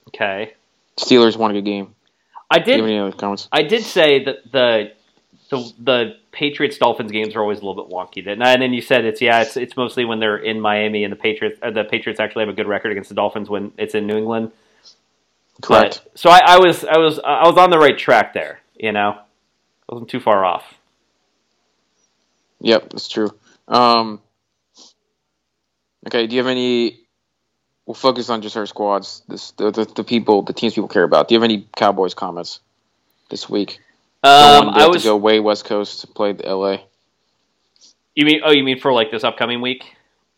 Okay, 0.10 0.54
Steelers 0.98 1.38
won 1.38 1.52
a 1.52 1.54
good 1.56 1.66
game. 1.66 1.96
I 2.50 2.60
Do 2.60 2.72
you 2.72 2.78
have 2.78 2.86
did. 2.86 2.90
any 2.92 3.00
other 3.00 3.16
comments? 3.16 3.48
I 3.52 3.64
did 3.64 3.84
say 3.84 4.24
that 4.26 4.52
the 4.52 4.92
the 5.50 5.74
the 5.80 6.16
Patriots 6.32 6.78
Dolphins 6.78 7.12
games 7.12 7.36
are 7.36 7.42
always 7.42 7.60
a 7.60 7.66
little 7.66 7.84
bit 7.84 7.94
wonky. 7.94 8.24
Then 8.24 8.42
and 8.42 8.62
then 8.62 8.74
you 8.74 8.82
said 8.82 9.06
it's 9.06 9.22
yeah, 9.22 9.42
it's 9.42 9.56
it's 9.58 9.78
mostly 9.78 10.06
when 10.06 10.20
they're 10.20 10.38
in 10.38 10.60
Miami 10.60 11.04
and 11.04 11.12
the 11.12 11.18
Patriots 11.18 11.60
uh, 11.62 11.72
the 11.72 11.84
Patriots 11.84 12.20
actually 12.20 12.42
have 12.44 12.50
a 12.50 12.56
good 12.56 12.68
record 12.68 12.92
against 12.92 13.10
the 13.10 13.16
Dolphins 13.16 13.50
when 13.50 13.72
it's 13.78 13.96
in 13.96 14.08
New 14.08 14.18
England. 14.18 14.52
Correct. 15.62 16.02
But- 16.04 16.20
so 16.20 16.30
I, 16.30 16.40
I 16.46 16.58
was 16.60 16.84
I 16.84 16.98
was 16.98 17.20
I 17.20 17.48
was 17.48 17.58
on 17.58 17.70
the 17.70 17.80
right 17.80 17.98
track 17.98 18.34
there. 18.34 18.60
You 18.76 18.92
know, 18.92 19.12
I 19.12 19.94
wasn't 19.94 20.10
too 20.10 20.20
far 20.20 20.44
off. 20.44 20.64
Yep, 22.62 22.92
that's 22.92 23.10
true. 23.10 23.32
Um, 23.68 24.22
okay, 26.08 26.28
do 26.28 26.36
you 26.36 26.42
have 26.42 26.50
any? 26.50 27.00
We'll 27.86 27.96
focus 27.96 28.30
on 28.30 28.42
just 28.42 28.56
our 28.56 28.68
squads. 28.68 29.24
This 29.28 29.52
the, 29.52 29.72
the 29.72 29.86
the 29.86 30.04
people, 30.04 30.44
the 30.44 30.54
teams 30.54 30.76
people 30.76 30.88
care 30.88 31.04
about. 31.04 31.28
Do 31.28 31.34
you 31.36 31.40
have 31.42 31.44
any 31.44 31.68
Cowboys 31.76 32.14
comments 32.14 32.60
this 33.30 33.50
week? 33.50 33.80
Um, 34.24 34.70
I 34.70 34.88
was. 34.88 35.02
to 35.02 35.10
go 35.10 35.18
way 35.18 35.40
West 35.40 35.66
Coast 35.66 36.02
to 36.02 36.08
play 36.08 36.34
the 36.34 36.44
LA. 36.44 36.78
You 38.16 38.26
mean? 38.26 38.42
Oh, 38.46 38.52
you 38.52 38.64
mean 38.64 38.80
for 38.80 38.94
like 38.94 39.10
this 39.10 39.24
upcoming 39.24 39.62
week? 39.62 39.84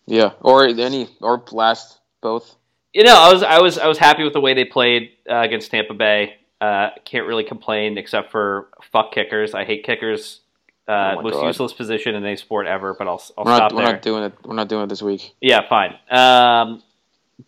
Yeah, 0.06 0.32
or 0.40 0.68
any 0.68 1.10
or 1.22 1.44
last 1.52 2.00
both. 2.22 2.56
You 2.94 3.04
know, 3.04 3.16
I 3.16 3.34
was 3.34 3.44
I 3.44 3.62
was 3.62 3.78
I 3.78 3.88
was 3.88 3.98
happy 3.98 4.24
with 4.24 4.34
the 4.34 4.42
way 4.42 4.54
they 4.54 4.66
played 4.66 5.12
uh, 5.30 5.42
against 5.42 5.72
Tampa 5.72 5.94
Bay. 5.94 6.36
Uh, 6.62 6.92
can't 7.04 7.28
really 7.28 7.44
complain 7.44 7.98
except 7.98 8.32
for 8.32 8.70
fuck 8.94 9.12
kickers. 9.12 9.54
I 9.54 9.66
hate 9.66 9.84
kickers. 9.84 10.40
Uh, 10.88 11.16
Oh 11.18 11.22
most 11.22 11.34
God. 11.34 11.46
useless 11.48 11.74
position 11.74 12.16
in 12.16 12.26
any 12.26 12.36
sport 12.36 12.68
ever. 12.68 12.94
But 12.94 13.08
I'll 13.08 13.22
I'll 13.38 13.46
We're 13.46 13.56
stop 13.56 13.72
not, 13.72 13.78
we're 13.78 13.92
not 13.92 14.02
doing 14.02 14.24
it. 14.24 14.34
We're 14.44 14.56
not 14.56 14.68
doing 14.70 14.84
it 14.84 14.88
this 14.90 15.02
week. 15.02 15.34
Yeah, 15.42 15.62
fine. 15.68 15.96
Um, 16.10 16.84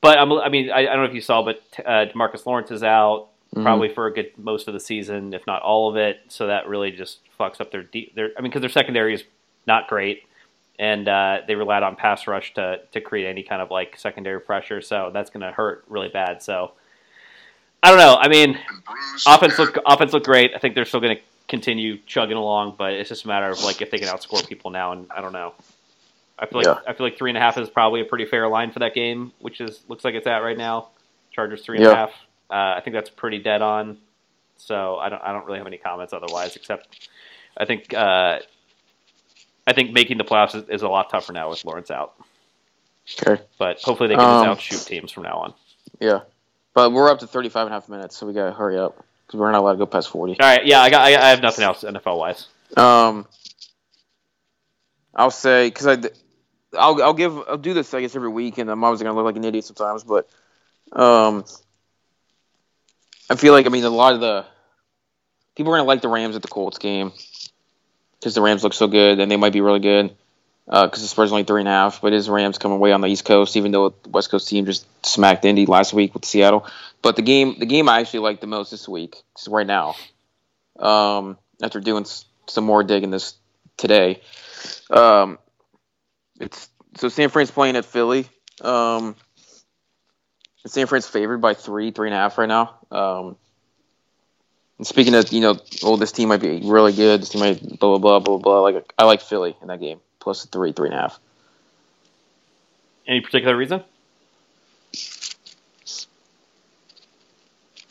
but 0.02 0.18
I'm, 0.18 0.32
I 0.32 0.50
mean, 0.50 0.72
I, 0.72 0.80
I 0.80 0.84
don't 0.86 1.00
know 1.00 1.10
if 1.10 1.14
you 1.14 1.22
saw, 1.22 1.44
but 1.44 1.62
uh, 1.86 2.06
DeMarcus 2.14 2.46
Lawrence 2.46 2.72
is 2.72 2.84
out 2.84 3.30
Mhm. 3.56 3.64
probably 3.64 3.88
for 3.94 4.08
a 4.08 4.14
good 4.14 4.32
most 4.38 4.68
of 4.68 4.74
the 4.74 4.80
season, 4.82 5.34
if 5.34 5.46
not 5.48 5.62
all 5.62 5.90
of 5.90 5.96
it. 5.96 6.20
So 6.28 6.48
that 6.48 6.68
really 6.68 6.92
just 6.92 7.20
fucks 7.40 7.62
up 7.62 7.72
their 7.72 7.84
deep. 7.84 8.14
Their, 8.16 8.32
I 8.38 8.42
mean, 8.42 8.50
because 8.52 8.60
their 8.62 8.70
secondary 8.70 9.14
is 9.14 9.24
not 9.68 9.88
great, 9.88 10.24
and 10.78 11.08
uh, 11.08 11.40
they 11.48 11.56
relied 11.56 11.82
on 11.84 11.96
pass 11.96 12.28
rush 12.28 12.54
to 12.56 12.80
to 12.92 13.00
create 13.00 13.28
any 13.30 13.44
kind 13.44 13.62
of 13.62 13.72
like 13.72 13.98
secondary 13.98 14.42
pressure. 14.42 14.82
So 14.82 15.10
that's 15.14 15.30
going 15.30 15.42
to 15.42 15.52
hurt 15.52 15.86
really 15.88 16.10
bad. 16.10 16.42
So 16.44 16.72
I 17.84 17.90
don't 17.92 18.00
know. 18.00 18.16
I 18.20 18.28
mean, 18.28 18.58
offense 19.28 19.58
look 19.60 19.78
offense 19.86 20.12
look 20.12 20.24
great. 20.26 20.52
I 20.56 20.60
think 20.60 20.76
they're 20.76 20.84
still 20.86 21.00
going 21.00 21.16
to 21.18 21.22
continue 21.56 21.98
chugging 22.06 22.36
along, 22.36 22.76
but 22.78 22.92
it's 22.94 23.08
just 23.08 23.24
a 23.24 23.28
matter 23.30 23.50
of 23.50 23.64
like 23.64 23.82
if 23.82 23.90
they 23.90 23.98
can 23.98 24.10
outscore 24.10 24.46
people 24.48 24.72
now. 24.72 24.92
And 24.92 25.08
I 25.16 25.22
don't 25.22 25.32
know. 25.32 25.54
I 26.38 26.46
feel 26.48 26.60
like 26.60 26.66
Yeah. 26.68 26.80
I 26.86 26.94
feel 26.94 27.06
like 27.06 27.18
three 27.18 27.30
and 27.30 27.38
a 27.38 27.42
half 27.42 27.58
is 27.58 27.70
probably 27.70 28.02
a 28.02 28.06
pretty 28.06 28.26
fair 28.26 28.48
line 28.50 28.72
for 28.72 28.80
that 28.80 28.94
game, 28.94 29.32
which 29.40 29.62
is 29.62 29.80
looks 29.88 30.04
like 30.04 30.16
it's 30.16 30.28
at 30.28 30.40
right 30.40 30.58
now. 30.58 30.90
Chargers 31.32 31.64
three 31.64 31.78
and 31.78 31.86
a 31.88 31.96
half. 31.96 32.10
Uh, 32.50 32.76
I 32.78 32.82
think 32.84 32.94
that's 32.94 33.10
pretty 33.10 33.40
dead 33.40 33.62
on. 33.62 33.98
So 34.58 34.98
I 34.98 35.08
don't 35.10 35.22
I 35.24 35.32
don't 35.32 35.46
really 35.46 35.60
have 35.60 35.68
any 35.68 35.78
comments 35.78 36.12
otherwise, 36.14 36.56
except 36.58 37.10
I 37.58 37.64
think 37.66 37.94
uh, 37.94 38.40
I 39.66 39.74
think 39.74 39.92
making 39.94 40.18
the 40.18 40.26
playoffs 40.26 40.56
is, 40.56 40.68
is 40.70 40.82
a 40.82 40.90
lot 40.90 41.10
tougher 41.10 41.32
now 41.34 41.50
with 41.50 41.64
Lawrence 41.64 41.90
out. 41.90 42.14
Okay. 43.22 43.42
But 43.58 43.82
hopefully 43.82 44.10
they 44.10 44.16
can 44.16 44.24
Um, 44.24 44.48
outshoot 44.48 44.86
teams 44.86 45.12
from 45.12 45.24
now 45.24 45.38
on. 45.38 45.54
Yeah. 46.02 46.22
But 46.74 46.92
we're 46.92 47.10
up 47.10 47.20
to 47.20 47.28
35 47.28 47.68
and 47.68 47.74
a 47.74 47.76
half 47.76 47.88
minutes, 47.88 48.18
so 48.18 48.26
we 48.28 48.34
got 48.34 48.48
to 48.48 48.52
hurry 48.52 48.78
up 48.78 49.02
because 49.26 49.40
we're 49.40 49.52
not 49.52 49.60
allowed 49.60 49.74
to 49.74 49.78
go 49.78 49.86
past 49.86 50.10
40. 50.10 50.40
All 50.40 50.48
right, 50.48 50.66
yeah, 50.66 50.82
I 50.82 50.90
got 50.90 51.02
I, 51.02 51.16
I 51.16 51.30
have 51.30 51.42
nothing 51.42 51.64
else 51.64 51.84
NFL 51.84 52.18
wise. 52.18 52.48
Um, 52.78 53.28
I'll 55.14 55.32
say 55.32 55.68
because 55.68 55.88
I, 55.88 55.98
I'll 56.78 57.02
I'll 57.02 57.14
give 57.14 57.38
I'll 57.48 57.58
do 57.58 57.74
this 57.74 57.94
I 57.94 58.02
guess 58.02 58.16
every 58.16 58.30
week, 58.30 58.58
and 58.58 58.70
I'm 58.70 58.84
always 58.84 59.02
gonna 59.02 59.16
look 59.16 59.26
like 59.26 59.38
an 59.38 59.44
idiot 59.44 59.66
sometimes, 59.66 60.04
but 60.04 60.30
um, 60.92 61.46
I 63.30 63.36
feel 63.36 63.54
like 63.54 63.66
I 63.66 63.70
mean 63.70 63.84
a 63.84 63.90
lot 63.90 64.14
of 64.14 64.20
the 64.20 64.46
people 65.56 65.74
are 65.74 65.78
gonna 65.78 65.88
like 65.88 66.02
the 66.02 66.10
Rams 66.10 66.36
at 66.36 66.42
the 66.42 66.48
Colts 66.48 66.78
game 66.78 67.14
because 68.20 68.36
the 68.36 68.42
Rams 68.42 68.64
look 68.64 68.74
so 68.74 68.88
good 68.88 69.20
and 69.20 69.32
they 69.32 69.38
might 69.38 69.54
be 69.54 69.62
really 69.62 69.80
good 69.80 70.16
because 70.66 71.02
the 71.02 71.08
spread's 71.08 71.32
only 71.32 71.44
three 71.44 71.62
and 71.62 71.68
a 71.68 71.72
half, 71.72 72.02
but 72.02 72.12
it 72.12 72.16
is 72.16 72.30
Rams 72.30 72.58
coming 72.58 72.78
away 72.78 72.92
on 72.92 73.02
the 73.02 73.08
East 73.08 73.24
Coast, 73.24 73.56
even 73.56 73.72
though 73.72 73.90
the 73.90 74.10
West 74.10 74.32
Coast 74.32 74.48
team 74.48 74.66
just 74.66 74.88
smacked 75.06 75.46
Indy 75.46 75.66
last 75.66 75.94
week 75.94 76.14
with 76.14 76.26
Seattle. 76.26 76.66
But 77.06 77.18
the 77.18 77.22
game 77.22 77.60
the 77.60 77.68
game 77.68 77.88
I 77.88 78.00
actually 78.00 78.22
like 78.22 78.42
the 78.42 78.48
most 78.48 78.72
this 78.72 78.90
week, 78.90 79.16
right 79.48 79.68
now, 79.68 79.94
um, 80.80 81.38
after 81.62 81.80
doing 81.80 82.04
some 82.48 82.64
more 82.64 82.82
digging 82.82 83.12
this 83.12 83.36
today. 83.78 84.22
Um, 84.90 85.38
it's 86.40 86.68
so 86.98 87.10
San 87.10 87.30
Fran's 87.30 87.52
playing 87.52 87.76
at 87.76 87.86
Philly. 87.86 88.26
Um, 88.60 89.16
San 90.66 90.88
Fran's 90.88 91.06
favored 91.06 91.42
by 91.42 91.54
three, 91.54 91.92
three 91.92 92.08
and 92.08 92.16
a 92.16 92.18
half 92.18 92.40
right 92.40 92.48
now. 92.48 92.74
Um, 92.90 93.38
and 94.80 94.88
speaking 94.88 95.14
of, 95.14 95.32
you 95.32 95.42
know, 95.42 95.60
oh, 95.84 95.98
this 95.98 96.12
team 96.12 96.30
might 96.30 96.42
be 96.42 96.62
really 96.64 96.92
good. 96.92 97.22
This 97.22 97.30
team 97.30 97.42
might 97.42 97.62
blah 97.62 98.00
blah 98.00 98.00
blah 98.00 98.20
blah 98.20 98.38
blah. 98.40 98.62
Like 98.62 98.92
I 98.98 99.04
like 99.04 99.22
Philly 99.22 99.56
in 99.62 99.68
that 99.68 99.80
game 99.80 100.00
three, 100.24 100.72
three 100.72 100.88
and 100.88 100.98
a 100.98 101.02
half. 101.02 101.20
Any 103.06 103.22
particular 103.22 103.56
reason? 103.56 103.84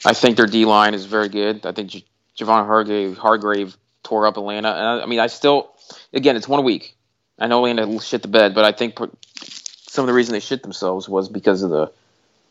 I 0.04 0.12
think 0.12 0.36
their 0.36 0.46
D 0.46 0.64
line 0.64 0.94
is 0.94 1.06
very 1.06 1.28
good. 1.28 1.64
I 1.66 1.72
think 1.72 1.90
J- 1.90 2.04
Javon 2.38 2.66
Hargrave, 2.66 3.16
Hargrave 3.16 3.76
tore 4.02 4.26
up 4.26 4.36
Atlanta, 4.36 4.68
and 4.68 4.86
I, 4.86 5.02
I 5.02 5.06
mean, 5.06 5.20
I 5.20 5.28
still, 5.28 5.70
again, 6.12 6.36
it's 6.36 6.48
one 6.48 6.64
week. 6.64 6.96
I 7.38 7.46
know 7.46 7.64
Atlanta 7.64 8.00
shit 8.00 8.22
the 8.22 8.28
bed, 8.28 8.54
but 8.54 8.64
I 8.64 8.72
think 8.72 8.98
some 8.98 10.02
of 10.02 10.06
the 10.06 10.12
reason 10.12 10.32
they 10.34 10.40
shit 10.40 10.62
themselves 10.62 11.08
was 11.08 11.28
because 11.28 11.62
of 11.62 11.70
the 11.70 11.90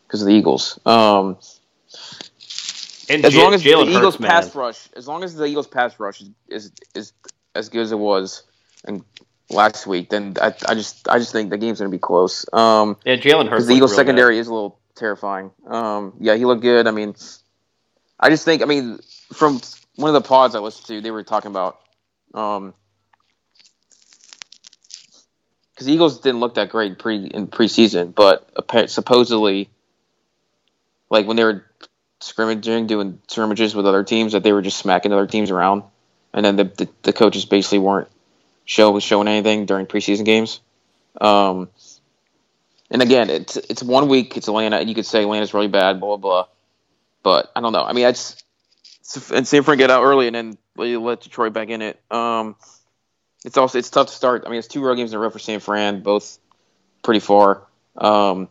because 0.06 0.20
of 0.22 0.26
the 0.28 0.34
Eagles. 0.34 0.78
Um, 0.84 1.38
And 3.08 3.24
as 3.24 3.34
Ja- 3.34 3.42
long 3.44 3.54
as 3.54 3.62
Jalen 3.62 3.86
the 3.86 3.92
Eagles 3.92 4.14
Hurts, 4.14 4.20
man. 4.20 4.30
pass 4.30 4.54
rush, 4.54 4.88
as 4.96 5.06
long 5.06 5.22
as 5.24 5.34
the 5.36 5.44
Eagles 5.44 5.66
pass 5.66 5.98
rush 6.00 6.20
is 6.22 6.30
is, 6.48 6.72
is 6.94 7.12
as 7.54 7.68
good 7.68 7.82
as 7.82 7.92
it 7.92 7.98
was 7.98 8.42
and 8.84 9.04
last 9.50 9.86
week, 9.86 10.10
then 10.10 10.34
I, 10.40 10.54
I 10.66 10.74
just 10.74 11.08
I 11.08 11.18
just 11.18 11.32
think 11.32 11.50
the 11.50 11.58
game's 11.58 11.78
gonna 11.78 11.90
be 11.90 11.98
close. 11.98 12.44
Um, 12.52 12.96
Yeah, 13.04 13.16
Jalen 13.16 13.48
Hurts. 13.48 13.66
the 13.66 13.74
Eagles 13.74 13.94
secondary 13.94 14.38
is 14.38 14.48
a 14.48 14.52
little 14.54 14.78
terrifying. 14.96 15.50
Um, 15.66 16.14
yeah, 16.20 16.34
he 16.34 16.44
looked 16.44 16.62
good. 16.62 16.86
I 16.86 16.90
mean, 16.90 17.14
I 18.18 18.30
just 18.30 18.44
think, 18.44 18.62
I 18.62 18.66
mean, 18.66 18.98
from 19.32 19.60
one 19.96 20.14
of 20.14 20.22
the 20.22 20.26
pods 20.26 20.54
I 20.54 20.60
listened 20.60 20.86
to, 20.86 21.00
they 21.00 21.10
were 21.10 21.24
talking 21.24 21.50
about, 21.50 21.80
um, 22.32 22.74
because 25.74 25.88
Eagles 25.88 26.20
didn't 26.20 26.40
look 26.40 26.54
that 26.54 26.68
great 26.68 26.98
pre 26.98 27.26
in 27.26 27.48
preseason, 27.48 28.14
but 28.14 28.48
supposedly, 28.88 29.68
like 31.10 31.26
when 31.26 31.36
they 31.36 31.44
were 31.44 31.64
scrimmaging, 32.20 32.86
doing 32.86 33.20
scrimmages 33.28 33.74
with 33.74 33.86
other 33.86 34.04
teams, 34.04 34.32
that 34.32 34.42
they 34.42 34.52
were 34.52 34.62
just 34.62 34.78
smacking 34.78 35.12
other 35.12 35.26
teams 35.26 35.50
around, 35.50 35.82
and 36.32 36.44
then 36.44 36.56
the 36.56 36.64
the, 36.64 36.88
the 37.02 37.12
coaches 37.12 37.44
basically 37.44 37.80
weren't 37.80 38.08
show 38.64 38.98
showing 39.00 39.28
anything 39.28 39.66
during 39.66 39.86
preseason 39.86 40.24
games. 40.24 40.60
Um, 41.20 41.68
and 42.90 43.02
again, 43.02 43.30
it's 43.30 43.56
it's 43.56 43.82
one 43.82 44.08
week. 44.08 44.36
It's 44.36 44.48
Atlanta, 44.48 44.78
and 44.78 44.88
you 44.88 44.94
could 44.94 45.06
say 45.06 45.22
Atlanta's 45.22 45.54
really 45.54 45.68
bad, 45.68 46.00
blah 46.00 46.16
blah 46.16 46.44
blah. 46.44 46.46
But 47.24 47.50
I 47.56 47.60
don't 47.60 47.72
know. 47.72 47.82
I 47.82 47.92
mean, 47.92 48.06
I 48.06 48.12
just 48.12 48.44
and 49.32 49.48
San 49.48 49.64
Fran 49.64 49.78
get 49.78 49.90
out 49.90 50.04
early, 50.04 50.28
and 50.28 50.36
then 50.36 50.58
let, 50.76 51.20
Detroit 51.20 51.52
back 51.52 51.68
in 51.70 51.82
it. 51.82 52.00
Um, 52.10 52.54
it's 53.44 53.56
also 53.56 53.78
it's 53.78 53.90
tough 53.90 54.06
to 54.06 54.12
start. 54.12 54.44
I 54.46 54.50
mean, 54.50 54.58
it's 54.60 54.68
two 54.68 54.84
road 54.84 54.94
games 54.94 55.12
in 55.12 55.16
a 55.16 55.20
row 55.20 55.30
for 55.30 55.40
San 55.40 55.58
Fran, 55.58 56.02
both 56.02 56.38
pretty 57.02 57.20
far. 57.20 57.62
Um, 57.96 58.48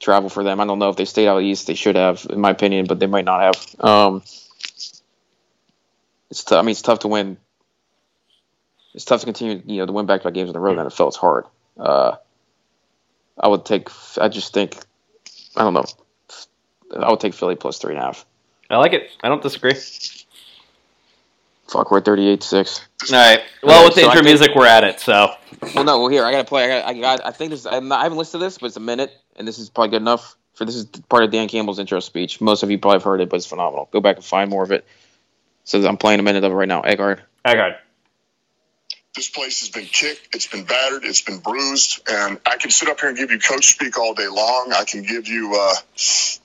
travel 0.00 0.28
for 0.28 0.44
them. 0.44 0.60
I 0.60 0.66
don't 0.66 0.78
know 0.78 0.90
if 0.90 0.96
they 0.96 1.04
stayed 1.04 1.28
out 1.28 1.42
east. 1.42 1.66
They 1.66 1.74
should 1.74 1.96
have, 1.96 2.26
in 2.30 2.40
my 2.40 2.50
opinion, 2.50 2.86
but 2.86 2.98
they 2.98 3.06
might 3.06 3.24
not 3.24 3.40
have. 3.40 3.80
Um, 3.80 4.22
it's 6.30 6.44
t- 6.44 6.56
I 6.56 6.62
mean, 6.62 6.70
it's 6.70 6.82
tough 6.82 7.00
to 7.00 7.08
win. 7.08 7.36
It's 8.94 9.04
tough 9.04 9.20
to 9.20 9.26
continue, 9.26 9.62
you 9.66 9.78
know, 9.78 9.86
to 9.86 9.92
win 9.92 10.06
back-to-back 10.06 10.34
games 10.34 10.50
in 10.50 10.56
a 10.56 10.60
row. 10.60 10.74
Then 10.74 10.86
it 10.86 10.92
felt 10.92 11.16
hard. 11.16 11.46
Uh, 11.76 12.16
I 13.38 13.48
would 13.48 13.64
take. 13.64 13.88
I 14.20 14.28
just 14.28 14.52
think. 14.52 14.76
I 15.56 15.62
don't 15.62 15.74
know. 15.74 15.84
I 16.96 17.10
would 17.10 17.20
take 17.20 17.34
Philly 17.34 17.56
plus 17.56 17.78
three 17.78 17.94
and 17.94 18.02
a 18.02 18.06
half. 18.06 18.24
I 18.70 18.76
like 18.78 18.92
it. 18.92 19.10
I 19.22 19.28
don't 19.28 19.42
disagree. 19.42 19.74
Fuck, 21.68 21.90
we're 21.90 21.98
at 21.98 22.04
thirty-eight 22.04 22.42
six. 22.42 22.86
All 23.10 23.16
right. 23.18 23.40
Well, 23.62 23.84
with 23.84 23.94
the 23.94 24.02
so 24.02 24.06
intro 24.06 24.22
think- 24.22 24.26
music, 24.26 24.50
we're 24.54 24.66
at 24.66 24.84
it. 24.84 25.00
So 25.00 25.34
Well, 25.74 25.84
no. 25.84 25.98
Well, 26.00 26.08
here 26.08 26.24
I 26.24 26.30
gotta 26.30 26.44
play. 26.44 26.64
I 26.64 26.68
got. 26.80 26.88
I 26.88 27.00
got. 27.00 27.26
I 27.26 27.30
think 27.30 27.50
this. 27.50 27.66
I'm 27.66 27.88
not, 27.88 28.00
I 28.00 28.02
haven't 28.04 28.18
listened 28.18 28.40
to 28.40 28.46
this, 28.46 28.58
but 28.58 28.66
it's 28.66 28.76
a 28.76 28.80
minute, 28.80 29.12
and 29.36 29.48
this 29.48 29.58
is 29.58 29.70
probably 29.70 29.90
good 29.90 30.02
enough 30.02 30.36
for 30.54 30.64
this 30.64 30.76
is 30.76 30.84
part 30.84 31.24
of 31.24 31.30
Dan 31.30 31.48
Campbell's 31.48 31.78
intro 31.78 32.00
speech. 32.00 32.40
Most 32.40 32.62
of 32.62 32.70
you 32.70 32.78
probably 32.78 32.96
have 32.96 33.02
heard 33.04 33.20
it, 33.20 33.28
but 33.30 33.36
it's 33.36 33.46
phenomenal. 33.46 33.88
Go 33.92 34.00
back 34.00 34.16
and 34.16 34.24
find 34.24 34.50
more 34.50 34.62
of 34.62 34.70
it. 34.72 34.84
So 35.64 35.84
I'm 35.88 35.96
playing 35.96 36.20
a 36.20 36.22
minute 36.22 36.44
of 36.44 36.52
it 36.52 36.54
right 36.54 36.68
now. 36.68 36.82
Eggard. 36.82 37.20
Eggard. 37.44 37.76
This 39.14 39.28
place 39.30 39.60
has 39.60 39.68
been 39.68 39.84
kicked, 39.84 40.34
it's 40.34 40.48
been 40.48 40.64
battered, 40.64 41.04
it's 41.04 41.20
been 41.20 41.38
bruised, 41.38 42.00
and 42.10 42.40
I 42.44 42.56
can 42.56 42.70
sit 42.70 42.88
up 42.88 42.98
here 42.98 43.10
and 43.10 43.16
give 43.16 43.30
you 43.30 43.38
coach 43.38 43.66
speak 43.66 43.96
all 43.96 44.12
day 44.12 44.26
long. 44.26 44.72
I 44.74 44.82
can 44.84 45.02
give 45.02 45.28
you, 45.28 45.54
uh, 45.54 45.74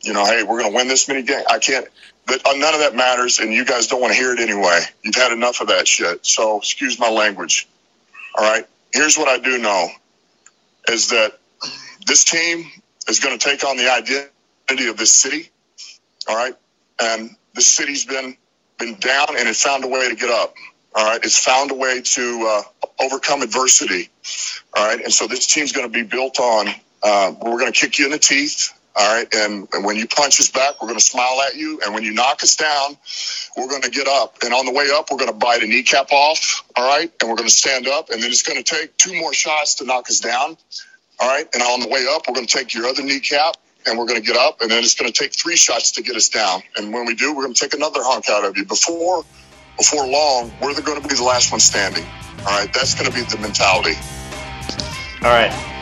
you 0.02 0.14
know, 0.14 0.24
hey, 0.24 0.44
we're 0.44 0.60
going 0.60 0.72
to 0.72 0.76
win 0.76 0.88
this 0.88 1.08
many 1.08 1.24
games. 1.24 1.46
I 1.50 1.58
can't, 1.58 1.88
but 2.28 2.46
uh, 2.48 2.54
none 2.54 2.76
of 2.76 2.82
that 2.82 2.96
matters, 2.96 3.40
and 3.40 3.52
you 3.52 3.66
guys 3.66 3.88
don't 3.88 4.00
want 4.00 4.14
to 4.14 4.20
hear 4.20 4.34
it 4.34 4.40
anyway. 4.40 4.82
You've 5.04 5.16
had 5.16 5.32
enough 5.32 5.62
of 5.62 5.70
that 5.70 5.88
shit. 5.88 6.24
So 6.28 6.58
excuse 6.58 7.00
my 7.00 7.10
language. 7.10 7.68
All 8.36 8.44
right. 8.44 8.66
Here's 8.94 9.18
what 9.18 9.28
I 9.28 9.40
do 9.40 9.58
know 9.58 9.90
is 10.90 11.10
that 11.10 11.40
this 12.06 12.24
team 12.24 12.66
is 13.08 13.20
going 13.20 13.38
to 13.38 13.44
take 13.44 13.64
on 13.64 13.78
the 13.78 13.92
identity 13.92 14.88
of 14.88 14.98
this 14.98 15.12
city. 15.12 15.50
All 16.28 16.36
right. 16.36 16.54
And 17.00 17.36
the 17.56 17.62
city's 17.62 18.06
been 18.06 18.38
been 18.78 18.96
down 18.96 19.36
and 19.38 19.50
it 19.50 19.56
found 19.56 19.84
a 19.84 19.88
way 19.88 20.08
to 20.08 20.16
get 20.16 20.30
up. 20.30 20.54
All 20.96 21.06
right, 21.06 21.24
it's 21.24 21.44
found 21.44 21.72
a 21.72 21.76
way 21.76 22.02
to 22.02 22.64
uh, 22.82 22.88
overcome 23.04 23.42
adversity. 23.42 24.10
All 24.76 24.88
right, 24.88 25.04
and 25.04 25.14
so 25.14 25.28
this 25.28 25.46
team's 25.46 25.72
going 25.72 25.88
to 25.88 25.94
be 25.94 26.04
built 26.04 26.40
on. 26.40 26.68
Uh, 27.04 27.34
we're 27.42 27.60
going 27.60 27.72
to 27.72 27.80
kick 27.80 28.00
you 28.00 28.06
in 28.06 28.12
the 28.12 28.18
teeth. 28.18 28.74
All 28.96 29.16
right, 29.16 29.28
and, 29.34 29.68
and 29.72 29.86
when 29.86 29.96
you 29.96 30.08
punch 30.08 30.40
us 30.40 30.50
back, 30.50 30.82
we're 30.82 30.88
going 30.88 31.00
to 31.00 31.06
smile 31.06 31.42
at 31.48 31.56
you. 31.56 31.80
And 31.86 31.94
when 31.94 32.04
you 32.04 32.14
knock 32.14 32.44
us 32.44 32.56
down, 32.56 32.98
we're 33.56 33.70
going 33.70 33.84
to 33.84 33.92
get 33.92 34.08
up. 34.08 34.40
And 34.44 34.54
on 34.54 34.66
the 34.66 34.74
way 34.74 34.90
up, 34.92 35.12
we're 35.12 35.18
going 35.18 35.32
to 35.32 35.38
bite 35.38 35.62
a 35.62 35.68
kneecap 35.68 36.12
off. 36.12 36.64
All 36.76 36.86
right, 36.86 37.12
and 37.22 37.30
we're 37.30 37.38
going 37.38 37.48
to 37.48 37.56
stand 37.56 37.88
up. 37.88 38.10
And 38.10 38.22
then 38.22 38.32
it's 38.32 38.44
going 38.44 38.62
to 38.62 38.76
take 38.76 38.98
two 38.98 39.18
more 39.18 39.34
shots 39.34 39.76
to 39.76 39.86
knock 39.86 40.10
us 40.10 40.20
down. 40.20 40.58
All 41.20 41.30
right, 41.30 41.48
and 41.54 41.62
on 41.62 41.82
the 41.82 41.88
way 41.88 42.08
up, 42.10 42.24
we're 42.28 42.34
going 42.34 42.48
to 42.48 42.58
take 42.58 42.74
your 42.74 42.88
other 42.88 43.04
kneecap. 43.04 43.56
And 43.88 43.98
we're 43.98 44.06
going 44.06 44.22
to 44.22 44.28
get 44.28 44.36
up, 44.36 44.60
and 44.60 44.70
then 44.70 44.84
it's 44.84 44.96
going 44.96 45.10
to 45.10 45.18
take 45.18 45.34
three 45.34 45.56
shots 45.56 45.92
to 45.92 46.02
get 46.04 46.18
us 46.18 46.28
down. 46.28 46.62
And 46.76 46.94
when 46.94 47.06
we 47.06 47.16
do, 47.16 47.34
we're 47.34 47.44
going 47.44 47.54
to 47.54 47.60
take 47.60 47.74
another 47.74 48.02
hunk 48.04 48.28
out 48.28 48.44
of 48.44 48.58
you. 48.58 48.66
Before 48.66 49.24
before 49.80 50.06
long, 50.06 50.52
we're 50.62 50.80
going 50.82 51.02
to 51.02 51.08
be 51.08 51.16
the 51.16 51.24
last 51.24 51.52
one 51.52 51.60
standing. 51.60 52.04
All 52.40 52.60
right, 52.60 52.72
that's 52.74 52.94
going 52.94 53.10
to 53.10 53.16
be 53.16 53.24
the 53.24 53.38
mentality. 53.42 53.96
All 55.24 55.32
right. 55.32 55.79